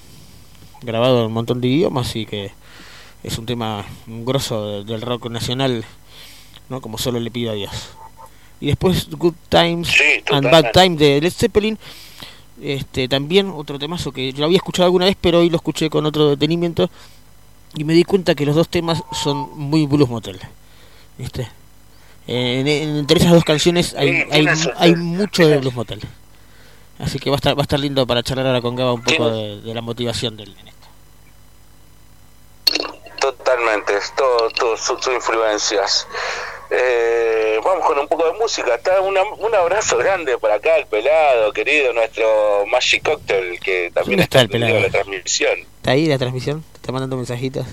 [0.82, 2.52] grabado en un montón de idiomas y que
[3.22, 5.86] es un tema grosso de- del rock nacional,
[6.70, 6.82] ¿no?
[6.82, 7.72] Como solo le pido a Dios.
[8.60, 9.90] Y después Good Times
[10.32, 10.72] and Bad totalmente.
[10.82, 11.78] Time de Led Zeppelin.
[12.64, 15.90] Este, también otro temazo que yo lo había escuchado alguna vez, pero hoy lo escuché
[15.90, 16.90] con otro detenimiento
[17.76, 20.40] y me di cuenta que los dos temas son muy Blues Motel.
[21.18, 21.50] ¿Viste?
[22.26, 26.00] En, en- entre esas dos canciones hay, Sí, hay, su- hay mucho de Blues Motel.
[27.00, 29.02] Así que va a estar, va a estar lindo para charlar ahora con Gaba un
[29.02, 30.72] poco de, de la motivación del nene.
[33.20, 36.08] Totalmente, es todo, todo sus sus influencias.
[36.76, 38.74] Eh, vamos con un poco de música.
[38.76, 44.18] Está una- un abrazo grande para acá, el pelado, querido, nuestro Magic Cocktail, que también
[44.18, 44.80] ¿Dónde está el pelado?
[44.80, 45.60] la transmisión.
[45.60, 46.64] ¿Está ahí la transmisión?
[46.72, 47.66] ¿Te está mandando mensajitos?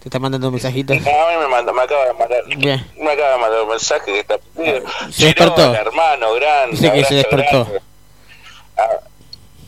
[0.00, 0.96] ¿Te está mandando mensajitos?
[0.96, 1.06] A mí
[1.40, 4.82] me, manda, me acaba de mandar, me acaba de mandar un mensaje que está prendido.
[5.12, 5.74] Se despertó.
[5.74, 6.76] Hermano, grande.
[6.76, 7.68] Dice que se despertó.
[8.76, 8.88] Ah,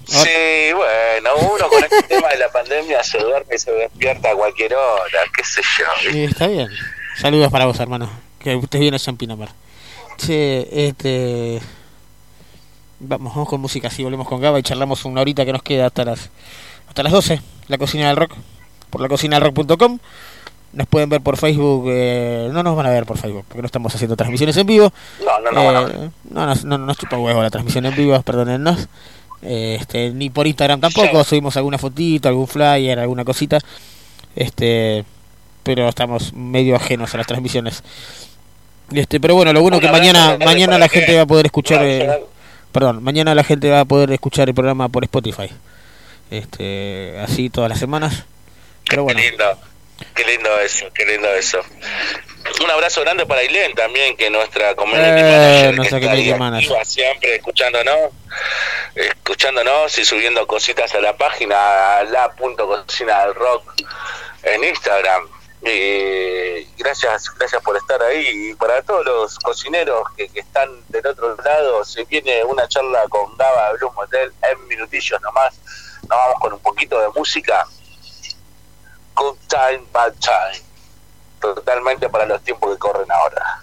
[0.05, 4.35] Sí, bueno, uno con este tema de la pandemia se duerme y se despierta a
[4.35, 5.85] cualquier hora, qué sé yo.
[6.11, 6.67] Sí, está bien.
[7.21, 8.09] Saludos para vos, hermano.
[8.39, 9.51] Que usted viene allá en Pinamar.
[10.17, 11.61] Che, este.
[13.01, 15.87] Vamos, vamos con música, así volvemos con Gaba y charlamos una horita que nos queda
[15.87, 16.31] hasta las
[16.89, 17.41] hasta las 12.
[17.69, 18.33] La cocina del rock.
[18.91, 19.99] Por la cocina del rock.com.
[20.73, 21.87] Nos pueden ver por Facebook.
[21.89, 24.93] eh, no nos van a ver por Facebook porque no estamos haciendo transmisiones en vivo.
[25.25, 27.95] No, no, no, Eh, a no, no, no, no nos chupa huevo la transmisión en
[27.95, 28.89] vivo, perdónennos.
[29.41, 33.59] Este, ni por Instagram tampoco, subimos alguna fotito, algún flyer, alguna cosita.
[34.35, 35.05] Este,
[35.69, 37.83] pero estamos medio ajenos a las transmisiones.
[38.91, 42.25] Este, pero bueno, lo bueno que mañana mañana la gente va a poder escuchar eh,
[42.73, 45.51] perdón, mañana la gente va a poder escuchar el programa por Spotify.
[46.31, 48.25] Este, así todas las semanas.
[48.89, 49.59] Pero bueno, Qué lindo,
[50.15, 51.61] qué lindo eso, qué lindo eso.
[52.65, 57.35] Un abrazo grande para Ailén también, que nuestra community Eh, manager, que está activa siempre
[57.35, 58.11] escuchándonos,
[58.95, 63.75] escuchándonos y subiendo cositas a la página, a la.cocina del rock
[64.45, 65.38] en Instagram.
[65.63, 68.51] Y gracias, gracias por estar ahí.
[68.51, 73.05] Y para todos los cocineros que, que están del otro lado, se viene una charla
[73.09, 75.55] con Gaba de Blue Motel en minutillos nomás.
[76.03, 77.67] Nos vamos con un poquito de música.
[79.15, 80.63] Good time, bad time.
[81.41, 83.63] Totalmente para los tiempos que corren ahora.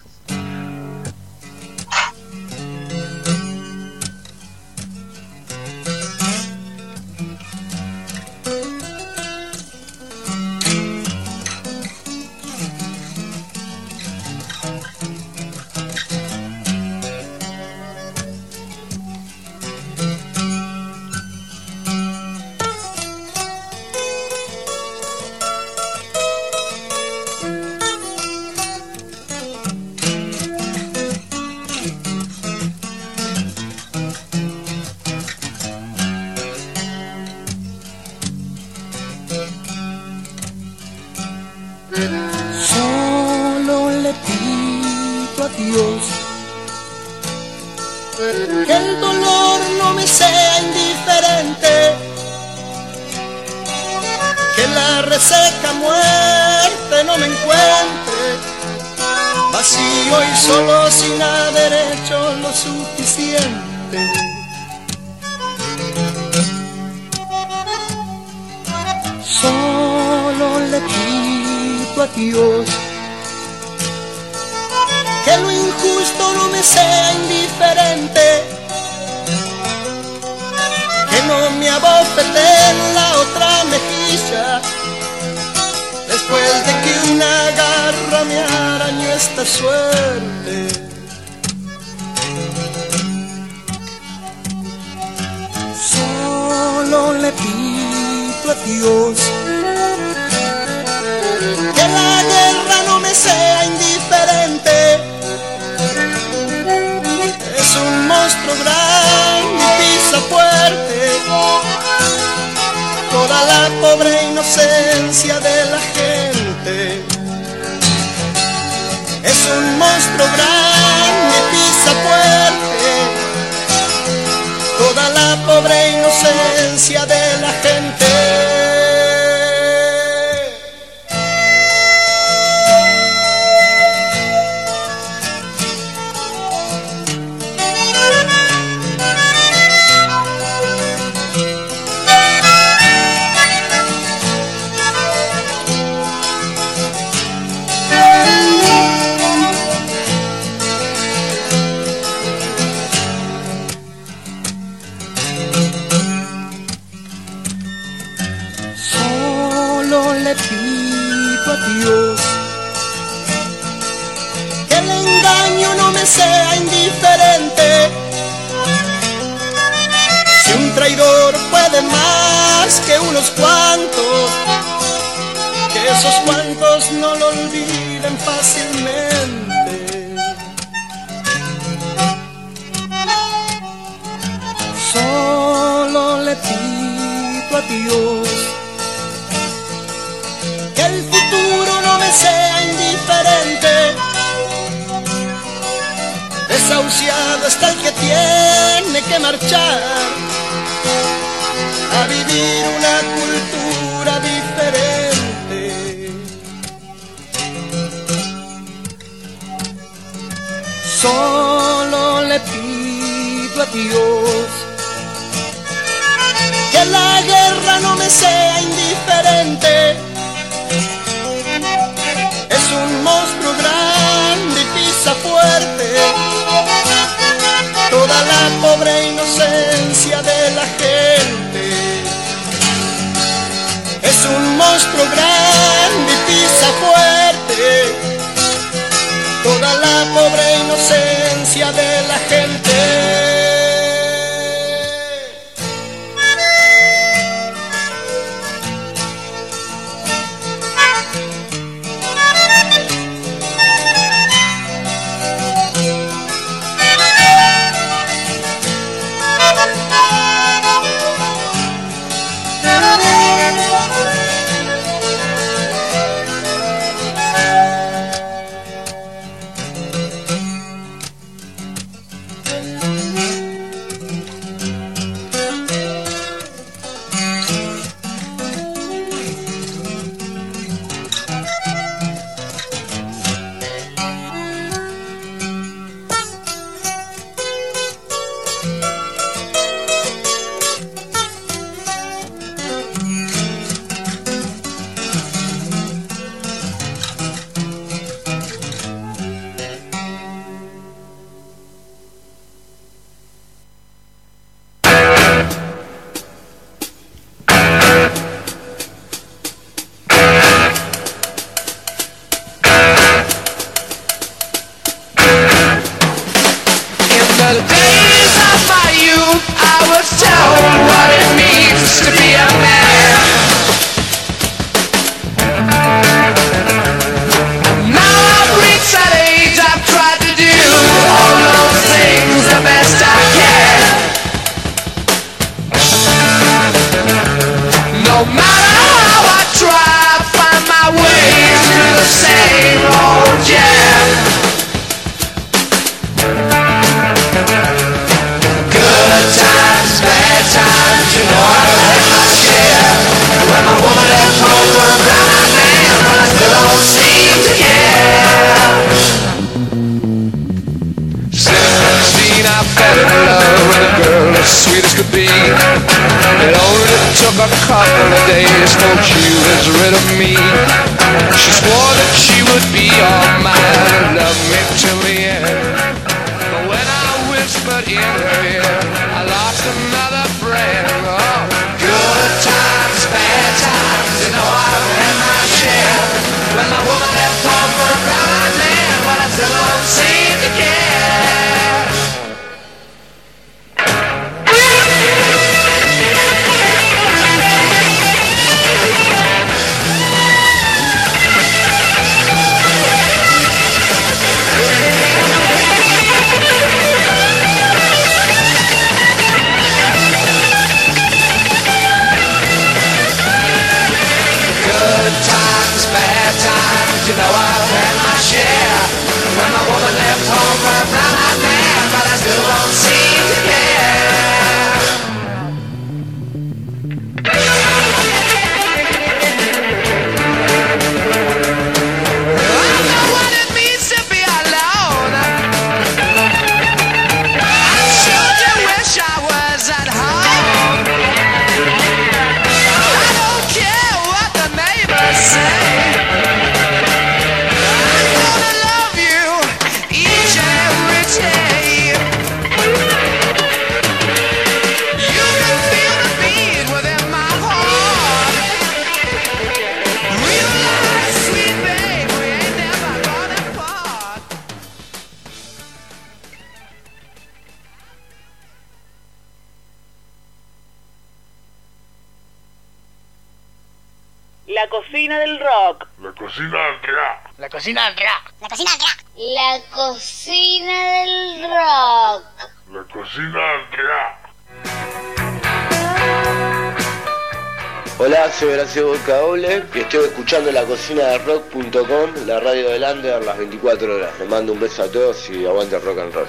[490.36, 494.20] Escuchando la cocina de rock.com, la radio del Under, las 24 horas.
[494.20, 496.28] Les mando un beso a todos y aguante rock and roll.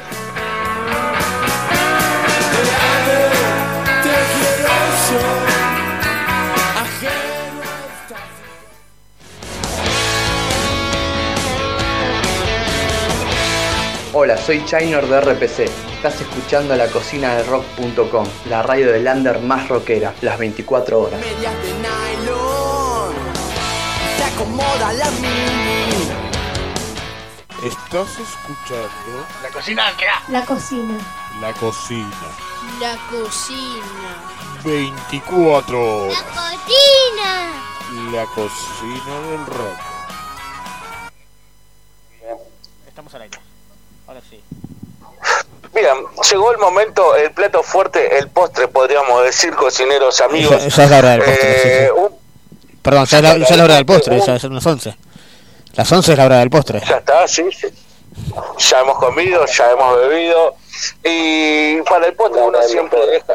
[14.12, 15.68] Hola, soy Chainor de RPC.
[15.96, 21.20] Estás escuchando la cocina del rock.com, la radio del under más rockera, las 24 horas.
[24.56, 26.08] Acomoda la mini
[27.62, 29.96] Estás escuchando La cocina del
[30.32, 30.98] La cocina.
[31.40, 32.08] la cocina.
[32.80, 33.82] La cocina.
[34.64, 36.22] 24 horas.
[36.22, 37.52] Cocina.
[38.12, 39.78] La cocina del rock.
[42.86, 43.38] Estamos al aire.
[44.06, 44.42] Ahora sí.
[45.74, 45.94] Bien,
[46.30, 50.62] llegó el momento, el plato fuerte, el postre, podríamos decir, cocineros amigos.
[50.62, 51.84] Ya, ya es la hora del postre.
[51.84, 52.05] Eh, sí.
[52.86, 54.96] Perdón, ya es la, hora del postre, ya son las 11.
[55.74, 56.80] Las 11 es la hora del postre.
[56.88, 57.66] Ya está, sí, sí.
[58.58, 60.54] Ya hemos comido, ya hemos bebido.
[61.02, 63.34] Y para el postre uno siempre deja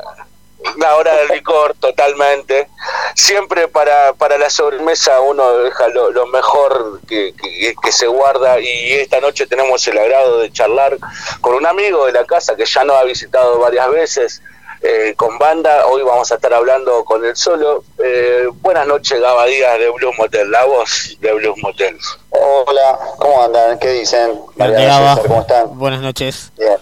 [0.78, 2.70] la hora del licor totalmente.
[3.14, 8.58] Siempre para, para la sobremesa uno deja lo, lo mejor que, que- que se guarda.
[8.62, 10.98] Y esta noche tenemos el agrado de charlar
[11.42, 14.42] con un amigo de la casa que ya nos ha visitado varias veces.
[14.82, 17.84] Eh, con banda, hoy vamos a estar hablando con él solo.
[18.04, 21.98] Eh, buenas noches, Gaba Díaz de Blues Motel, la voz de Blues Motel.
[22.30, 23.78] Hola, ¿cómo andan?
[23.80, 24.42] ¿Qué dicen?
[24.58, 25.78] César, ¿Cómo están?
[25.78, 26.52] Buenas noches.
[26.58, 26.78] Bien.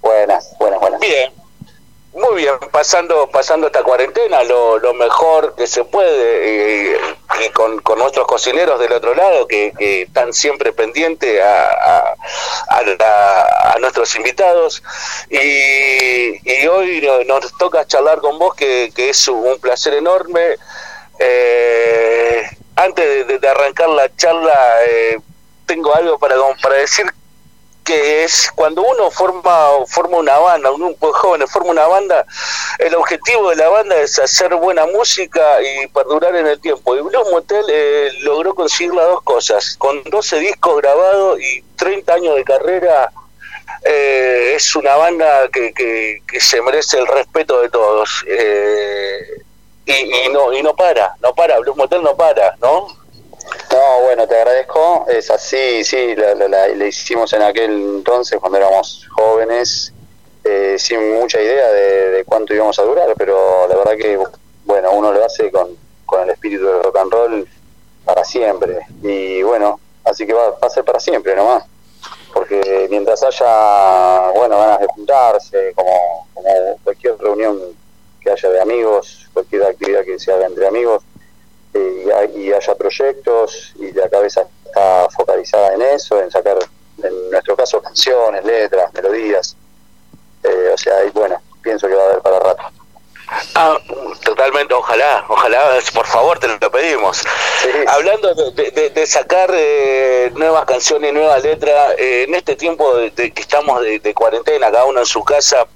[0.00, 1.00] Buenas, buenas, buenas.
[1.00, 1.32] Bien,
[2.14, 6.96] muy bien, pasando pasando esta cuarentena lo, lo mejor que se puede,
[7.44, 12.14] y con, con nuestros cocineros del otro lado que, que están siempre pendientes a,
[12.68, 14.82] a, a nuestros invitados.
[15.30, 15.38] Y,
[16.50, 20.56] y hoy no- nos toca charlar con vos, que, que es un placer enorme.
[21.18, 22.42] Eh,
[22.76, 24.54] antes de- de arrancar la charla,
[24.86, 25.18] eh,
[25.66, 27.06] tengo algo para, para decir
[27.84, 32.24] que es cuando uno forma forma una banda, un grupo de jóvenes forma una banda,
[32.78, 36.96] el objetivo de la banda es hacer buena música y perdurar en el tiempo.
[36.96, 42.14] Y Blues Motel eh, logró conseguir las dos cosas, con 12 discos grabados y 30
[42.14, 43.10] años de carrera.
[43.84, 49.42] eh, es una banda que, que, que se merece el respeto de todos eh,
[49.86, 53.01] y, y no y no para, no para, Blues Motel no para, ¿no?
[53.72, 55.06] No, bueno, te agradezco.
[55.08, 59.92] Es así, sí, la, la- la- hicimos en aquel entonces cuando éramos jóvenes,
[60.44, 64.18] eh, sin mucha idea de, de cuánto íbamos a durar, pero la verdad que,
[64.64, 65.76] bueno, uno lo hace con,
[66.06, 67.48] con el espíritu del rock and roll
[68.04, 68.80] para siempre.
[69.02, 71.64] Y bueno, así que va, va a ser para siempre nomás.
[72.32, 76.26] Porque mientras haya, bueno, ganas de juntarse, como,
[76.82, 77.60] cualquier reunión
[78.20, 81.02] que haya de amigos, cualquier actividad que se haga entre amigos,
[82.12, 86.58] y, hay- y haya proyectos y la cabeza está focalizada en eso, en sacar,
[87.02, 89.56] en nuestro caso, canciones, letras, melodías.
[90.44, 92.62] Eh, o sea, y bueno, pienso que va a haber para rato.
[93.54, 93.78] Ah,
[94.24, 97.22] totalmente, ojalá, ojalá, por favor, te lo pedimos.
[97.86, 103.10] Hablando de, de- de- sacar eh, nuevas canciones, nuevas letras, eh, en este tiempo de,
[103.10, 105.66] de que estamos de cuarentena, cada uno en su casa,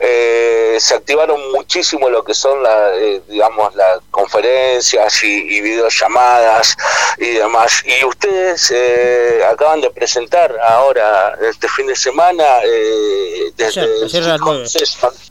[0.00, 6.76] eh, se activaron muchísimo lo que son la, eh, digamos las conferencias y, y videollamadas
[7.18, 13.82] y demás y ustedes eh, acaban de presentar ahora este fin de semana eh, desde
[13.82, 15.29] Ayer, ayer.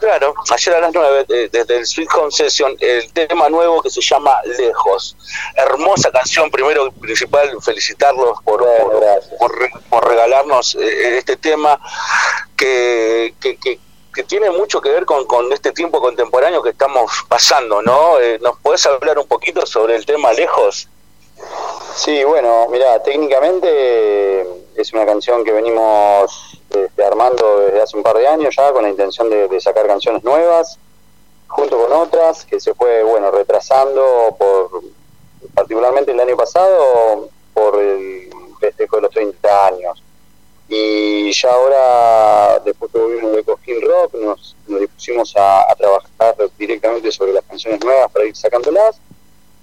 [0.00, 4.34] Claro, ayer a las 9, desde el Sweet Concession, el tema nuevo que se llama
[4.44, 5.14] Lejos.
[5.54, 9.00] Hermosa canción, primero y principal, felicitarlos por, por,
[9.38, 11.78] por re- por regalarnos eh, este tema
[12.56, 13.78] que, que, que-
[14.12, 18.18] que tiene mucho que ver con, con este tiempo contemporáneo que estamos pasando, ¿no?
[18.18, 20.88] Eh, ¿Nos podés hablar un poquito sobre el tema Lejos?
[21.94, 24.46] Sí, bueno, mira, técnicamente eh,
[24.76, 28.82] es una canción que venimos este, armando desde hace un par de años ya con
[28.82, 30.78] la intención de, sacar canciones nuevas,
[31.48, 34.82] junto con otras que se fue, bueno, retrasando por,
[35.54, 38.30] particularmente el año pasado, por el
[38.60, 40.02] festejo de los 30 años.
[40.68, 47.10] Y ya ahora, después que volvimos de Cojín Rock, nos, nos dispusimos a trabajar directamente
[47.10, 49.00] sobre las canciones nuevas para ir sacándolas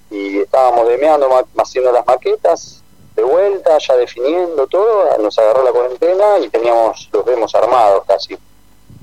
[0.09, 2.83] y estábamos demeando, haciendo las maquetas
[3.15, 8.37] de vuelta, ya definiendo todo, nos agarró la cuarentena y teníamos los demos armados casi.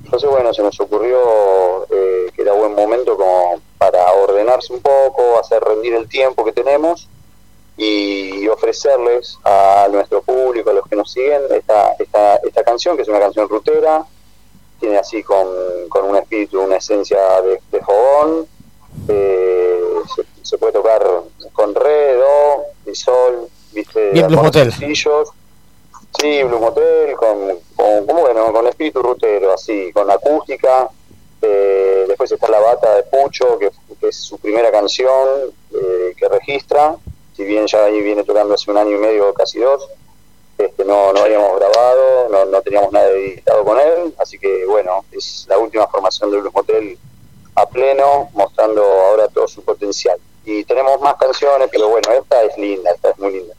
[0.04, 5.38] Entonces, bueno, se nos ocurrió eh, que era buen momento como para ordenarse un poco,
[5.38, 7.08] hacer rendir el tiempo que tenemos
[7.76, 13.02] y ofrecerles a nuestro público, a los que nos siguen, esta, esta, esta canción, que
[13.02, 14.06] es una canción rutera,
[14.78, 15.48] tiene así con,
[15.88, 18.46] con un espíritu, una esencia de, de fogón,
[19.08, 19.80] eh,
[20.14, 21.04] se, se puede tocar
[21.52, 24.72] con re, do, y sol, viste, Bien acordes Motel.
[24.72, 25.28] sencillos.
[26.20, 30.88] Sí, Blue Motel, con, con, con, bueno, con espíritu rutero, así, con acústica.
[31.42, 35.28] Eh, después está La Bata de Pucho, que, que es su primera canción
[35.74, 36.96] eh, que registra,
[37.36, 39.88] si bien ya ahí viene tocando hace un año y medio, casi dos.
[40.56, 45.04] Este, no, no habíamos grabado, no, no teníamos nada editado con él, así que bueno,
[45.10, 46.96] es la última formación de Blues Motel
[47.56, 50.18] a pleno, mostrando ahora todo su potencial.
[50.44, 53.54] Y tenemos más canciones, pero bueno, esta es linda, esta es muy linda.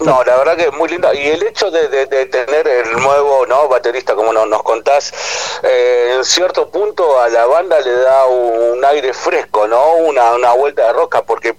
[0.00, 1.14] No, la verdad que es muy linda.
[1.14, 5.12] Y el hecho de, de- tener el nuevo no baterista, como nos, contás,
[5.62, 9.94] eh, en cierto punto a la banda le da un, aire fresco, ¿no?
[9.96, 11.54] Una, una vuelta de roca, porque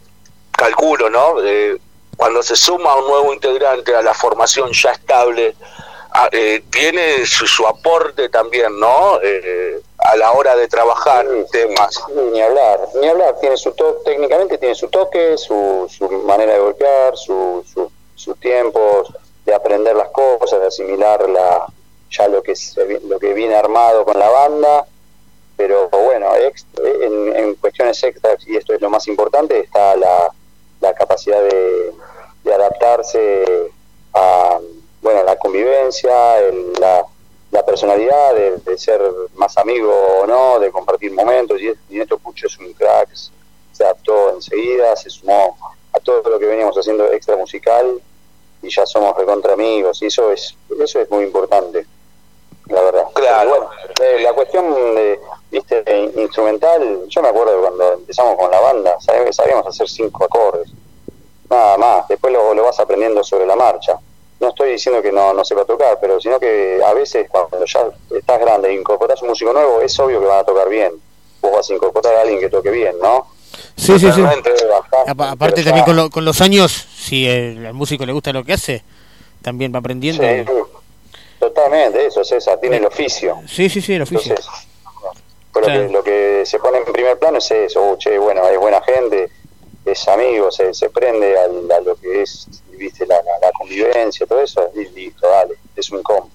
[0.52, 1.36] calculo, ¿no?
[1.44, 1.78] Eh,
[2.18, 5.56] cuando se suma un nuevo integrante a la formación ya estable,
[6.12, 9.20] a- eh, tiene su, su aporte también, ¿no?
[10.06, 11.96] A la hora de trabajar temas.
[11.96, 16.54] Sí, ni hablar, ni hablar, tiene su to técnicamente tiene su toque, su, su manera
[16.54, 19.14] de golpear, su, su, sus tiempos
[19.46, 21.66] de aprender las cosas, de asimilar la,
[22.10, 24.86] ya lo que, se lo que viene armado con la banda,
[25.56, 26.66] pero bueno, ex-
[27.02, 30.32] en, en cuestiones extras, y esto es lo más importante, está la,
[30.82, 31.94] la capacidad de,
[32.44, 33.72] de adaptarse
[34.14, 34.60] a
[35.02, 37.06] bueno, la convivencia, el- la,
[37.54, 39.00] la personalidad de, de ser
[39.36, 41.62] más amigo o no, de compartir momentos.
[41.62, 43.10] Y, Neto Pucho es un crack,
[43.72, 45.56] se adaptó enseguida, se sumó
[45.94, 48.02] a todo lo que veníamos haciendo extra musical
[48.64, 50.02] y ya somos recontra amigos.
[50.02, 51.86] Y eso es, eso es muy importante,
[52.66, 53.06] la verdad.
[53.14, 53.50] Claro.
[53.50, 53.70] Bueno,
[54.02, 55.20] eh, la cuestión de,
[55.52, 60.72] viste, instrumental, yo me acuerdo cuando empezamos con la banda, sabíamos, sabíamos hacer cinco acordes,
[61.52, 62.08] nada más.
[62.08, 64.00] Después lo, lo vas aprendiendo sobre la marcha
[64.44, 67.88] no estoy diciendo que no, no sepa tocar, pero sino que a veces cuando ya
[68.16, 70.94] estás grande e incorporas un músico nuevo, es obvio que van a tocar bien.
[71.42, 73.28] Vos vas a incorporar a alguien que toque bien, ¿no?
[73.76, 74.22] Sí, sí, sí.
[74.22, 74.52] Bastante,
[75.08, 78.32] Apa- aparte también ya- con, lo- con los años, si el, al músico le gusta
[78.34, 78.84] lo que hace,
[79.42, 80.24] también va aprendiendo.
[80.24, 80.46] Sí,
[81.40, 83.42] totalmente, eso, César, tiene el oficio.
[83.48, 84.32] Sí, sí, sí, el oficio.
[84.36, 84.52] Entonces,
[85.54, 85.82] pero Claro.
[85.82, 88.58] lo, que, lo que se pone en primer plano es eso, oh, che, bueno, es
[88.58, 89.30] buena gente,
[89.86, 92.48] es amigo, se, se prende al- a, lo que es,
[92.84, 96.30] viste, la, la, la convivencia, todo eso, y listo, dale, es un combo.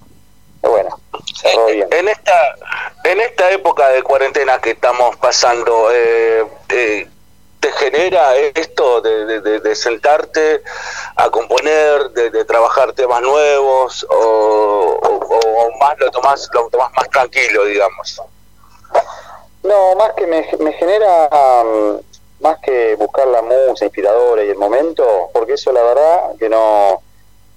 [0.61, 1.01] Pero bueno,
[1.41, 1.87] cerró bien.
[1.93, 2.33] En esta,
[3.05, 7.09] en esta época de cuarentena que estamos pasando, eh, eh,
[7.61, 10.63] ¿te genera esto de, de- de- de sentarte
[11.17, 16.91] a componer, de, de trabajar temas nuevos o, o- o más lo tomás, lo tomás
[16.97, 18.21] más tranquilo, digamos?
[19.63, 21.29] No, más que me, me genera,
[21.65, 21.97] mm,
[22.41, 27.03] más que buscar la musa inspiradora y el momento, porque eso la verdad que no,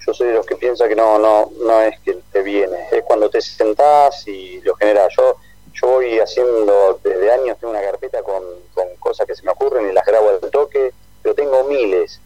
[0.06, 3.04] yo soy de los que piensa que no, no, no es que te viene, es
[3.04, 5.14] cuando te sentás y lo generas.
[5.16, 5.36] Yo,
[5.74, 8.44] yo voy haciendo desde años, tengo una carpeta con,
[8.74, 10.92] con cosas que se me ocurren y las grabo al toque,
[11.22, 12.20] pero tengo miles.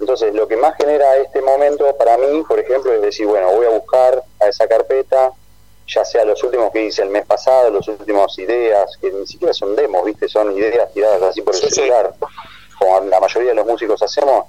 [0.00, 3.66] Entonces, lo que más genera este momento para mí, por ejemplo, es decir, bueno, voy
[3.66, 5.32] a buscar a esa carpeta,
[5.88, 9.54] ya sea los últimos que hice el mes pasado, los últimos ideas, que ni siquiera
[9.54, 10.28] son demos, ¿viste?
[10.28, 12.14] Son ideas tiradas así por el celular,
[12.78, 14.46] como la mayoría de los músicos hacemos.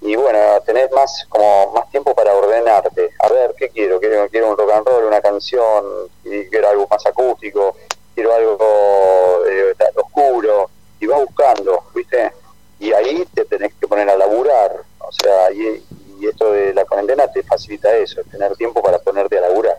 [0.00, 3.10] Y bueno, tenés más como más tiempo para ordenarte.
[3.18, 3.98] A ver, ¿qué quiero?
[3.98, 5.84] Quiero, quiero un rock and roll, una canción,
[6.22, 7.76] y quiero algo más acústico,
[8.14, 10.70] quiero algo eh, oscuro,
[11.00, 12.32] y vas buscando, ¿viste?
[12.78, 14.82] Y ahí te tenés que poner a laburar.
[15.00, 15.82] O sea, y,
[16.20, 19.78] y esto de la cuarentena te facilita eso, tener tiempo para ponerte a laburar.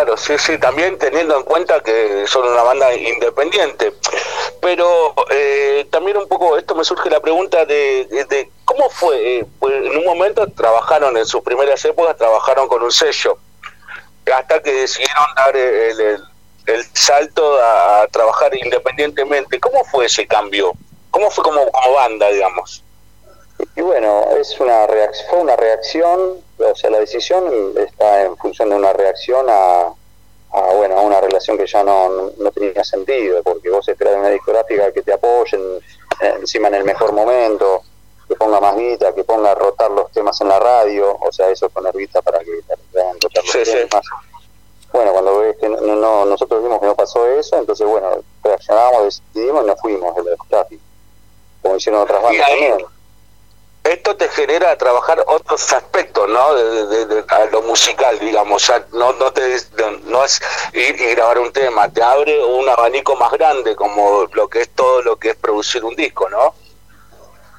[0.00, 0.16] Claro.
[0.16, 3.92] Sí, sí, también teniendo en cuenta que son una banda independiente.
[4.60, 9.46] Pero eh, también un poco, esto me surge la pregunta de, de- cómo fue, eh,
[9.58, 13.36] pues, en un momento trabajaron, en sus primeras épocas, trabajaron con un sello,
[14.34, 16.24] hasta que decidieron dar el, el-
[16.66, 19.60] el salto a, trabajar independientemente.
[19.60, 20.72] ¿Cómo fue ese cambio?
[21.10, 22.82] ¿Cómo fue como, como banda, digamos?
[23.76, 24.86] Y bueno, es una
[25.28, 29.92] fue una reacción, o sea, la decisión está en función de una reacción a,
[30.52, 34.20] a, bueno, a una relación que ya no, no, tenía sentido, porque vos esperás de
[34.20, 35.60] una discográfica que te apoyen
[36.20, 37.82] encima en el mejor momento,
[38.28, 41.48] que ponga más guita, que ponga a rotar los temas en la radio, o sea,
[41.50, 43.72] eso poner guita para que para que hagan rotar los Sí, sí.
[43.88, 44.04] temas.
[44.92, 48.08] Bueno, cuando ves que no, no- nosotros vimos que no pasó eso, entonces bueno,
[48.42, 50.82] reaccionamos, decidimos y nos fuimos de la discográfica,
[51.62, 52.78] como hicieron otras bandas también.
[53.84, 56.54] Esto te genera trabajar otros aspectos, ¿no?
[56.54, 59.56] De, lo musical, digamos, ya no, no te
[60.04, 60.40] no es
[60.74, 64.68] ir y grabar un tema, te abre un abanico más grande como lo que es
[64.70, 66.54] todo lo que es producir un disco, ¿no?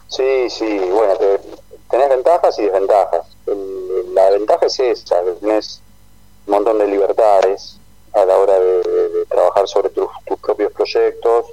[0.07, 1.39] Sí, sí, bueno, te-
[1.89, 3.25] tenés ventajas y desventajas.
[4.13, 5.81] La ventaja es esa, tenés
[6.45, 7.77] un montón de libertades
[8.13, 11.45] a la hora de trabajar sobre tus, tus propios proyectos,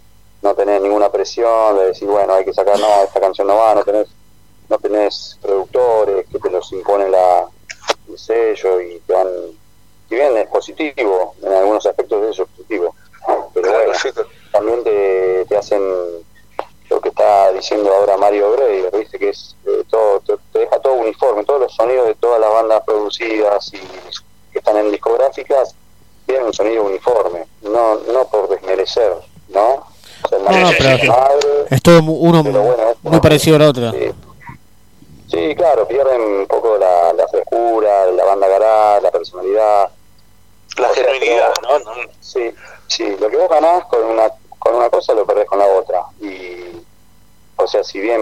[0.43, 3.75] no tenés ninguna presión de decir, bueno, hay que sacar, no, esta canción no va,
[3.75, 4.09] no tenés,
[4.69, 7.47] no tenés productores que te los imponen la,
[8.09, 9.27] el sello y te van,
[10.09, 12.95] si bien es positivo, en algunos aspectos de eso es positivo,
[13.55, 13.93] pero bueno,
[14.53, 15.83] también te, te hacen
[16.91, 20.79] lo que está diciendo ahora Mario Breyer, viste que es eh, todo, te, te deja
[20.81, 23.79] todo uniforme, todos los sonidos de todas las bandas producidas y
[24.53, 25.75] que están en discográficas
[26.27, 29.13] tienen un sonido uniforme, no, no por desmerecer,
[29.49, 29.87] ¿no?
[30.23, 30.45] O sea, No,
[30.79, 33.93] pero es madre, es todo mu- uno Pero bueno, es muy parecido al otro.
[35.31, 39.91] Sí, claro, pierden un poco la, la frescura, la banda gará, la personalidad.
[40.79, 41.79] La genuinidad, ¿no?
[41.81, 41.93] No.
[42.21, 42.55] Sí,
[42.87, 46.05] sí, lo que vos ganás con una, con una cosa lo perdés con la otra.
[46.21, 46.83] Y,
[47.57, 48.21] o sea, si bien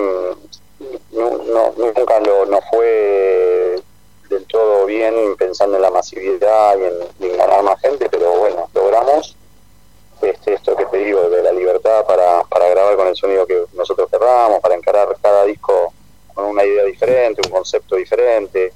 [1.13, 3.81] nu- no, nunca lo, no fue
[4.29, 8.33] del todo bien pensando en la masividad y en, y en ganar más gente, pero
[8.33, 9.37] bueno, logramos
[10.23, 13.65] este, esto que te digo, de la libertad para, para grabar con el sonido que
[13.75, 15.93] nosotros querramos, para encarar cada disco
[16.37, 18.71] con una idea diferente, un concepto diferente.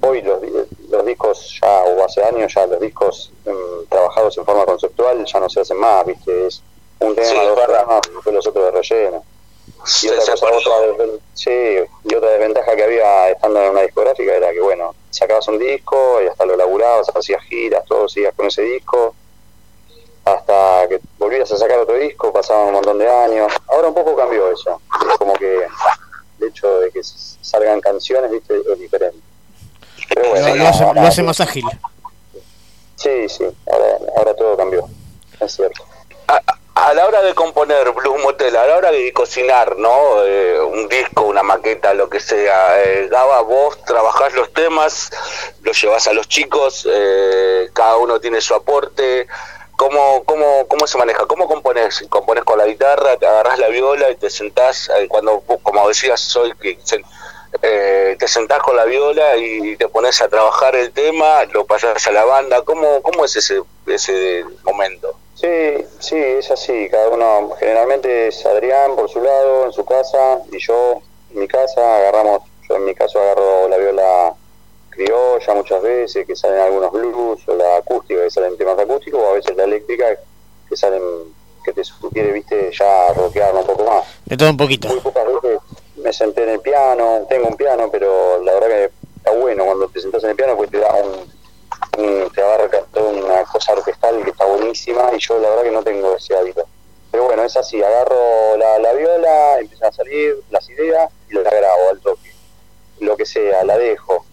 [0.00, 0.40] Hoy los,
[0.88, 5.40] los discos ya, o hace años ya, los discos mm, trabajados en forma conceptual ya
[5.40, 6.46] no se hacen más, ¿viste?
[6.46, 6.62] Es
[7.00, 9.24] un tema, Sí, dos temas, después los otros de relleno.
[10.02, 11.50] Y otra, cosa, otra sí,
[12.04, 16.22] y otra desventaja que había estando en una discográfica era que, bueno, sacabas un disco
[16.22, 19.14] y hasta lo laburabas, hacías giras, todo, seguías con ese disco,
[20.24, 23.52] hasta que volvías a sacar otro disco, pasaban un montón de años.
[23.68, 24.80] Ahora un poco cambió eso,
[25.10, 25.66] es como que
[26.44, 28.54] el hecho de que salgan canciones, ¿viste?
[28.72, 29.18] Es diferente.
[30.14, 31.64] Pero bueno, Lo, lo no, hace, ahora- lo hace más ágil.
[32.96, 34.86] Sí, sí, ahora, ahora todo cambió,
[35.40, 35.84] es cierto.
[36.76, 40.24] A la hora de componer Blues Motel, a la hora de cocinar, ¿no?
[40.24, 42.82] Eh, un disco, una maqueta, lo que sea.
[42.82, 45.10] Eh, Gaba, vos trabajás los temas,
[45.62, 49.28] los llevas a los chicos, eh, cada uno tiene su aporte.
[49.76, 51.26] ¿Cómo, cómo, ¿Cómo se maneja?
[51.26, 52.04] ¿Cómo compones?
[52.08, 56.34] ¿Compones con la guitarra, te agarrás la viola y te sentás, eh, cuando, como decías
[56.36, 56.78] hoy, que
[57.62, 62.06] eh, te sentás con la viola y te pones a trabajar el tema, lo pasas
[62.06, 62.62] a la banda?
[62.62, 65.16] ¿Cómo, cómo es ese, ese momento?
[65.34, 66.88] Sí, sí, es así.
[66.90, 71.02] Cada uno, generalmente es Adrián por su lado, en su casa, y yo
[71.32, 71.96] en mi casa.
[71.96, 74.34] Agarramos, yo en mi caso agarro la viola
[74.94, 79.28] criolla muchas veces, que salen algunos blues, o la acústica, que salen temas acústicos, o
[79.30, 80.06] a veces la eléctrica,
[80.68, 81.02] que salen,
[81.64, 84.04] que te sugiere, viste, ya rockear un poco más.
[84.24, 84.88] De todo un poquito.
[84.88, 85.58] Muy pocas veces
[85.96, 89.88] me senté en el piano, tengo un piano, pero la verdad que está bueno cuando
[89.88, 91.32] te sentás en el piano, pues te da un,
[92.04, 95.70] un- te abarca toda una cosa orquestal que está buenísima y yo la verdad que
[95.70, 96.66] no tengo ese hábito.
[97.10, 101.42] Pero bueno, es así, agarro la, la viola, empiezan a salir las ideas y la
[101.48, 102.34] grabo al toque.
[103.00, 104.23] Lo que sea, la dejo.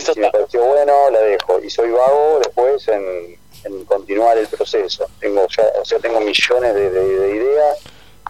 [0.00, 1.60] Si me pareció bueno, la dejo.
[1.62, 5.06] Y soy vago después en, en continuar el proceso.
[5.20, 7.78] Tengo ya, o sea, tengo millones de, de- de ideas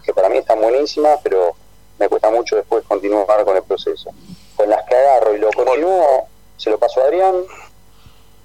[0.03, 1.55] que para mí están buenísimas, pero
[1.99, 4.09] me cuesta mucho después continuar con el proceso.
[4.55, 6.27] Con las que agarro y lo continúo,
[6.57, 7.35] se lo paso a Adrián,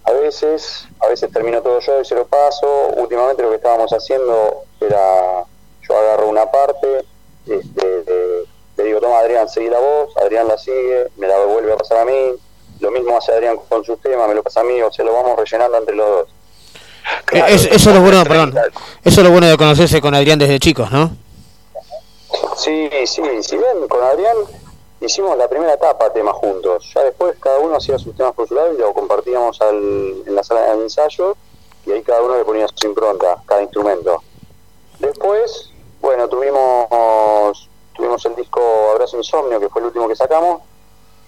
[0.05, 2.89] a veces, a veces termino todo yo y se lo paso.
[2.97, 5.44] Últimamente lo que estábamos haciendo era,
[5.89, 7.05] yo agarro una parte,
[7.47, 8.44] este, eh,
[8.76, 11.98] le digo, toma Adrián, seguí la voz, Adrián la sigue, me la vuelve a pasar
[11.98, 12.34] a mí,
[12.83, 15.13] lo mismo hace Adrián con sus temas, me lo pasa a mí, o sea, lo
[15.13, 16.29] vamos rellenando entre los dos.
[17.33, 18.55] Eh, es- eso es lo bueno, perdón.
[19.05, 21.11] Eso es lo bueno de conocerse con Adrián desde chicos, ¿no?
[22.57, 24.37] Sí, sí, si bien con Adrián
[25.01, 26.91] hicimos la primera etapa temas juntos.
[26.95, 30.35] Ya después cada uno hacía sus temas por su lado y lo compartíamos al- en
[30.35, 31.37] la sala de ensayo
[31.87, 34.23] y ahí cada uno le ponía su impronta, cada instrumento.
[34.99, 38.61] Después, bueno, tuvimos tuvimos el disco
[38.93, 40.63] Abrazo Insomnio, que fue el último que sacamos,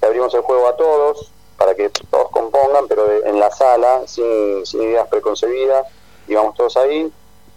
[0.01, 4.03] le abrimos el juego a todos para que todos compongan, pero de- en la sala,
[4.07, 5.87] sin, sin ideas preconcebidas,
[6.29, 7.11] íbamos todos ahí.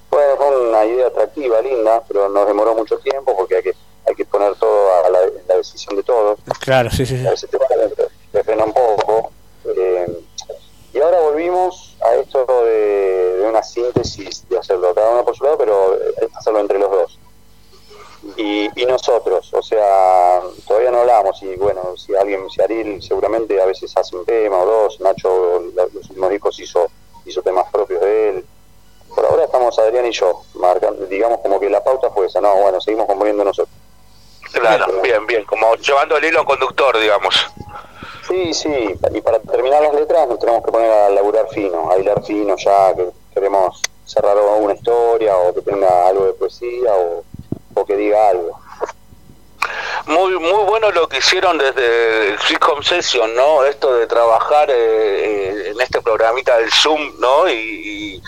[0.09, 3.73] Fue, fue una idea atractiva, linda, pero nos demoró mucho tiempo porque hay que,
[4.05, 6.39] hay que poner todo a la, la decisión de todos.
[6.61, 7.27] Claro, sí, sí, sí.
[7.27, 7.57] A veces te,
[8.31, 9.31] te frena un poco.
[9.65, 10.19] eh,
[10.93, 15.43] y ahora volvimos a esto de, de una síntesis, de hacerlo cada uno por su
[15.43, 17.19] lado, pero eh, hacerlo entre los dos.
[18.37, 23.59] Y, y nosotros, o sea, todavía no hablamos y bueno, si alguien, si Ariel seguramente
[23.59, 26.87] a veces hace un tema o dos, Nacho los últimos discos hizo,
[27.25, 28.45] hizo temas propios de él.
[29.15, 32.55] Por ahora estamos Adrián y yo, marcando, digamos como que la pauta fue esa, no,
[32.57, 33.75] bueno, seguimos componiendo nosotros.
[34.51, 37.35] Claro, bien, bien, como llevando el hilo conductor, digamos.
[38.27, 41.97] Sí, sí, y para terminar las letras nos tenemos que poner a laburar fino, a
[41.97, 47.23] hilar fino ya, que queremos cerrar una historia o que tenga algo de poesía o,
[47.97, 48.59] diga algo.
[50.05, 53.65] Muy muy bueno lo que hicieron desde el Home Session, ¿no?
[53.65, 57.49] Esto de trabajar eh, eh, en este programita del Zoom, ¿no?
[57.49, 58.21] Y,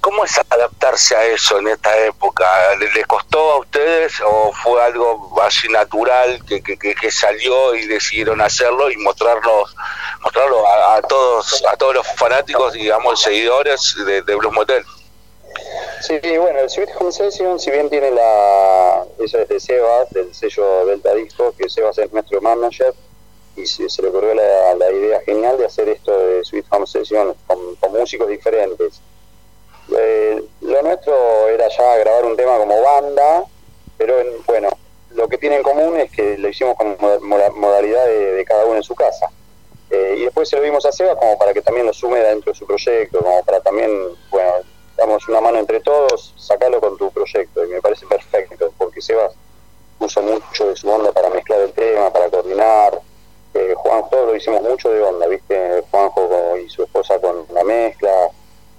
[0.00, 2.44] ¿cómo es adaptarse a eso en esta época?
[2.80, 7.74] ¿Le, le costó a ustedes o fue algo así natural que, que, que- que salió
[7.76, 9.76] y decidieron hacerlo y mostrarnos
[10.22, 14.84] mostrarlo a, a todos a todos los fanáticos, digamos, seguidores de, de Blues Motel?
[16.02, 19.06] Sí, bueno, el Sweet Home Session, si bien tiene la.
[19.18, 22.92] Eso es de Sebas, del sello Delta Disco, que Sebas es nuestro manager,
[23.56, 27.34] y se, le ocurrió la, la idea genial de hacer esto de Sweet Home Session
[27.46, 27.58] con,
[27.92, 29.00] músicos diferentes.
[29.96, 33.44] Eh, lo nuestro era ya grabar un tema como banda,
[33.96, 34.68] pero en- bueno,
[35.14, 38.66] lo que tiene en común es que lo hicimos con moda- moda- modalidad de, cada
[38.66, 39.28] uno en su casa.
[39.90, 42.52] Eh, y después se lo dimos a Seba como para que también lo sume dentro
[42.52, 43.90] de su proyecto, como para también,
[44.30, 44.52] bueno,
[44.96, 47.64] damos una mano entre todos, sacarlo con tu proyecto.
[47.64, 49.34] Y me parece perfecto, porque Sebas
[49.98, 53.00] puso mucho de su onda para mezclar el tema, para coordinar.
[53.54, 55.82] Eh, Juanjo lo hicimos mucho de onda, ¿viste?
[55.90, 58.28] Juanjo y su esposa con la mezcla,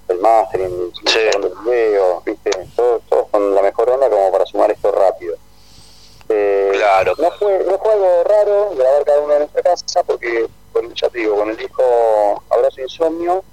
[0.08, 2.52] el mastering, el video, ¿viste?
[2.76, 5.36] Todos, todos con la mejor onda como para sumar esto rápido.
[6.30, 7.14] Eh, claro.
[7.18, 11.10] No fue, no fue algo raro grabar cada uno en nuestra casa porque, con, ya
[11.10, 13.44] te digo, con el disco Abrazo Insomnio,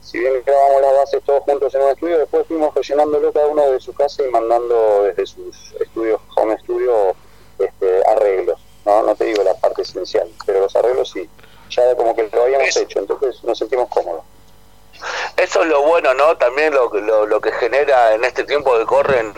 [0.00, 3.70] si bien grabamos las bases todos juntos en un estudio, después fuimos rellenándolo cada uno
[3.70, 7.14] de su casa y mandando desde sus estudios, home studio,
[7.58, 8.60] este, arreglos.
[8.84, 11.28] No, no te digo la parte esencial, pero los arreglos sí.
[11.70, 14.24] Ya como que lo habíamos hecho, entonces nos sentimos cómodos.
[15.36, 16.36] Eso es lo bueno, ¿no?
[16.36, 19.32] También lo, lo, lo que genera en este tiempo que corren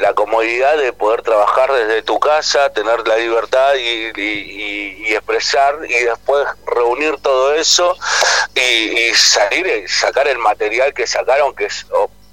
[0.00, 5.78] la, comodidad de poder trabajar desde tu casa, tener la libertad y, y- y- expresar
[5.88, 7.96] y después reunir todo eso
[8.54, 11.86] y, y salir y sacar el material que sacaron, que es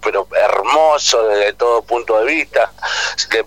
[0.08, 2.72] pero hermoso desde todo punto de vista.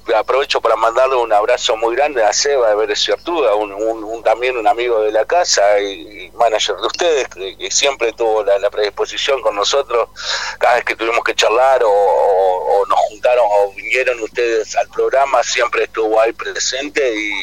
[0.06, 3.72] Le aprovecho para mandarle un abrazo muy grande a Seba de Vélez y Artuga, un,
[3.72, 7.70] un- un- también un amigo de la casa y, y manager de ustedes, que, que
[7.70, 10.10] siempre tuvo la, la predisposición con nosotros
[10.58, 14.88] cada vez que tuvimos que charlar o, o- o nos juntaron o vinieron ustedes al
[14.88, 17.42] programa, siempre estuvo ahí presente y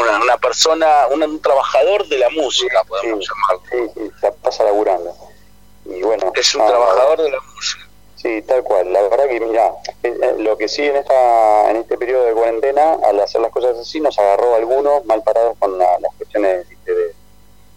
[0.00, 3.92] una, una persona, un, un trabajador de la música, podemos llamarlo.
[3.94, 5.14] Sí, sí, se pasa laburando.
[5.84, 7.85] Y bueno, Es un trabajador de la música.
[8.26, 8.92] Sí, tal cual.
[8.92, 9.72] La verdad que, mira,
[10.38, 14.00] lo que sí en esta en este periodo de cuarentena, al hacer las cosas así,
[14.00, 17.14] nos agarró a algunos mal parados con la- las cuestiones ¿viste, de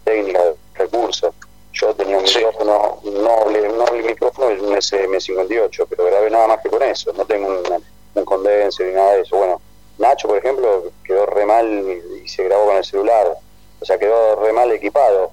[0.02, 1.32] técnicas, de recursos.
[1.72, 6.68] Yo tenía un micrófono, noble, un noble micrófono, un SM58, pero grabé nada más que
[6.68, 7.12] con eso.
[7.12, 9.36] No tengo un, un condenser ni nada de eso.
[9.36, 9.60] Bueno,
[9.98, 13.36] Nacho, por ejemplo, quedó re mal y, y se grabó con el celular.
[13.80, 15.30] O sea, quedó re mal equipado.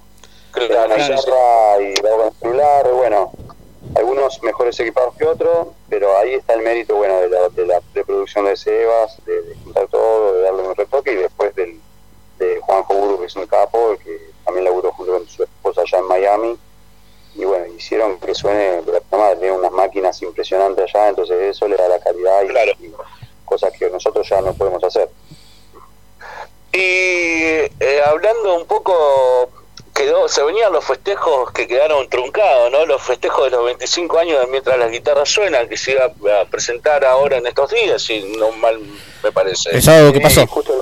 [0.51, 2.91] Claro, guitarra y grabó con el celular.
[2.91, 3.31] Bueno,
[3.95, 7.81] algunos mejores equipados que otros, pero ahí está el mérito bueno de la, de la
[7.93, 11.79] preproducción de Sebas, de, de juntar todo, de darle un retoque y después del,
[12.39, 15.99] de Juanjo Buru, que es un capo, que también laburó junto con su esposa allá
[15.99, 16.59] en Miami.
[17.35, 21.75] Y bueno, hicieron que suene la madre, tiene unas máquinas impresionantes allá, entonces eso le
[21.75, 22.93] da la calidad y, y
[23.45, 25.09] cosas que nosotros ya no podemos hacer.
[26.73, 26.79] Y
[27.79, 29.49] eh, hablando un poco,
[29.97, 32.85] quedó, se venían los festejos que quedaron truncados, ¿no?
[32.85, 36.45] Los festejos de los 25 años de mientras las guitarras suenan, que se iba a
[36.45, 38.79] presentar ahora en estos días, si no mal
[39.23, 39.71] me parece.
[39.71, 40.45] ¿El sábado qué pasó?
[40.45, 40.73] justo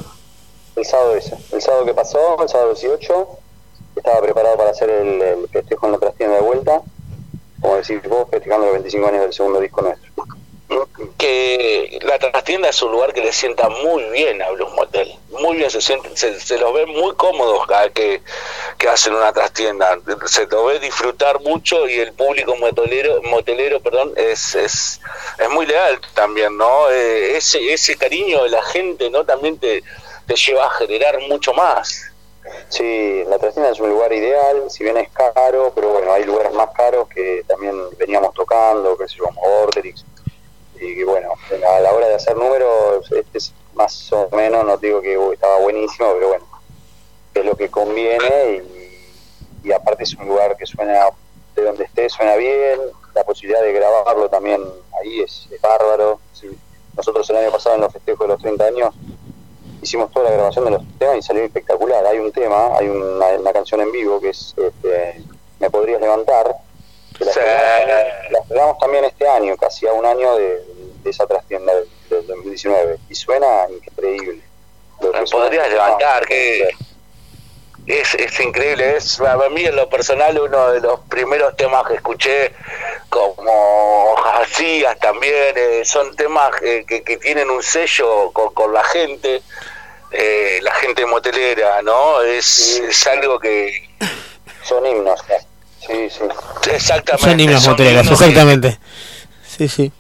[0.76, 1.38] el sábado ese.
[1.54, 3.28] El sábado que pasó, el sábado 18,
[3.96, 6.82] estaba preparado para hacer el, el festejo en la trastienda de vuelta.
[7.62, 10.05] Como decís vos, festejando los 25 años del segundo disco nuestro.
[11.18, 15.14] Que la trastienda es un lugar que le sienta muy bien a Blues Motel.
[15.40, 18.22] muy bien, se, sienten, se, se los ve muy cómodos cada que,
[18.78, 20.00] que hacen una trastienda.
[20.26, 25.02] Se los ve disfrutar mucho y el público motelero, motelero perdón, es, es,
[25.38, 26.90] es muy leal también, ¿no?
[26.90, 29.24] Eh, ese, ese cariño de la gente, ¿no?
[29.24, 29.84] También te,
[30.26, 32.12] te lleva a generar mucho más.
[32.70, 36.54] Sí, la trastienda es un lugar ideal, si bien es caro, pero bueno, hay lugares
[36.54, 40.06] más caros que también veníamos tocando, que se llama Orderix.
[40.80, 41.34] Y que bueno,
[41.76, 45.60] a la hora de hacer números, este es más o menos, no digo que estaba
[45.60, 46.46] buenísimo, pero bueno,
[47.34, 48.64] es lo que conviene
[49.64, 51.10] y, y aparte es un lugar que suena,
[51.56, 52.80] de donde esté, suena bien,
[53.14, 54.62] la posibilidad de grabarlo también
[55.02, 56.20] ahí es, es bárbaro.
[56.34, 56.50] Sí.
[56.96, 58.96] Nosotros el año pasado en los festejos de los 30 años
[59.82, 62.06] hicimos toda la grabación de los temas y salió espectacular.
[62.06, 65.24] Hay un tema, hay una, una canción en vivo que es este,
[65.60, 66.56] Me podrías levantar,
[67.18, 67.40] que la, Sí.
[68.54, 70.64] la también este año, casi a un año de,
[71.04, 74.42] de esa trastienda del, del 2019 y suena increíble.
[75.02, 76.70] Lo que Me podrías levantar, que
[77.88, 81.96] es, es increíble, es para mí en lo personal uno de los primeros temas que
[81.96, 82.54] escuché
[83.10, 88.84] como Jacías también, eh, son temas que, que- que tienen un sello con, con la
[88.84, 89.42] gente,
[90.12, 92.22] eh, la gente motelera, ¿no?
[92.22, 93.88] Es, es algo que...
[94.64, 95.22] Son himnos,
[95.88, 96.70] sí, sí.
[96.72, 97.30] Exactamente.
[97.30, 98.80] Son himnos son moteleros, himnos que- exactamente.
[99.48, 99.92] Sí, sí.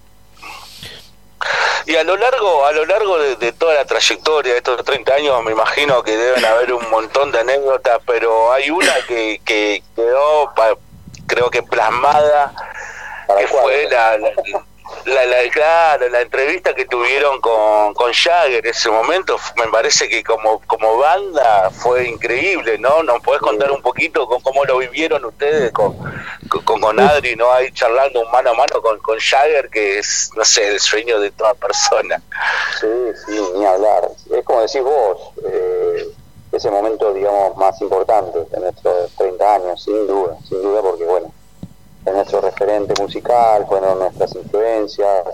[1.87, 5.13] Y a lo largo, a lo largo de, de toda la trayectoria de estos 30
[5.13, 9.83] años, me imagino que deben haber un montón de anécdotas, pero hay una que, que
[9.95, 10.75] quedó, pa-
[11.27, 12.53] creo que plasmada,
[13.37, 14.29] que fue la, la,
[15.05, 19.37] la- la- claro, la entrevista que tuvieron con, con Jagger en ese momento.
[19.57, 23.03] Me parece que como, como banda fue increíble, ¿no?
[23.03, 25.95] ¿Nos podés contar un poquito con cómo lo vivieron ustedes con,
[26.63, 27.51] con, con Adri, ¿no?
[27.51, 31.19] Ahí charlando un mano a mano con, con Jagger, que es, no sé, el sueño
[31.19, 32.21] de toda persona.
[32.79, 32.87] Sí,
[33.25, 34.09] sí, ni hablar.
[34.31, 36.07] Es como decís vos, eh,
[36.51, 41.31] ese momento, digamos, más importante de nuestros 30 años, sin duda, sin duda, porque, bueno,
[42.05, 45.25] es nuestro referente musical, fueron nuestras influencias,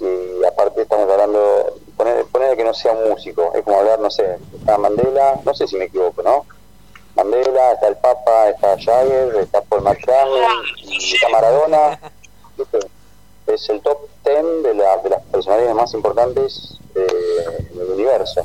[0.00, 4.10] y aparte estamos hablando, poner, poner que no sea un músico, es como hablar, no
[4.10, 6.44] sé, está Mandela, no sé si me equivoco, ¿no?
[7.14, 11.98] Mandela, está el Papa, está Jagger, está Paul McCartney, está Maradona,
[12.56, 12.78] ¿viste?
[13.46, 18.42] es el top 10 de, la- de las personalidades más importantes eh, en el universo.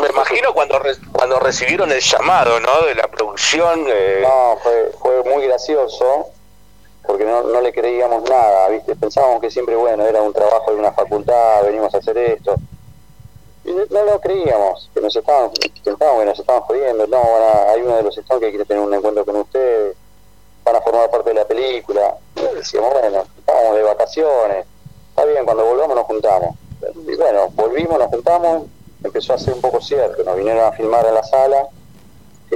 [0.00, 2.80] Me imagino cuando re- cuando recibieron el llamado, ¿no?
[2.86, 3.84] De la producción.
[3.88, 6.30] eh, No, fue, fue muy gracioso
[7.06, 8.94] porque no, no le creíamos nada, ¿viste?
[8.96, 12.54] Pensábamos que siempre, bueno, era un trabajo de una facultad, venimos a hacer esto.
[13.64, 15.50] Y no, lo creíamos, que nos estaban,
[16.26, 17.06] nos estaban jodiendo.
[17.06, 19.96] No, van a- hay uno de los Stones que quiere tener un encuentro con ustedes,
[20.64, 22.16] van a formar parte de la película.
[22.36, 24.66] Y decíamos, bueno, estábamos de vacaciones,
[25.10, 26.56] está bien, cuando volvamos nos juntamos.
[27.06, 28.64] Y bueno, volvimos, nos juntamos,
[29.04, 31.68] empezó a ser un poco cierto, nos vinieron a filmar en la sala,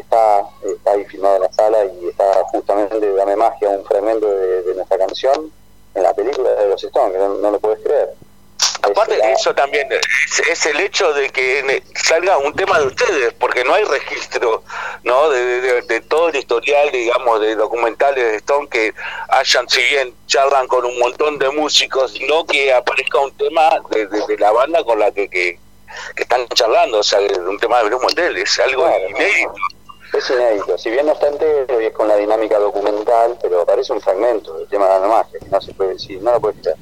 [0.01, 4.63] está, está ahí filmado en la sala y está justamente Dame Magia, un fragmento de,
[4.63, 5.51] de nuestra canción
[5.95, 8.11] en la película de los Stones, que no, no lo puedes creer.
[8.83, 13.33] Aparte de eso también es, es el hecho de que salga un tema de ustedes,
[13.35, 14.63] porque no hay registro,
[15.03, 15.29] ¿no?
[15.31, 18.95] De, de- de- de todo el historial, digamos, de documentales de Stone que
[19.29, 24.37] hayan, si bien charlan con un montón de músicos, no que aparezca un tema de,
[24.39, 25.59] la banda con la que, que,
[26.15, 29.17] que están charlando, o sea, un tema de Blue Motel, es algo Claro, no.
[29.17, 29.55] inédito.
[30.17, 33.93] Es inédito, si bien no está entero y es con la dinámica documental, pero aparece
[33.93, 36.61] un fragmento del tema de Dame Magia, que no se puede decir, no lo puedes
[36.63, 36.77] creer.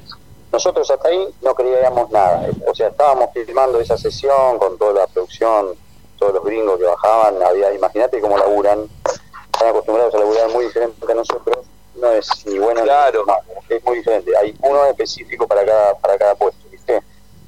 [0.53, 5.07] Nosotros hasta ahí no creíamos nada, o sea, estábamos filmando esa sesión con toda la
[5.07, 5.75] producción,
[6.17, 8.87] todos los gringos que bajaban, había, imagínate cómo laburan,
[9.51, 11.57] están acostumbrados a laburar muy diferente a nosotros,
[11.95, 13.25] no es ni bueno ni malo,
[13.67, 17.01] es muy diferente, hay uno específico para cada, para cada puesto, ¿viste?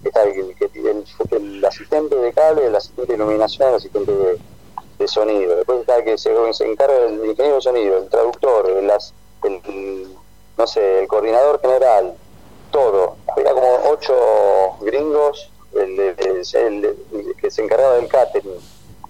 [0.04, 4.38] Está el, el- el- el asistente de cable, el asistente de iluminación, el asistente de,
[5.00, 8.70] de sonido, después está el que se, se encarga del ingeniero de sonido, el traductor,
[8.70, 10.16] el, el- el-
[10.58, 12.16] no sé, el coordinador general,
[12.72, 13.16] todo.
[13.36, 14.16] Había como ocho
[14.82, 16.16] gringos, el, el-
[16.54, 18.60] el- el que se encargaba del catering.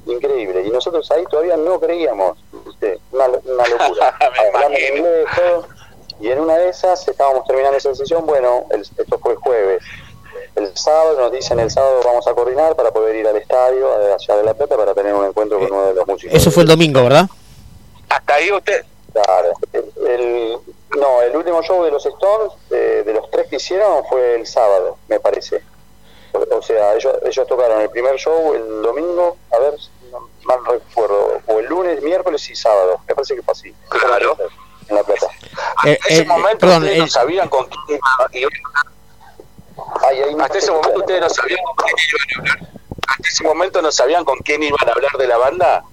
[0.05, 0.63] Increíble.
[0.65, 2.37] Y nosotros ahí todavía no creíamos.
[2.65, 2.99] ¿viste?
[3.11, 4.15] Una, una locura.
[6.19, 8.25] Y en una de esas estábamos terminando esa sesión.
[8.25, 9.83] Bueno, el- esto fue el jueves.
[10.57, 13.97] El sábado nos dicen el sábado vamos a coordinar para poder ir al estadio a
[13.99, 16.35] la Ciudad de la Plata para tener un encuentro con uno de los músicos.
[16.35, 17.27] Eso fue el domingo, ¿verdad?
[18.09, 18.83] Hasta ahí usted.
[19.13, 19.51] Claro.
[19.73, 20.57] El, el-
[20.99, 24.47] no, el último show de los Stones, eh, de los tres que hicieron, fue el
[24.47, 25.61] sábado, me parece.
[26.33, 30.27] O, o sea, ellos, ellos tocaron el primer show el domingo, a ver, si no
[30.45, 32.99] mal recuerdo, o el lunes, miércoles y sábado.
[33.07, 33.75] Me parece que fue así.
[33.89, 34.37] Claro.
[34.89, 35.27] En La Plata.
[35.85, 38.96] Eh, Hasta ese eh, momento perdón, ustedes eh, no sabían con quién iba- iban a.
[39.95, 42.69] Hasta ese momento ustedes no sabían con quién iban a hablar.
[43.07, 45.83] Hasta ese momento no sabían con quién iban a hablar de la banda?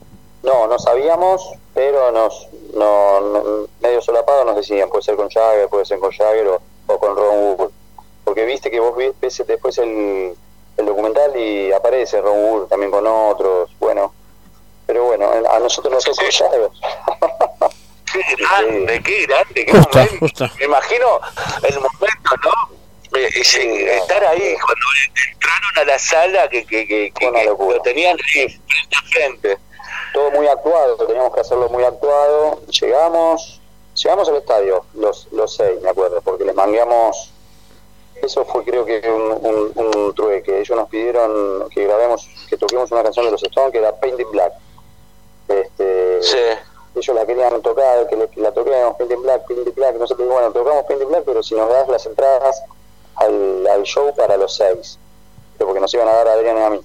[0.42, 5.68] No, no sabíamos, pero nos, no, no- medio solapado nos decían, puede ser con Jagger,
[5.68, 7.70] puede ser con Jagger o, o con Ron Wood.
[8.24, 9.14] Porque viste que vos ves
[9.46, 10.34] después el,
[10.76, 14.12] el documental y aparece Ron Wood también con otros, bueno.
[14.86, 16.68] Pero bueno, a nosotros nos tocó Jagger.
[18.12, 20.44] Qué grande, qué grande, qué Justo, momento.
[20.60, 21.06] Me imagino
[21.64, 22.76] el momento, ¿no?
[23.16, 24.86] Eh, ese- estar ahí cuando
[25.32, 28.60] entraron a la sala que, que, que, lo tenían frente
[28.96, 29.58] a frente.
[30.12, 32.60] todo muy actuado, teníamos que hacerlo muy actuado.
[32.80, 33.60] Llegamos,
[34.02, 37.30] llegamos al estadio, los, los seis, me acuerdo, porque les mangueamos.
[38.22, 39.32] Eso fue, creo que, un,
[39.76, 40.60] un, un trueque.
[40.60, 44.26] Ellos nos pidieron que grabemos, que toquemos una canción de los Stones que era Painted
[44.32, 44.52] Black.
[45.48, 46.18] Este,
[46.94, 49.96] Ellos la querían tocar, que, le- que la toquemos, Painted Black, Painted Black.
[49.96, 52.62] Nosotros, bueno, tocamos Painted Black, pero si nos das las entradas
[53.16, 54.98] al, al show para los seis,
[55.58, 56.80] porque nos iban a dar a Adrián y a mí.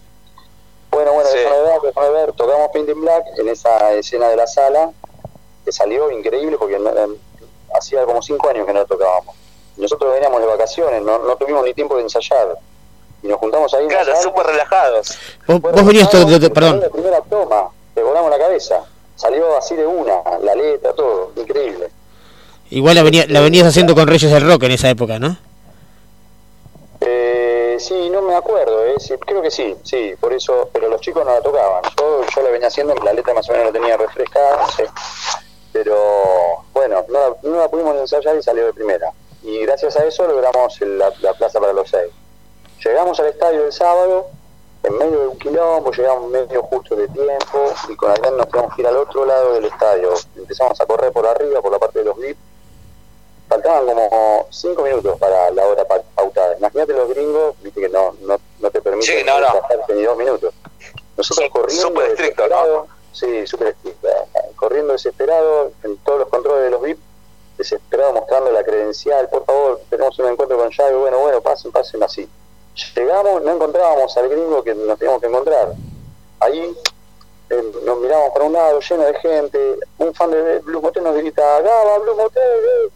[0.92, 2.34] Bueno, bueno, déjame ver, déjame ver.
[2.34, 4.92] Tocamos Painting Black en esa escena de la sala,
[5.66, 7.16] que salió increíble porque no- em,
[7.78, 9.36] hacía como cinco años que no tocábamos.
[9.78, 12.58] Nosotros veníamos de vacaciones, no, no tuvimos ni tiempo de ensayar.
[13.22, 13.86] Y nos juntamos ahí.
[13.88, 15.18] Claro, súper relajados.
[15.46, 18.84] Vos, vos venías todo, de- de- perdón, La primera toma, te volamos la cabeza.
[19.16, 21.90] Salió así de una, la letra, todo, increíble.
[22.72, 25.38] igual la, venía- la venías haciendo con Reyes del Rock en esa época, ¿no?
[27.02, 28.96] Eh, sí, no me acuerdo, eh,
[29.26, 31.82] creo que sí, sí, por eso, pero los chicos no la tocaban.
[31.98, 34.84] Yo, yo la venía haciendo, la letra más o menos la tenía refrescada, sí.
[35.72, 35.96] pero
[36.74, 39.12] bueno, no la, no la pudimos ensayar y salió de primera.
[39.44, 42.12] Y gracias a eso logramos el- la, la plaza para los seis.
[42.84, 44.28] Llegamos al estadio el sábado,
[44.84, 48.76] en medio de un quilombo, llegamos medio justo de tiempo y con Adrián nos teníamos
[48.76, 50.14] que ir al otro lado del estadio.
[50.36, 52.38] Empezamos a correr por arriba, por la parte de los VIP,
[53.50, 56.56] faltaban como cinco minutos para la hora pa- pautada.
[56.58, 59.34] Imagínate los gringos, viste que no, no, no te permiten Sí, no,
[59.96, 60.54] ni dos minutos.
[61.18, 61.88] Nosotros corriendo.
[62.04, 64.08] estricto, desesperado, Sí, súper estricto.
[64.56, 67.00] Corriendo desesperado en todos los controles de los VIP,
[67.58, 69.28] desesperado mostrando la credencial.
[69.30, 70.96] Por favor, tenemos un encuentro con Llave.
[70.96, 72.30] Bueno, bueno, pasen, pasen así.
[72.96, 75.74] Llegamos, no encontrábamos al gringo que nos teníamos que encontrar.
[76.40, 76.74] Ahí
[77.50, 79.80] eh, nos miramos para un lado, lleno de gente.
[79.98, 82.44] Un fan de Blue Motel nos grita, Gaba, Blue Motel.
[82.44, 82.90] eh".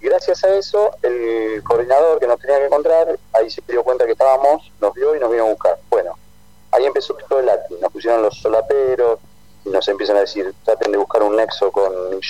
[0.00, 4.12] Gracias a eso, el coordinador que nos tenía que encontrar, ahí se dio cuenta que
[4.12, 5.78] estábamos, nos vio y nos vino a buscar.
[5.90, 6.16] Bueno,
[6.70, 7.80] ahí empezó todo el acting.
[7.80, 9.18] Nos pusieron los solaperos
[9.64, 12.24] y nos empiezan a decir, traten de buscar un nexo con Mick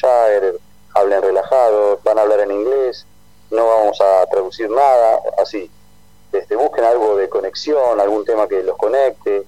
[0.95, 3.07] hablen relajados, van a hablar en inglés,
[3.51, 5.71] no vamos a traducir nada, así.
[6.33, 9.45] Este, busquen algo de conexión, algún tema que los conecte,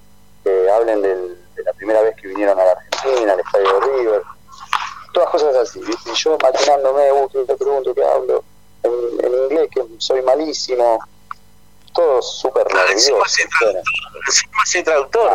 [0.72, 4.22] hablen de la primera vez que vinieron a la Argentina, al Estadio de River,
[5.12, 5.30] todas
[5.60, 6.10] cosas así, ¿viste?
[6.10, 8.44] Y yo maquinándome, uh, ¿qué te pregunto qué hablo?
[8.82, 8.92] En,
[9.24, 10.98] en inglés, que soy malísimo,
[11.94, 13.12] todo súper nervioso.
[13.12, 13.80] bueno.
[14.26, 15.30] Encima sin traductor.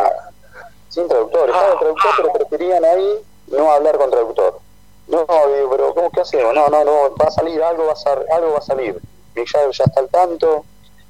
[0.88, 4.60] Sin traductor, estaba el traductor, pero preferían ahí no hablar con traductor.
[5.08, 5.18] No,
[5.54, 6.54] digo, pero ¿cómo que hacemos?
[6.54, 8.98] No, no, no, va a salir, algo va a, sal- algo va a salir.
[9.36, 10.64] Jagger ya está al tanto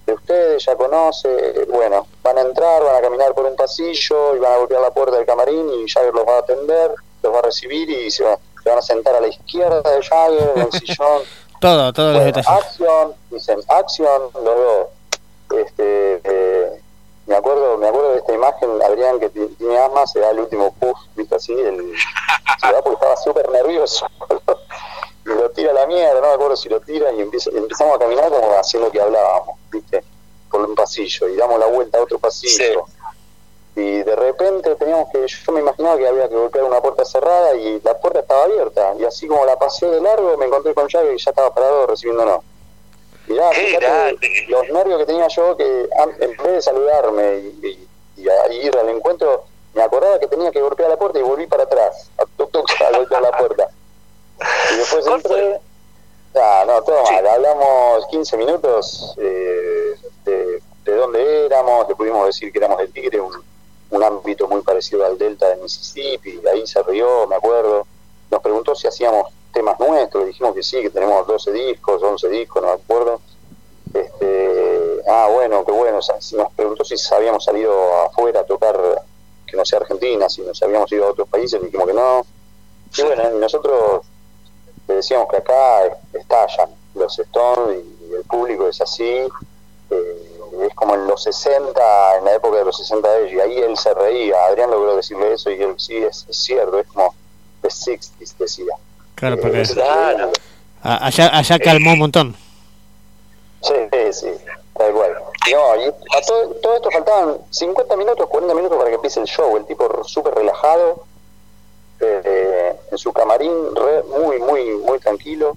[0.05, 4.39] de ustedes, ya conoce, bueno, van a entrar, van a caminar por un pasillo y
[4.41, 7.39] van a golpear la puerta del camarín y Jagger los va a atender, los va
[7.39, 10.63] a recibir y se, va- se van a sentar a la izquierda de Jagger en
[10.63, 11.23] el sillón.
[11.61, 12.65] Todo, todos los Bueno, detalles.
[12.65, 14.89] acción, dicen acción, dos.
[15.57, 16.81] Este, eh,
[17.27, 20.41] me acuerdo, me acuerdo de esta imagen, Adrián que ti- tiene asma, se da el
[20.41, 21.95] último puff, viste así, el,
[22.61, 24.07] se da porque estaba súper nervioso.
[25.25, 27.95] y lo tira a la mierda, no me acuerdo si lo tira y empieza, empezamos
[27.97, 30.05] a caminar como haciendo que hablábamos, viste,
[30.51, 32.85] por un pasillo y damos la vuelta a otro pasillo.
[33.77, 37.55] Y de repente teníamos que, yo me imaginaba que había que golpear una puerta cerrada
[37.55, 38.95] y la puerta estaba abierta.
[38.99, 41.87] Y así como la pasé de largo, me encontré con Jagger y ya estaba parado
[41.87, 42.41] recibiéndonos.
[43.27, 43.51] Mirá,
[44.49, 45.89] los nervios que tenía yo que
[46.21, 47.89] en vez de saludarme y, y-
[48.23, 51.47] y a ir al encuentro, me acordaba que tenía que golpear la puerta y volví
[51.47, 53.69] para atrás, a, toc, toc, a golpear la puerta.
[54.73, 55.61] Y después entré,
[56.35, 62.51] ah, no, todo mal, hablamos 15 minutos eh, de, de dónde éramos, le pudimos decir
[62.51, 63.33] que éramos del Tigre, un,
[63.91, 67.87] un ámbito muy parecido al Delta de Mississippi, ahí se rió, me acuerdo,
[68.31, 72.63] nos preguntó si hacíamos temas nuestros, dijimos que sí, que tenemos 12 discos, 11 discos,
[72.63, 73.21] no me acuerdo.
[73.95, 78.79] Este, ah, bueno, qué bueno, nos preguntó si habíamos salido afuera a tocar,
[79.47, 82.27] que no sea Argentina, si nos habíamos ido a otros países, dijimos que no.
[82.99, 84.05] Y bueno, nosotros
[84.89, 89.27] le decíamos que acá estallan los Stones y el público es así,
[89.91, 90.26] eh,
[90.63, 93.59] es como en los 60, en la época de los 60 de ellos, y ahí
[93.59, 97.15] él se reía, Adrián logró decirle eso y él sí, es, es cierto, es como
[97.63, 98.75] The 60s, decía.
[99.15, 100.33] Claro, porque Eh,
[100.83, 102.37] allá, allá calmó un montón.
[103.63, 103.75] Sí,
[104.13, 104.29] sí,
[104.75, 105.17] tal cual.
[105.51, 109.27] No, y a todo, todo esto faltaban 50 minutos, 40 minutos para que empiece el
[109.27, 109.57] show.
[109.57, 111.05] El tipo súper relajado,
[112.01, 115.57] eh, en su camarín, re- muy, muy, muy tranquilo.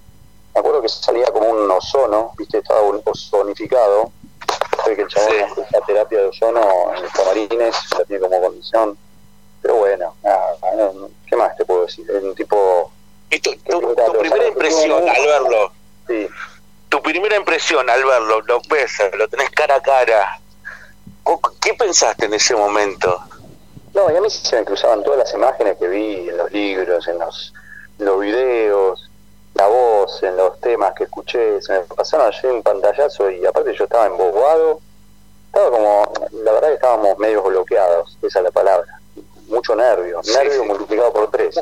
[0.54, 4.10] Me acuerdo que salía como un ozono, viste, estaba un ozonificado.
[4.84, 8.96] Sé que el chabón hace terapia de ozono en los camarines, la tiene como condición.
[9.62, 10.56] Pero bueno, nada,
[11.26, 12.10] ¿qué más te puedo decir?
[12.10, 12.90] Es un tipo...
[13.30, 15.72] tu, tu primera impresión al verlo.
[16.08, 16.28] Sí.
[16.88, 20.40] Tu primera impresión al verlo, lo ves, lo tenés cara a cara.
[21.22, 23.20] ¿Cómo- ¿Qué pensaste en ese momento?
[23.94, 27.06] No, y a mí se me cruzaban todas las imágenes que vi en los libros,
[27.08, 27.52] en los,
[27.98, 29.09] en los videos,
[29.54, 33.74] la voz, en los temas que escuché, se me pasaron allí un pantallazo y aparte
[33.74, 34.80] yo estaba embobado,
[35.46, 39.00] estaba como, la verdad que estábamos medio bloqueados, esa es la palabra,
[39.48, 40.68] mucho nervio, Sí, nervio sí.
[40.68, 41.60] multiplicado por tres,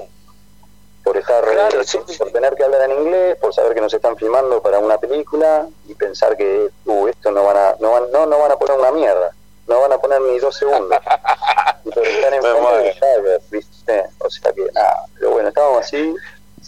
[1.02, 1.80] por estar, Claro,
[2.18, 5.66] por tener que hablar en inglés, por saber que nos están filmando para una película
[5.86, 8.78] y pensar que, uh, esto no van a, no van, no, no van a poner
[8.78, 9.32] una mierda,
[9.66, 10.98] no van a poner ni dos segundos.
[11.94, 14.04] Por estar en de ¿viste?
[14.18, 16.14] O sea que nada, pero bueno, estábamos así,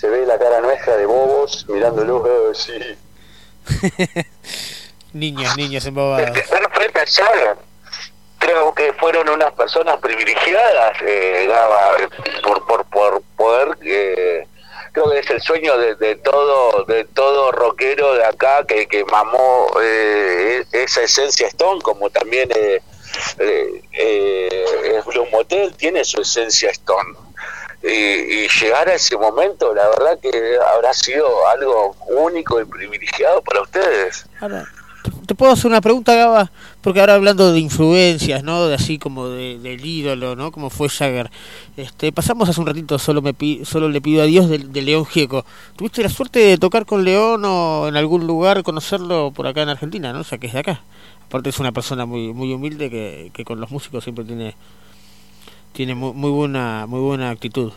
[0.00, 2.72] se ve la cara nuestra de bobos mirándolo, eh, sí.
[5.12, 6.30] Niños, niños embobados.
[6.30, 6.32] A
[7.06, 7.56] Jagger.
[8.38, 11.96] Creo que fueron unas personas privilegiadas, eh, Gaba,
[12.42, 13.76] por, por, por poder.
[13.84, 14.46] eh,
[14.92, 19.04] creo que es el sueño de, de todo de todo rockero de acá que, que
[19.04, 22.80] mamó eh, esa esencia Stone, como también eh,
[23.38, 27.14] eh, eh, Blue Motel tiene su esencia Stone.
[27.82, 30.30] Y, y llegar a ese momento, la verdad que
[30.74, 34.26] habrá sido algo único y privilegiado para ustedes.
[35.02, 36.50] ¿te- ¿te puedo hacer una pregunta, Gaba?
[36.82, 38.66] Porque ahora hablando de influencias, ¿no?
[38.66, 40.52] De así como de, del ídolo, ¿no?
[40.52, 41.30] Como fue Jagger.
[41.78, 43.34] Este, pasamos hace un ratito, solo me
[43.64, 45.46] solo le pido a Dios de, de León Gieco.
[45.76, 49.70] ¿Tuviste la suerte de tocar con León o en algún lugar conocerlo por acá en
[49.70, 50.20] Argentina, ¿no?
[50.20, 50.82] O sea, que es de acá.
[51.26, 54.54] Aparte es una persona muy muy humilde que, que con los músicos siempre tiene
[55.72, 57.72] tiene muy, muy buena muy buena actitud.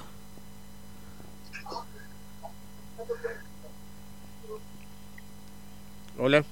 [6.18, 6.44] Hola.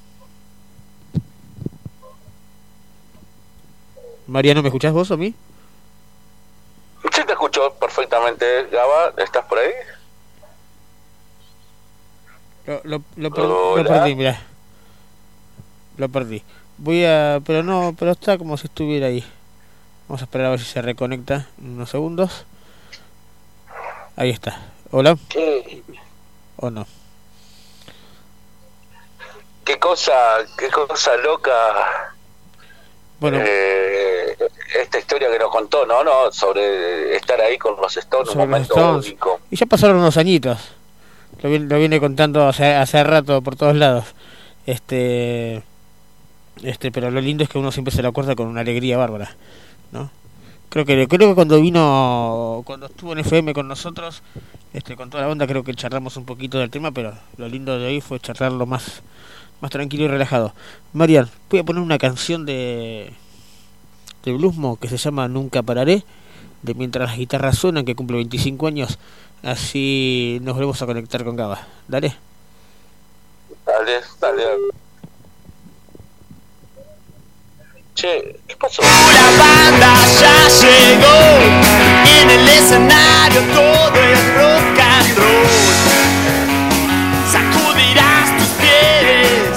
[4.27, 5.33] Mariano, ¿me escuchás vos a mí?
[7.13, 9.13] Sí, te escucho perfectamente, Gaba.
[9.17, 9.71] ¿Estás por ahí?
[12.65, 14.41] Lo, lo, lo, per- lo perdí, mirá.
[15.97, 16.43] Lo perdí.
[16.77, 17.41] Voy a...
[17.45, 19.25] Pero no, pero está como si estuviera ahí.
[20.11, 22.43] Vamos a esperar a ver si se reconecta unos segundos.
[24.17, 24.59] Ahí está.
[24.91, 25.15] ¿Hola?
[25.29, 25.81] ¿Qué,
[26.57, 26.85] ¿O no?
[29.63, 30.11] qué cosa,
[30.57, 31.53] qué cosa loca
[33.21, 34.35] Bueno, eh,
[34.81, 36.03] esta historia que nos contó, ¿no?
[36.03, 39.05] no Sobre estar ahí con los Stones, un momento Stones.
[39.05, 39.39] único.
[39.49, 40.59] Y ya pasaron unos añitos.
[41.41, 44.03] Lo, viene- lo viene contando hace, hace rato por todos lados.
[44.65, 45.63] Este...
[46.63, 49.35] Este, pero lo lindo es que uno siempre se lo acuerda con una alegría bárbara,
[49.91, 50.09] ¿no?
[50.69, 54.23] Creo que creo que cuando vino cuando estuvo en FM con nosotros,
[54.73, 57.77] este con toda la banda creo que charlamos un poquito del tema, pero lo lindo
[57.77, 59.01] de ahí fue charlarlo más
[59.59, 60.53] más tranquilo y relajado.
[60.93, 63.13] Marian, voy a poner una canción de
[64.23, 66.03] de Bluesmo que se llama Nunca pararé,
[66.61, 68.97] de mientras las guitarras suenan que cumple 25 años,
[69.43, 71.67] así nos volvemos a conectar con Gaba.
[71.87, 72.15] Dale.
[73.65, 74.81] Dale, dale.
[77.93, 78.81] Che, ¿qué pasó?
[78.81, 81.19] La banda ya llegó
[82.21, 85.75] en el escenario todo es rock and roll.
[87.31, 89.53] Sacudirás tus pies.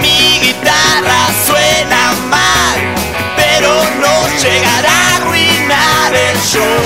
[0.00, 2.78] Mi guitarra suena mal,
[3.36, 3.70] pero
[4.00, 6.82] no llegará a arruinar el show.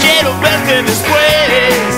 [0.00, 1.97] Quiero verte después.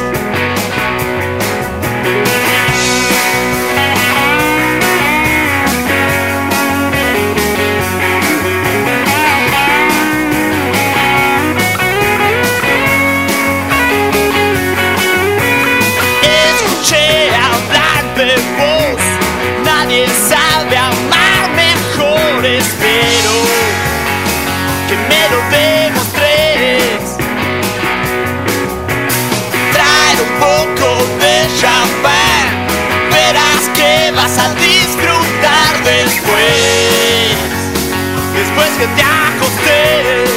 [38.80, 40.30] Que te acostes.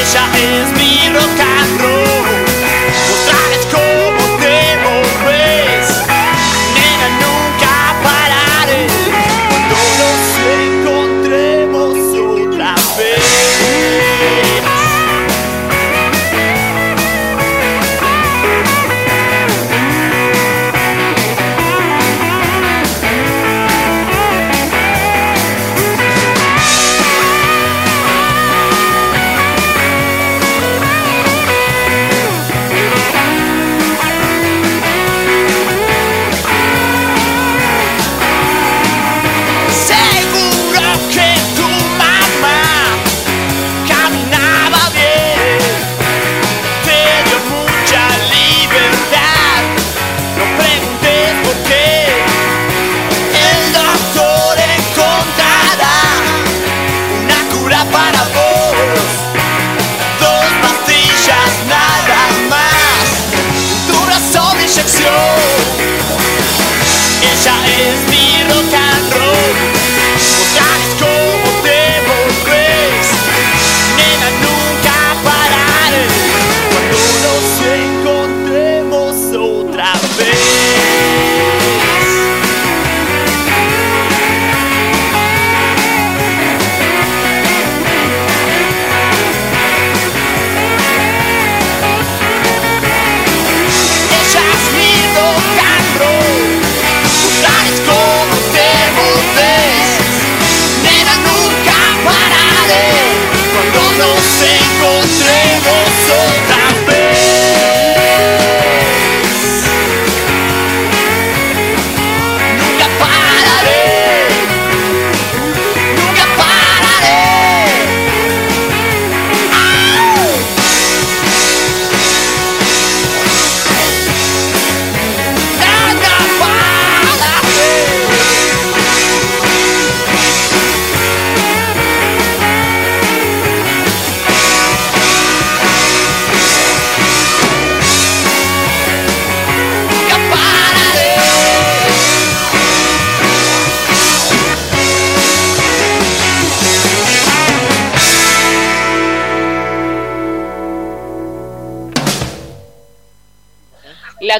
[0.00, 1.53] Ella es mi rock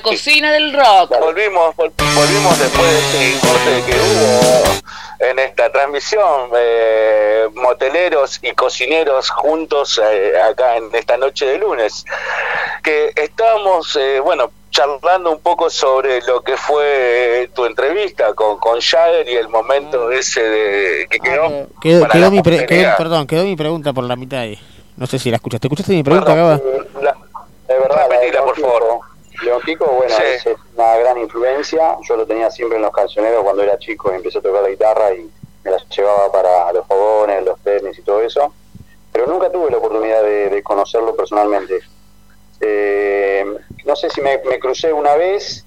[0.05, 1.19] cocina del rock.
[1.19, 2.99] Volvimos, vol- volvimos después de
[3.33, 10.91] este corte que hubo en esta transmisión, eh, moteleros y cocineros juntos eh, acá en
[10.95, 12.05] esta noche de lunes,
[12.83, 18.81] que estábamos, eh, bueno, charlando un poco sobre lo que fue tu entrevista con, con
[18.81, 22.89] Jagger y el momento ese de que quedó, Ah, Quedó, quedó mi pre- posteridad.
[22.91, 24.59] quedó- perdón, quedó mi pregunta por la mitad ahí.
[24.97, 25.67] No sé si la escuchaste.
[25.69, 26.55] ¿Escuchaste mi pregunta, Gaba?
[26.55, 26.63] Es
[27.81, 28.99] verdad, Repetila, por León
[29.65, 30.49] Kiko, bueno, Sí.
[30.51, 31.97] es una gran influencia.
[32.09, 34.69] Yo lo tenía siempre en los cancioneros cuando era chico y empecé a tocar la
[34.69, 35.31] guitarra y
[35.65, 38.53] me las llevaba para los fogones, los tenis y todo eso.
[39.13, 41.81] Pero nunca tuve la oportunidad de, de conocerlo personalmente.
[42.61, 43.45] Eh,
[43.85, 45.65] no sé si me, me crucé una vez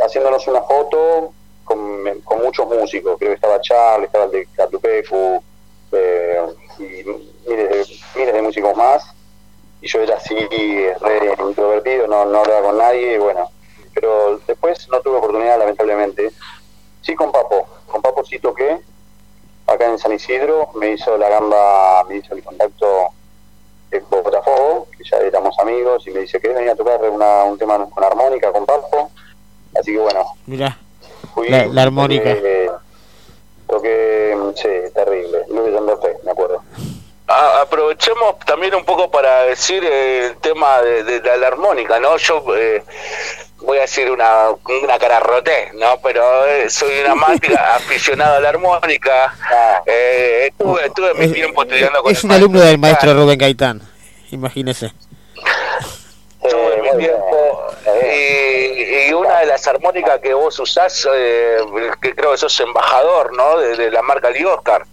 [0.00, 1.32] haciéndonos una foto
[1.64, 3.16] con, con muchos músicos.
[3.18, 5.42] Creo que estaba Charlie, estaba el de Catupecu
[5.92, 6.40] eh,
[6.78, 9.04] y miles de, miles de músicos más
[9.82, 10.34] y yo era así
[11.00, 13.50] re introvertido, no, no hablaba con nadie, y bueno,
[13.92, 16.30] pero después no tuve oportunidad lamentablemente.
[17.02, 18.80] Sí con Papo, con Papo sí toqué,
[19.66, 23.08] acá en San Isidro, me hizo la gamba, me hizo el contacto
[23.90, 27.58] en Botafogo, que ya éramos amigos, y me dice, ¿querés venir a tocar una, un
[27.58, 29.10] tema con armónica con Papo?
[29.78, 30.78] Así que bueno, Mirá,
[31.34, 32.34] fui, la, la armónica.
[32.36, 32.70] toqué,
[33.66, 36.62] toqué, sí, terrible, Luis Fe, me acuerdo.
[37.32, 41.98] A- aprovechemos también un poco para decir eh, el tema de, de la, la armónica,
[41.98, 42.16] ¿no?
[42.16, 42.82] Yo eh,
[43.58, 44.48] voy a decir una,
[44.82, 45.98] una cara roté, ¿no?
[46.02, 49.34] Pero eh, soy una amante aficionado a la armónica.
[49.86, 53.38] Eh, estuve, estuve mi Es, tiempo estudiando con es el un alumno del maestro Rubén
[53.38, 53.80] Gaitán.
[54.30, 54.92] Imagínese.
[56.42, 57.66] Tuve mi tiempo
[58.02, 61.58] y, y una de las armónicas que vos usás, eh,
[62.00, 63.58] que creo que sos embajador, ¿no?
[63.58, 64.84] De, de la marca Lee Oscar.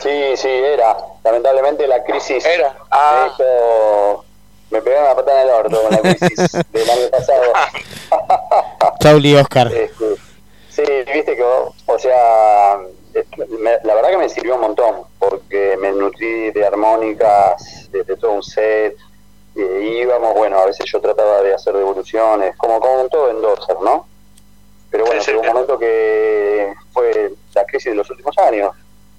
[0.00, 0.96] Sí, sí, era.
[1.22, 2.74] Lamentablemente la crisis Era.
[2.90, 3.26] Ah.
[3.38, 4.24] me hizo...
[4.70, 7.42] Me pegaron la patada en el orto con la crisis del año pasado.
[9.00, 9.72] Chauli Oscar.
[9.72, 10.16] Este,
[10.70, 12.78] sí, viste que, o sea,
[13.58, 18.16] me- la verdad que me sirvió un montón, porque me nutrí de armónicas, de, de
[18.16, 18.96] todo un set,
[19.54, 24.06] y íbamos, bueno, a veces yo trataba de hacer devoluciones, como con todo endorser, ¿no?
[24.90, 28.72] Pero bueno, Sí, sí, llegó un momento que fue la crisis de los últimos años.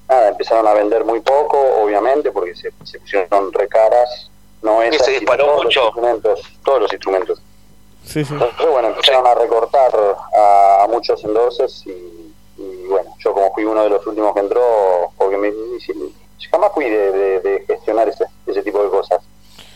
[0.10, 4.30] Nada, empezaron a vender muy poco, obviamente, porque se, se pusieron recaras,
[4.62, 5.80] no Y esas, se disparó todos mucho.
[5.80, 7.42] los instrumentos, todos los instrumentos.
[8.06, 8.34] Sí, sí.
[8.34, 9.92] Entonces, bueno, empezaron a recortar
[10.38, 14.42] a, a muchos endorsers y, y, bueno, yo como fui uno de los últimos que
[14.42, 14.62] entró,
[15.18, 15.52] porque me,
[16.52, 19.24] jamás fui de, de- de gestionar ese, ese tipo de cosas.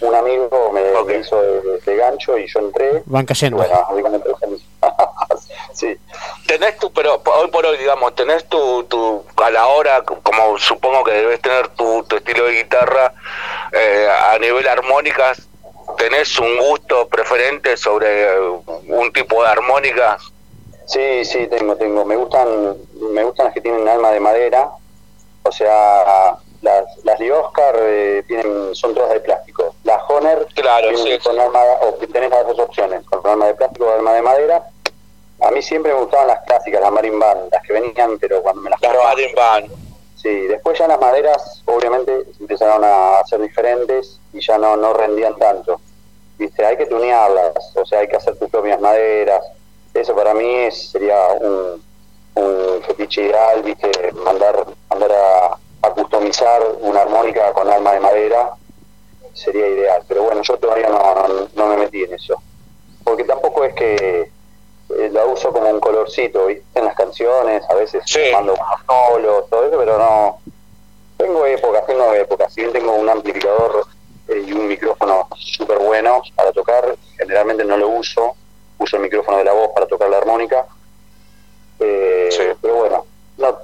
[0.01, 3.01] Un amigo me, me hizo de, de gancho y yo entré.
[3.05, 3.57] Van Y cayendo.
[3.57, 3.73] bueno,
[5.73, 5.97] sí.
[6.47, 11.03] Tenés tu, pero hoy por hoy, digamos, tenés tu, tu a la hora, como supongo
[11.03, 13.13] que debes tener tu, tu estilo de guitarra,
[13.71, 15.47] eh, a nivel armónicas,
[15.97, 18.39] ¿tenés un gusto preferente sobre
[18.87, 20.17] un tipo de armónica?
[20.85, 22.03] Sí, sí, tengo, tengo.
[22.03, 22.75] Me gustan,
[23.11, 24.71] me gustan las que tienen alma de madera.
[25.43, 29.75] O sea, las, las de Oscar eh, tienen, son todas de plástico.
[29.83, 33.53] Las Honor Claro, tienen sí, con alma, o tenés las dos opciones, con alma de
[33.53, 34.63] plástico o alma de madera.
[35.41, 38.61] A mí siempre me gustaban las clásicas, las Marin Band, las que venían, pero cuando
[38.61, 38.93] me las Las
[39.35, 39.71] Band.
[40.15, 45.37] Sí, después ya las maderas, obviamente empezaron a hacer diferentes y ya no, no rendían
[45.37, 45.79] tanto.
[46.37, 46.65] ¿Viste?
[46.65, 49.43] Hay que tunearlas, o sea, hay que hacer tus propias maderas.
[49.93, 51.81] Eso para mí es, sería un,
[52.35, 53.89] un fetiche ideal, ¿viste?
[54.13, 58.51] Mandar, mandar a, a customizar una armónica con alma de madera
[59.33, 60.03] sería ideal.
[60.07, 62.41] Pero bueno, yo todavía no, no, no me metí en eso.
[63.03, 64.31] Porque tampoco es que
[64.97, 66.63] eh, la uso como un colorcito, ¿viste?
[66.79, 68.03] En las canciones, a veces
[68.33, 70.39] mando unos solos, todo eso, pero no.
[71.17, 72.53] Tengo épocas, tengo épocas.
[72.53, 73.85] Si bien tengo un amplificador
[74.29, 78.35] eh, y un micrófono súper bueno para tocar, generalmente no lo uso.
[78.77, 80.65] Uso el micrófono de la voz para tocar la armónica.
[81.79, 82.29] Eh,
[82.61, 83.05] Pero bueno,
[83.37, 83.57] no,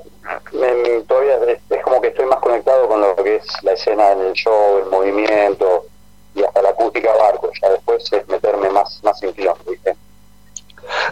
[0.53, 3.73] me- me- todavía es, es como que estoy más conectado con lo que es la
[3.73, 5.85] escena en el show, el movimiento
[6.33, 7.49] y hasta la acústica barco.
[7.61, 9.95] Ya después es meterme más, más en quilombo, ¿viste?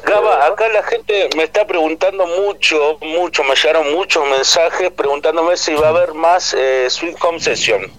[0.04, 5.74] Gaba, acá la gente me está preguntando mucho, mucho, me llegaron muchos mensajes preguntándome si
[5.74, 7.92] va a haber más eh, Sweet Home Session.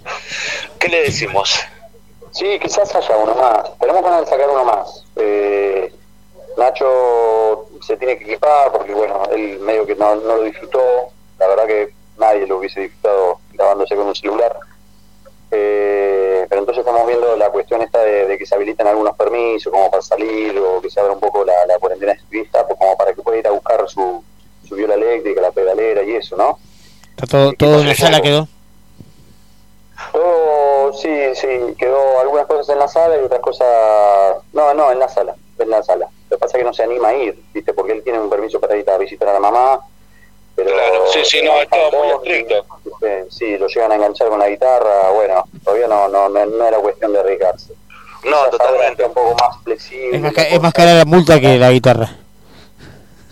[0.79, 1.59] ¿Qué le decimos?
[2.33, 3.79] Sí, quizás haya uno más.
[3.79, 5.05] Tenemos ganas sacar uno más.
[5.17, 5.93] Eh,
[6.57, 10.81] Nacho se tiene que equipar porque, bueno, él medio que no, no lo disfrutó.
[11.39, 14.57] La verdad que nadie lo hubiese disfrutado grabándose con un celular.
[15.57, 19.73] Eh, pero entonces estamos viendo la cuestión esta de, de que se habiliten algunos permisos
[19.73, 23.15] como para salir o que se abra un poco la, la cuarentena pues como para
[23.15, 24.23] que pueda ir a buscar su,
[24.69, 26.59] su viola eléctrica, la pedalera y eso, ¿no?
[27.11, 28.49] Está todo, todo en la sala quedó.
[30.13, 34.37] Todo, sí, sí, quedó algunas cosas en la sala y otras cosas...
[34.53, 36.09] No, no, en la sala, en la sala.
[36.29, 37.73] Lo que pasa es que no se anima a ir, ¿viste?
[37.73, 39.81] Porque él tiene un permiso para ir a visitar a la mamá.
[40.57, 42.65] Pero Claro, sí, sí, no, es todo muy estricto.
[42.85, 43.27] ¿viste?
[43.31, 46.79] Sí, lo llegan a enganchar con la guitarra, bueno, todavía no, no, no, no era
[46.79, 47.73] cuestión de arriesgarse.
[48.25, 49.05] No, totalmente.
[49.05, 50.17] Un poco más flexible.
[50.17, 52.09] Es más, ca- es más cara la multa que la guitarra.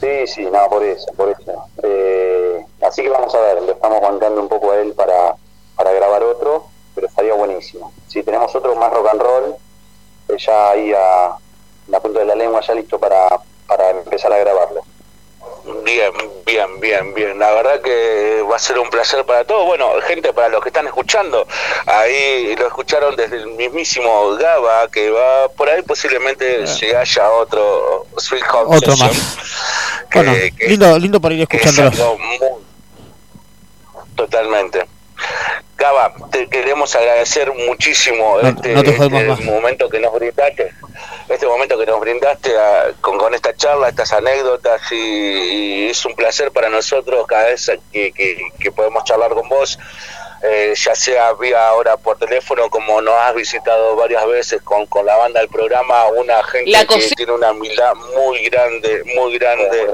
[0.00, 1.64] Sí, sí, no, por eso, por eso.
[1.82, 5.34] Eh, así que vamos a ver, lo estamos aguantando un poco a él para,
[5.76, 7.92] para grabar otro, pero estaría buenísimo.
[8.08, 9.54] Si tenemos otro más rock and roll,
[10.28, 11.36] eh, ya ahí a
[11.86, 13.28] la punta de la lengua, ya listo para,
[13.68, 14.82] para empezar a grabarlo.
[15.84, 16.12] Bien,
[16.44, 17.38] bien, bien, bien.
[17.38, 19.64] La verdad que va a ser un placer para todos.
[19.66, 21.46] Bueno, gente, para los que están escuchando,
[21.86, 28.06] ahí lo escucharon desde el mismísimo Gaba, que va por ahí posiblemente se haya otro
[28.16, 29.36] Sweet Home Otro Session, más.
[30.10, 31.62] que- Bueno, que- lindo, lindo para ir que es
[34.16, 34.84] Totalmente.
[35.82, 38.80] Gaba, te queremos agradecer muchísimo No- este, no
[39.34, 40.70] este momento que nos brindaste,
[41.28, 46.04] este momento que nos brindaste a- con, con esta charla, estas anécdotas y, y es
[46.04, 49.76] un placer para nosotros cada vez que, que- que podemos charlar con vos,
[50.42, 55.06] eh, ya sea vía ahora por teléfono como nos has visitado varias veces con, con
[55.06, 59.86] la banda del programa, una gente La que tiene una humildad muy grande, muy grande,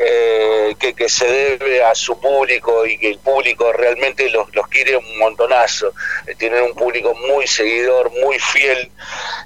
[0.00, 4.66] eh, que, que se debe a su público y que el público realmente los, los
[4.68, 5.92] quiere un montonazo.
[6.26, 8.90] Eh, tienen un público muy seguidor, muy fiel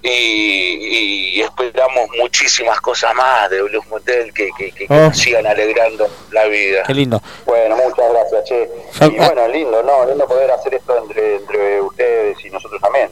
[0.02, 5.08] y, y esperamos muchísimas cosas más de Blues Motel que, que, que- que Oh.
[5.08, 6.82] nos sigan alegrando la vida.
[6.86, 7.22] Qué lindo.
[7.46, 8.68] Bueno, muchas gracias, che.
[9.06, 10.04] Y bueno, lindo, ¿no?
[10.04, 13.10] Lindo poder hacer esto entre, entre ustedes y nosotros también.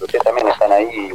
[0.00, 1.10] Ustedes también están ahí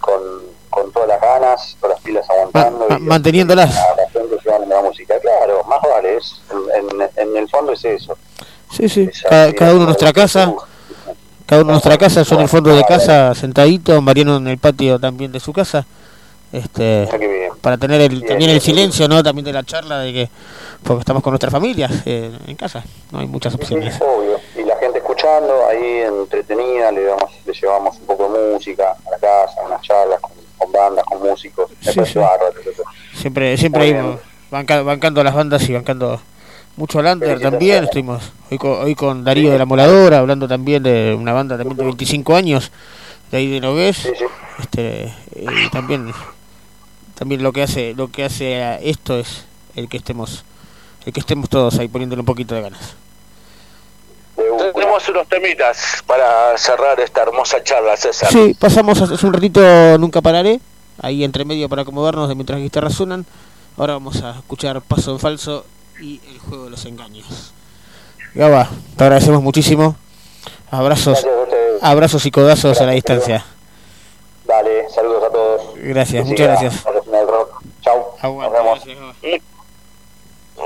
[0.00, 0.20] con,
[0.68, 2.86] con todas las ganas, todas las pilas aguantando.
[2.88, 3.76] Ma- y manteniéndolas.
[3.76, 5.14] A la gente llevando la música.
[5.20, 8.18] Claro, más vale, es, en, en- en el fondo es eso.
[8.70, 9.08] Sí, sí.
[9.28, 10.52] Cada, cada uno en nuestra casa.
[11.46, 14.58] Cada uno en nuestra casa, yo en el fondo de casa sentadito, Mariano en el
[14.58, 15.86] patio también de su casa.
[16.52, 17.06] Este,
[17.60, 19.22] para tener el, también el silencio, ¿no?
[19.22, 20.30] También de la charla de que
[20.82, 23.98] porque estamos con nuestras familias eh, en casa, no hay muchas opciones.
[25.68, 30.20] Ahí entretenida, le, damos, le llevamos un poco de música a la casa, unas charlas
[30.20, 31.70] con, con bandas, con músicos.
[31.80, 32.20] Sí, sí.
[33.14, 34.18] Siempre, siempre ahí
[34.50, 36.20] bancando las bandas y bancando
[36.76, 37.84] mucho Lander también.
[37.84, 41.76] Estuvimos hoy con, hoy con Darío de la Moladora, hablando también de una banda también
[41.76, 42.70] de 25 años,
[43.30, 44.08] de ahí de Nogués.
[44.58, 46.12] Este, y también,
[47.14, 49.44] también lo que hace, lo que hace a esto es
[49.76, 50.44] el que estemos,
[51.04, 52.96] el que estemos todos ahí poniéndole un poquito de ganas.
[54.72, 58.30] Tenemos unos temitas para cerrar esta hermosa charla, César.
[58.30, 59.60] Sí, pasamos hace un ratito
[59.98, 60.60] Nunca Pararé,
[61.00, 63.26] ahí entre medio para acomodarnos de mientras guitarras suenan.
[63.76, 65.64] Ahora vamos a escuchar Paso en Falso
[66.00, 67.52] y El Juego de los Engaños.
[68.34, 69.96] Gaba, te agradecemos muchísimo.
[70.70, 71.26] Abrazos,
[71.80, 73.44] abrazos y codazos a la distancia.
[74.46, 75.62] Dale, saludos a todos.
[75.76, 76.84] Gracias, muchas gracias.
[77.82, 78.40] Chau.
[78.40, 79.48] Nos vemos.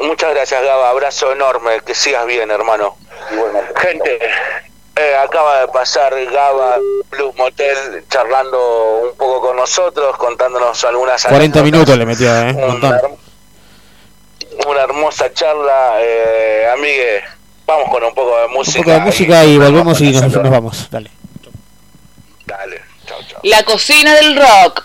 [0.00, 0.90] Muchas gracias, Gaba.
[0.90, 1.80] Abrazo enorme.
[1.84, 2.96] Que sigas bien, hermano.
[3.76, 4.18] Gente,
[4.96, 6.76] eh, acaba de pasar Gaba
[7.10, 11.64] Blues Motel charlando un poco con nosotros, contándonos algunas 40 anécdotas.
[11.64, 12.52] minutos le metió, ¿eh?
[12.52, 13.00] Un montón.
[14.66, 17.22] Una hermosa charla, eh, amigue.
[17.66, 18.78] Vamos con un poco de música.
[18.78, 20.90] Un poco de música y volvemos y nos, nos vamos.
[20.90, 21.10] Dale.
[22.44, 23.40] Dale, chao, chao.
[23.44, 24.81] La cocina del rock.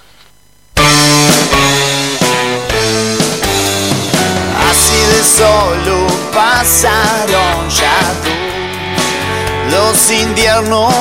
[5.28, 8.00] Solo pasaron ya
[9.70, 10.94] los inviernos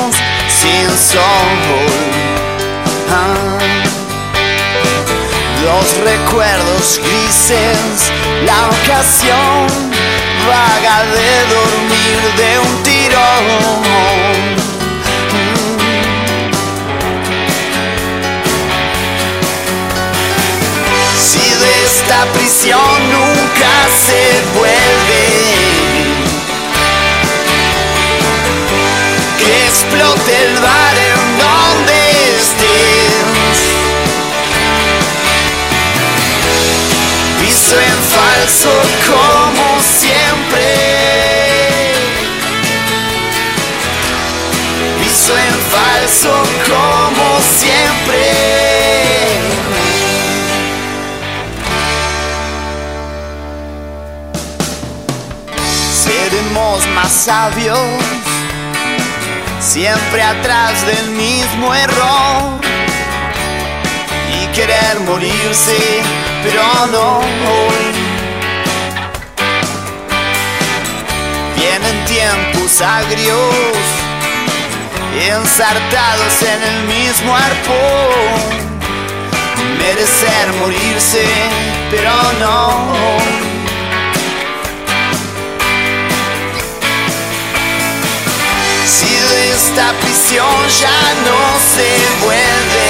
[0.49, 1.81] sin sol.
[3.09, 3.59] Ah,
[5.63, 8.11] los recuerdos grises,
[8.45, 9.67] la ocasión
[10.49, 14.76] vaga de dormir de un tirón.
[21.85, 23.73] Esta prisión nunca
[24.07, 24.23] se
[24.59, 25.25] vuelve,
[29.39, 31.99] que explote el bar en donde
[32.37, 33.59] estés.
[37.41, 38.73] Piso en falso
[39.07, 40.69] como siempre.
[45.01, 46.33] Piso en falso
[46.67, 48.96] como siempre.
[57.11, 57.79] Sabios,
[59.61, 62.61] siempre atrás del mismo error
[64.33, 66.03] y querer morirse,
[66.43, 66.63] pero
[66.93, 67.21] no.
[71.57, 73.55] Vienen tiempos agrios,
[75.29, 78.69] ensartados en el mismo arpón,
[79.79, 81.27] merecer morirse,
[81.91, 83.56] pero no.
[89.77, 91.39] Esta prisión ya no
[91.75, 91.89] se
[92.25, 92.89] vuelve,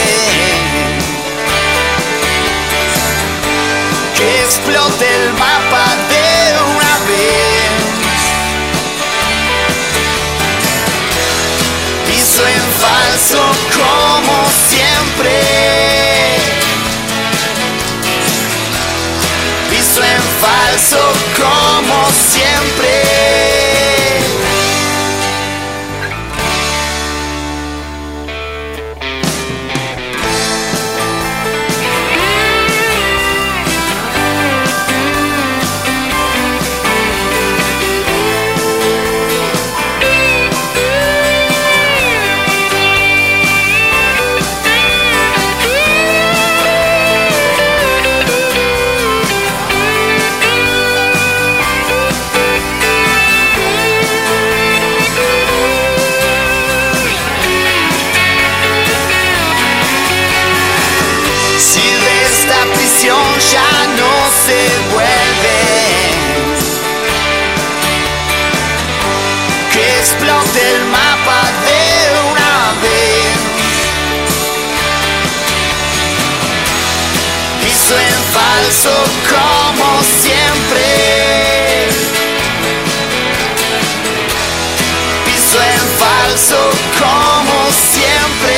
[4.17, 6.27] que explote el mapa de
[6.77, 7.71] una vez.
[12.07, 13.43] Piso en falso
[13.75, 14.37] como
[14.71, 15.35] siempre.
[19.71, 21.03] Piso en falso
[21.37, 21.99] como
[22.31, 23.56] siempre.
[78.87, 80.85] Falso como siempre.
[85.25, 88.57] Piso en falso como siempre.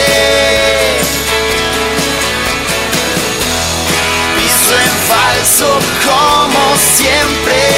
[4.37, 7.78] Piso en falso como siempre,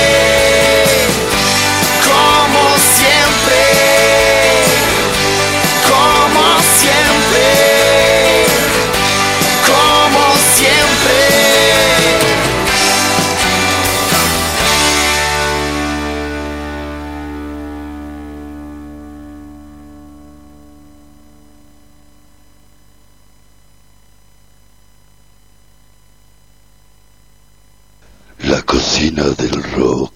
[29.13, 30.10] del rock.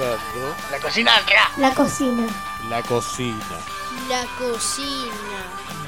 [0.00, 1.12] Escuchando La cocina.
[1.58, 2.26] La cocina.
[2.68, 3.58] la cocina.
[4.08, 5.12] La cocina.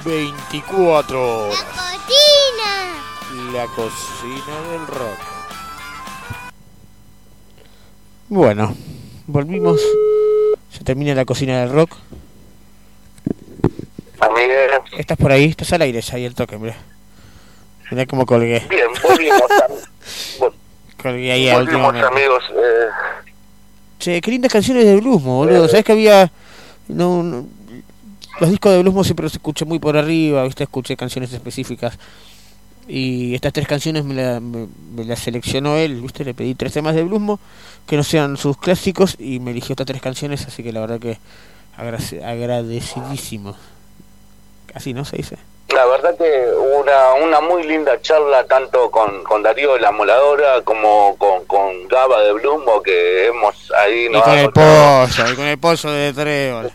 [0.05, 1.65] 24 horas.
[1.65, 2.92] Cocina.
[3.52, 5.18] La cocina del rock.
[8.28, 8.74] Bueno,
[9.26, 9.81] volvimos.
[10.70, 11.97] Se termina la cocina del rock.
[14.34, 14.70] Miguel.
[14.97, 16.76] Estás por ahí, estás al aire ya ahí el toque, mira.
[17.91, 18.65] Mirá cómo colgué.
[18.70, 19.42] Bien, volvimos,
[21.02, 22.44] Colgué ahí volvimos amigos.
[22.55, 22.89] Eh,
[24.02, 25.68] Che, qué lindas canciones de Bluesmo, boludo.
[25.68, 26.31] ¿Sabés que había.?
[26.89, 27.47] No,
[28.40, 30.64] los discos de Bluesmo siempre los escuché muy por arriba, ¿viste?
[30.64, 31.97] Escuché canciones específicas.
[32.89, 34.66] Y estas tres canciones me, la- me-
[35.05, 36.24] las seleccionó él, ¿viste?
[36.24, 37.39] Le pedí tres temas de Bluesmo
[37.86, 40.98] que no sean sus clásicos y me eligió estas tres canciones, así que la verdad
[40.98, 41.18] que
[42.24, 43.55] agradecidísimo.
[44.74, 45.05] Así, ¿no?
[45.05, 45.36] Se dice.
[45.75, 46.47] La verdad que
[46.78, 51.89] una, una muy linda charla tanto con, con Darío de la Moladora como con, con
[51.89, 55.59] Gaba de Blumbo que hemos ahí Y nos con ha el pollo, y con el
[55.59, 56.70] pollo de Trébol.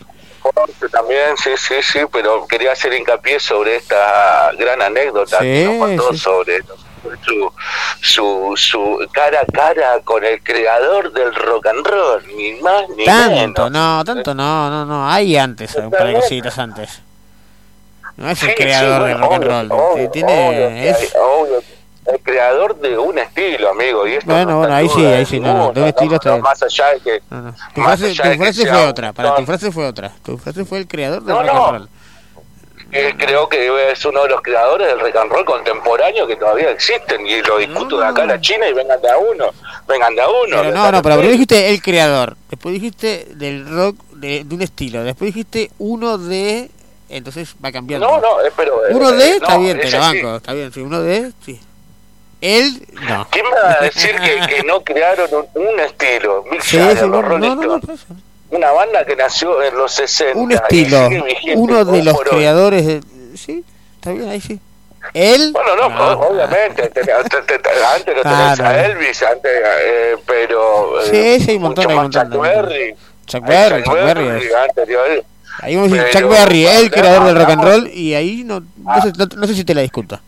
[0.90, 5.78] también, sí, sí, sí, pero quería hacer hincapié sobre esta gran anécdota que Sí, nos
[5.78, 6.18] contó sí.
[6.18, 6.58] sobre
[7.24, 7.52] su,
[8.00, 13.04] su, su cara a cara con el creador del rock and roll, ni más ni
[13.04, 13.70] Tanto, menos.
[13.70, 15.08] no, tanto no, no, no.
[15.08, 17.02] Hay antes, un par de cositas antes.
[18.18, 19.72] No es el Sí, sí, creador de bueno, rock and obvio, roll.
[19.72, 21.14] obvio, sí, tiene, obvio es,
[22.06, 24.06] el creador de un estilo, amigo.
[24.06, 26.14] Y esto Bueno, no bueno, ahí sí, ahí sí, no, no, ninguna, de un estilo
[26.16, 26.42] está bien.
[26.42, 27.22] Más allá de que.
[27.30, 27.54] No, no.
[27.74, 30.12] Tu frase, tu fue otra, para tu frase fue otra.
[30.24, 31.66] Tu frase fue el creador del No, rock no.
[31.68, 31.88] and roll.
[32.90, 36.70] que creo que es uno de los creadores del rock and roll contemporáneo que todavía
[36.70, 39.44] existen y lo discuto de acá a la China y vengan de a uno,
[39.86, 40.56] vengan de a uno.
[40.62, 44.62] Pero no, no, pero primero dijiste el creador, después dijiste del rock de, de un
[44.62, 46.70] estilo, después dijiste uno de...
[47.08, 48.06] Entonces va cambiando.
[48.06, 48.86] No, no, eh, pero...
[48.86, 49.96] eh, Uno de, eh, está no, bien, te lo sí.
[49.96, 51.60] banco, está bien, sí, uno de, sí.
[52.40, 53.26] Él, no.
[53.30, 56.44] ¿Quién va a decir que, que no crearon un, un estilo?
[56.62, 57.80] Sí, sí, los no, no, no, no.
[58.50, 60.38] Una banda que nació en los 60.
[60.38, 63.00] un estilo, vigente uno de los creadores de...
[63.36, 63.64] Sí,
[63.96, 64.60] está bien, ahí sí.
[65.14, 65.50] Él...
[65.52, 68.64] Bueno, no, o- obviamente, te- te- te- te- antes lo tenés Claro.
[68.66, 70.92] a Elvis, antes, eh, pero...
[71.04, 72.40] Sí, sí, hay un montón, mucho hay un montón, Chuck.
[72.42, 72.94] Berry.
[73.26, 75.24] Chuck Berry, Chuck Berry es- anterior.
[75.60, 78.60] Ahí vamos a decir Chuck Berry, el creador del rock and roll, y ahí no,
[78.60, 80.20] no, sé, no, no sé si te la discuto.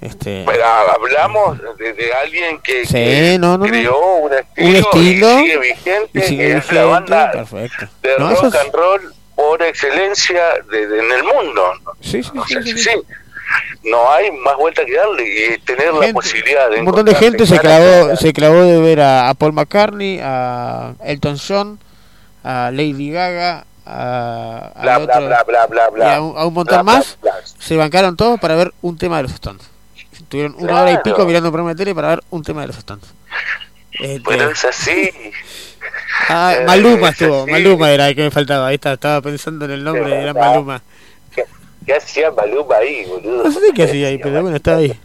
[0.00, 3.70] Este, Pero hablamos de, de alguien que, Sí, que no, no, no.
[3.70, 7.30] creó un estilo, un estilo y sigue vigente, y sigue que es la vigente, banda
[7.32, 7.86] perfecto.
[8.02, 11.62] de No, rock es- and roll por excelencia de, de- en el mundo.
[12.00, 12.90] Sí, sí, O sí, sea, sí, sí,
[13.84, 15.24] No hay más vuelta que darle
[15.54, 18.78] y tener la Gente- posibilidad de un montón de gente se clavó, se clavó de
[18.80, 21.78] ver a, a Paul McCartney, a Elton John,
[22.42, 26.04] a Lady Gaga, a, a Bla, otro- bla, bla, bla, bla, bla.
[26.06, 27.18] y a un, a un montón Bla, más.
[27.20, 27.34] bla.
[27.58, 29.62] Se bancaron todos para ver un tema de los Stones.
[30.28, 32.68] Tuvieron una hora y pico mirando un programa de tele para ver un tema de
[32.68, 33.04] los Stones.
[33.92, 35.10] Este, Pero es así.
[36.28, 37.50] ah, eh, Maluma es estuvo, así.
[37.50, 38.68] Maluma era el que me faltaba.
[38.68, 40.32] Ahí está, estaba pensando en el nombre, Sí, era.
[40.32, 40.82] Maluma.
[41.34, 41.44] ¿Qué,
[41.84, 43.44] qué hacía Maluma ahí, boludo?
[43.44, 44.98] No sé qué hacía ahí, pero bueno, está ahí.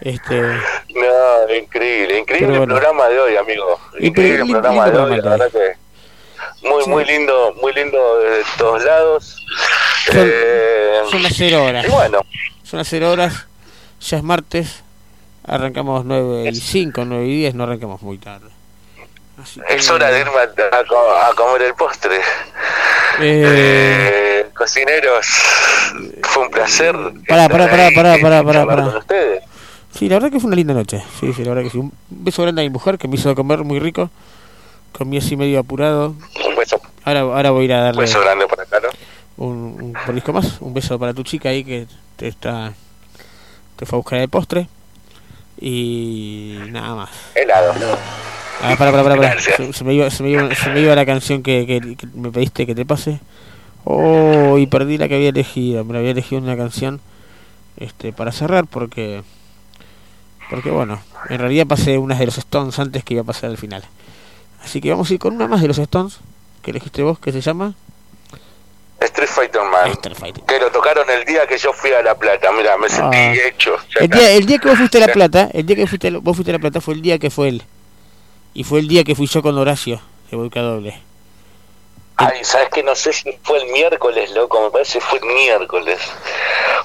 [0.00, 2.74] Este, No, increíble, increíble el bueno.
[2.74, 3.78] programa de hoy, amigo.
[3.98, 5.76] Y Increíble el programa de hoy, la verdad que
[6.68, 9.36] muy, muy lindo, muy lindo de todos lados.
[10.06, 11.84] Son- Eh, son las cero horas.
[11.86, 12.20] Y bueno,
[12.62, 13.46] Son las 0 horas,
[14.00, 14.82] ya es martes,
[15.46, 18.48] arrancamos 9 y 5, 9 y 10, no arrancamos muy tarde.
[19.40, 22.16] Así que, es hora de irme a, a co- a comer el postre.
[23.20, 25.26] Eh, Eh, cocineros,
[26.24, 26.94] fue un placer.
[27.28, 28.98] Pará, pará, pará, pará, pará, pará, pará.
[28.98, 29.42] ustedes.
[29.96, 31.78] sí, la verdad que fue una linda noche, sí, sí, la verdad que sí.
[31.78, 34.10] Un beso grande a mi mujer que me hizo comer muy rico,
[34.92, 36.14] comí así medio apurado.
[37.06, 38.88] Ahora, ahora voy a ir a un darle beso grande por acá, ¿no?
[39.38, 41.86] un, un pellizco más, un beso para tu chica ahí que
[42.16, 42.72] te está
[43.76, 44.68] te fue a buscar el postre
[45.60, 47.10] y nada más.
[47.34, 47.72] Helado.
[48.62, 49.56] Ah, para, para, para, Gracias.
[49.56, 52.06] Se, se me iba, se, me iba, se me iba la canción que, que- que
[52.14, 53.20] me pediste que te pase.
[53.84, 55.84] Oh, y perdí la que había elegido.
[55.84, 57.00] Me había elegido una canción
[57.76, 59.22] este para cerrar porque
[60.48, 63.58] porque bueno, en realidad pasé unas de los Stones antes que iba a pasar al
[63.58, 63.84] final.
[64.64, 66.18] Así que vamos a ir con una más de los Stones
[66.66, 67.74] que elegiste vos, que se llama
[69.00, 69.90] Street Fighter Man.
[69.92, 70.42] Street Fighter.
[70.44, 72.50] Que lo tocaron el día que yo fui a La Plata.
[72.50, 73.34] Mira, me sentí Ah.
[73.46, 73.76] hecho.
[73.94, 76.10] ya El día, el día que vos fuiste a La Plata, el día que fuiste,
[76.10, 77.62] vos fuiste a La Plata fue el día que fue él.
[78.52, 81.00] Y fue el día que fui yo con Horacio, de Boca Doble.
[82.18, 84.62] Ay, ¿sabes que No sé si fue el miércoles, loco.
[84.62, 85.98] Me parece que fue el miércoles.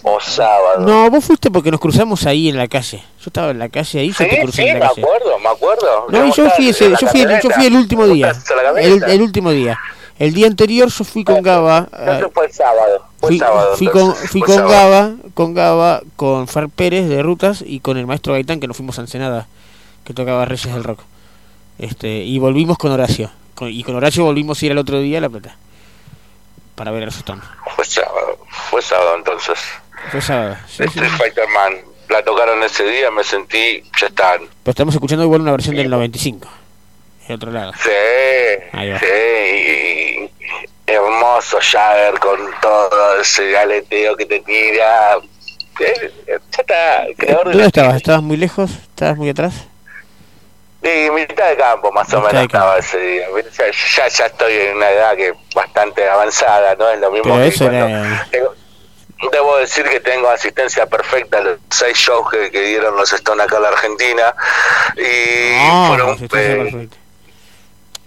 [0.03, 0.79] O sábado.
[0.85, 2.97] No, vos fuiste porque nos cruzamos ahí en la calle.
[3.19, 5.01] Yo estaba en la calle ahí, yo te crucé sí, en me la calle.
[5.03, 6.05] acuerdo, me acuerdo.
[6.09, 8.33] No, yo fui, ese, yo, fui, el- yo fui el último día.
[8.77, 9.79] El, el último día.
[10.19, 11.87] El día anterior yo fui con Gaba.
[11.93, 13.05] eh, Entonces fue el sábado.
[13.19, 13.75] Fue Fui, el sábado.
[13.77, 14.69] fui con, fui con sábado.
[14.69, 18.75] Gaba, con Gaba, con Far Pérez de Rutas y con el maestro Gaitán que nos
[18.77, 19.47] fuimos a Ensenada.
[20.03, 20.99] que tocaba Reyes del Rock.
[21.79, 23.31] Este, y volvimos con Horacio.
[23.69, 25.55] Y con Horacio volvimos a ir al otro día a La Plata.
[26.75, 27.43] Para ver a los Stones.
[27.75, 29.59] Fue sábado, fue sábado entonces.
[30.11, 30.55] Fue sábado.
[30.67, 30.83] Sí, sí.
[30.85, 31.73] Street Fighter Man,
[32.09, 34.39] la tocaron ese día, me sentí, ya están.
[34.63, 36.47] Pero estamos escuchando igual una versión del 95.
[37.27, 37.71] El otro lado.
[37.81, 37.89] Sí,
[38.73, 38.99] Ahí va.
[38.99, 40.29] sí, y-
[40.87, 45.17] hermoso Jagger con todo ese aleteo que te tira.
[45.79, 47.95] Ya está, creador de ¿Dónde estabas?
[47.95, 48.71] ¿Estabas muy lejos?
[48.71, 49.53] ¿Estabas muy atrás?
[50.83, 53.27] Sí, mitad de campo más o menos estaba ese día.
[53.57, 53.65] Ya,
[53.97, 56.89] ya, ya estoy en una edad que bastante avanzada, ¿no?
[56.89, 58.27] Es lo mismo Pero que eso cuando- era...
[58.31, 58.55] Tengo-
[59.31, 63.45] Debo decir que tengo asistencia perfecta a los seis shows que, que dieron los Stones
[63.45, 64.35] acá en la Argentina.
[64.97, 66.87] Y No, fueron, eh.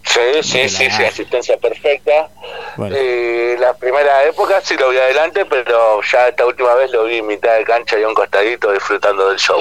[0.02, 2.28] Sí, sí, sí, sí, asistencia perfecta.
[2.76, 2.96] Bueno.
[2.98, 7.18] Eh, la primera época sí lo vi adelante, pero ya esta última vez lo vi
[7.18, 9.60] en mitad de cancha y a un costadito disfrutando del show.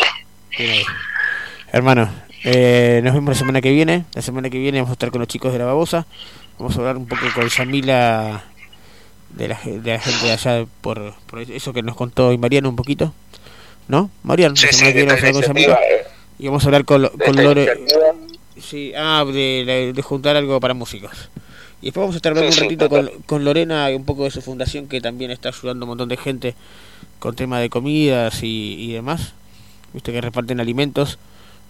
[1.71, 2.09] Hermano,
[2.43, 4.05] eh, nos vemos la semana que viene.
[4.13, 6.05] La semana que viene vamos a estar con los chicos de la babosa.
[6.59, 8.43] Vamos a hablar un poco con Yamila
[9.29, 12.69] de la, de la gente de allá por, por eso que nos contó y Mariano
[12.69, 13.13] un poquito.
[13.87, 14.09] ¿No?
[14.23, 15.79] Mariano, Sí, la sí, semana que de viene esta vamos a hablar con Yamila.
[15.89, 16.07] eh,
[16.39, 17.69] Y vamos a hablar con, con Lore.
[18.59, 21.29] Sí, ah, de, juntar algo para músicos.
[21.81, 24.23] Y después vamos a estar hablando Sí, un ratito con, con Lorena y un poco
[24.23, 26.55] de su fundación que también está ayudando a un montón de gente
[27.19, 29.33] con tema de comidas y, y demás.
[29.93, 31.19] Viste que reparten alimentos,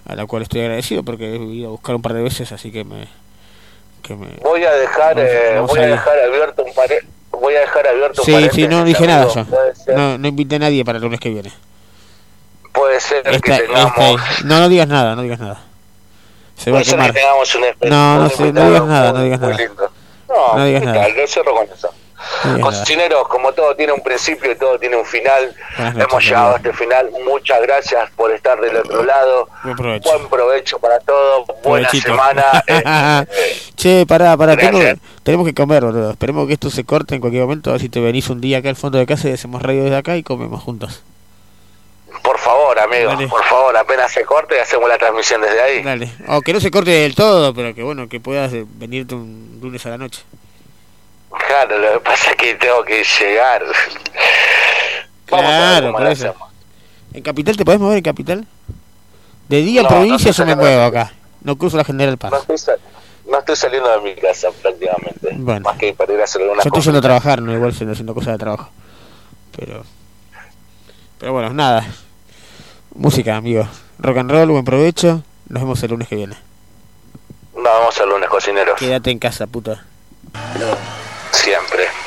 [0.05, 2.71] a la cual estoy agradecido porque he ido a buscar un par de veces, así
[2.71, 3.07] que me...
[4.01, 7.05] Que me Voy a dejar, Vamos- eh, vamos voy a a dejar abierto un pare-
[7.31, 9.45] voy a dejar abierto un sí, sí, no dije nada yo.
[9.95, 11.51] No, no invité a nadie para el lunes que viene.
[12.73, 15.61] puede ser que Esta- tengamos, esta- no, no digas nada, no digas nada.
[16.57, 17.13] Se va a que quemar.
[17.13, 19.57] tengamos un No, no no digas nada, no digas nada.
[19.57, 19.91] lindo.
[20.27, 21.01] No, No digas ¿qué nada.
[21.03, 21.15] tal?
[21.17, 21.89] Lo cierro con eso.
[22.61, 26.53] Cocineros, como todo tiene un principio y todo tiene un final, Buenas noches, hemos llegado
[26.53, 27.09] a este final.
[27.25, 29.47] Muchas gracias por estar del otro lado.
[29.63, 30.09] Buen provecho.
[30.17, 31.47] Buen provecho para todos.
[31.63, 32.07] Buena Provechito.
[32.11, 32.43] semana.
[32.67, 32.83] eh,
[33.29, 34.79] eh, che, pará, pará, tengo-
[35.23, 36.11] tenemos que comer, boludo.
[36.11, 37.69] Esperemos que esto se corte en cualquier momento.
[37.69, 39.83] A ver si te venís un día acá al fondo de casa y hacemos radio
[39.83, 41.03] desde acá y comemos juntos.
[42.21, 43.27] por favor, amigo, Dale.
[43.27, 45.81] por favor, apenas se corte, hacemos la transmisión desde ahí.
[45.83, 46.09] Dale.
[46.27, 49.85] O que no se corte del todo, pero que bueno, que puedas venirte un lunes
[49.85, 50.21] a la noche.
[51.47, 53.63] Claro, lo que pasa es que tengo que llegar.
[55.29, 56.35] Vamos a ver Claro, por eso.
[57.13, 58.47] ¿En Capital te podés mover en Capital?
[59.49, 61.13] De día en No, provincia no yo me muevo acá.
[61.41, 62.31] No cruzo la General Paz.
[62.31, 62.75] No estoy,
[63.29, 65.29] no estoy saliendo de mi casa prácticamente.
[65.33, 65.61] Bueno.
[65.61, 67.89] Más que para ir a hacer alguna Yo estoy yendo a trabajar, no igual estoy
[67.89, 68.69] haciendo cosas de trabajo.
[69.57, 69.83] Pero.
[71.19, 71.85] Pero bueno, nada.
[72.95, 73.67] Música, amigo.
[73.99, 75.23] Rock and roll, buen provecho.
[75.49, 76.35] Nos vemos el lunes que viene.
[77.55, 78.79] Nos vemos el lunes, cocineros.
[78.79, 79.85] Quédate en casa, puta.
[81.43, 82.02] Siempre.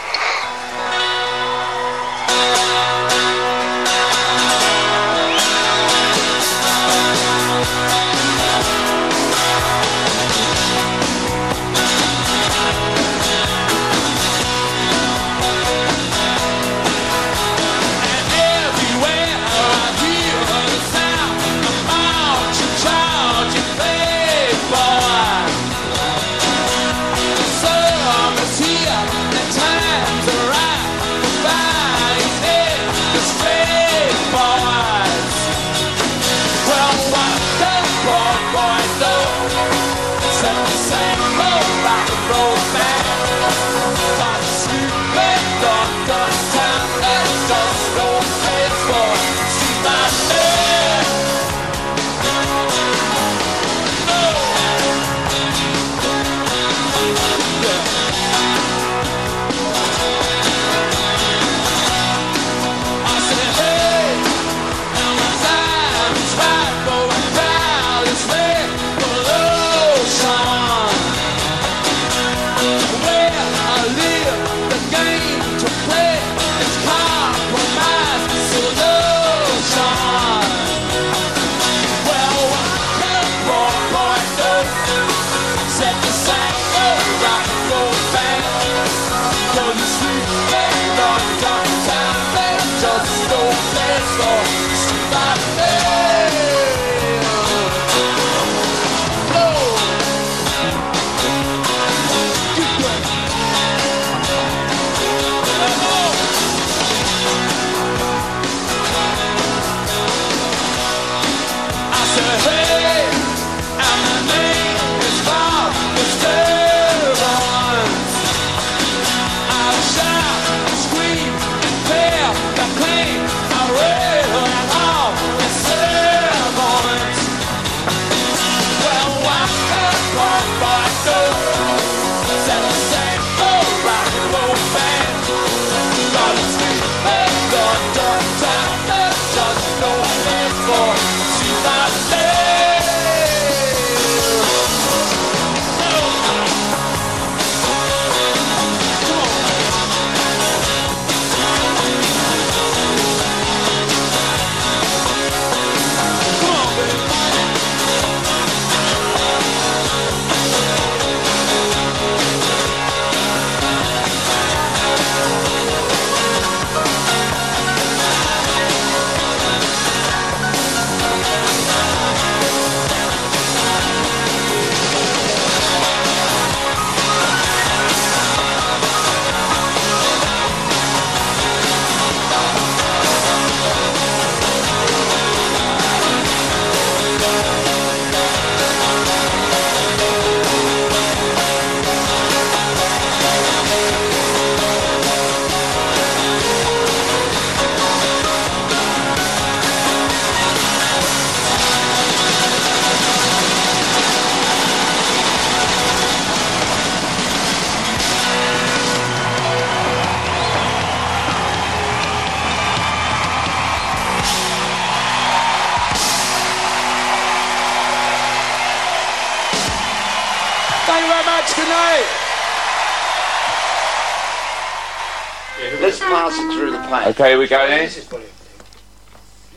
[227.06, 227.88] Okay, we go in.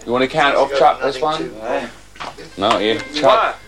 [0.05, 1.51] You want to count off trap this one?
[2.59, 2.99] No, you.
[2.99, 3.59] Trap.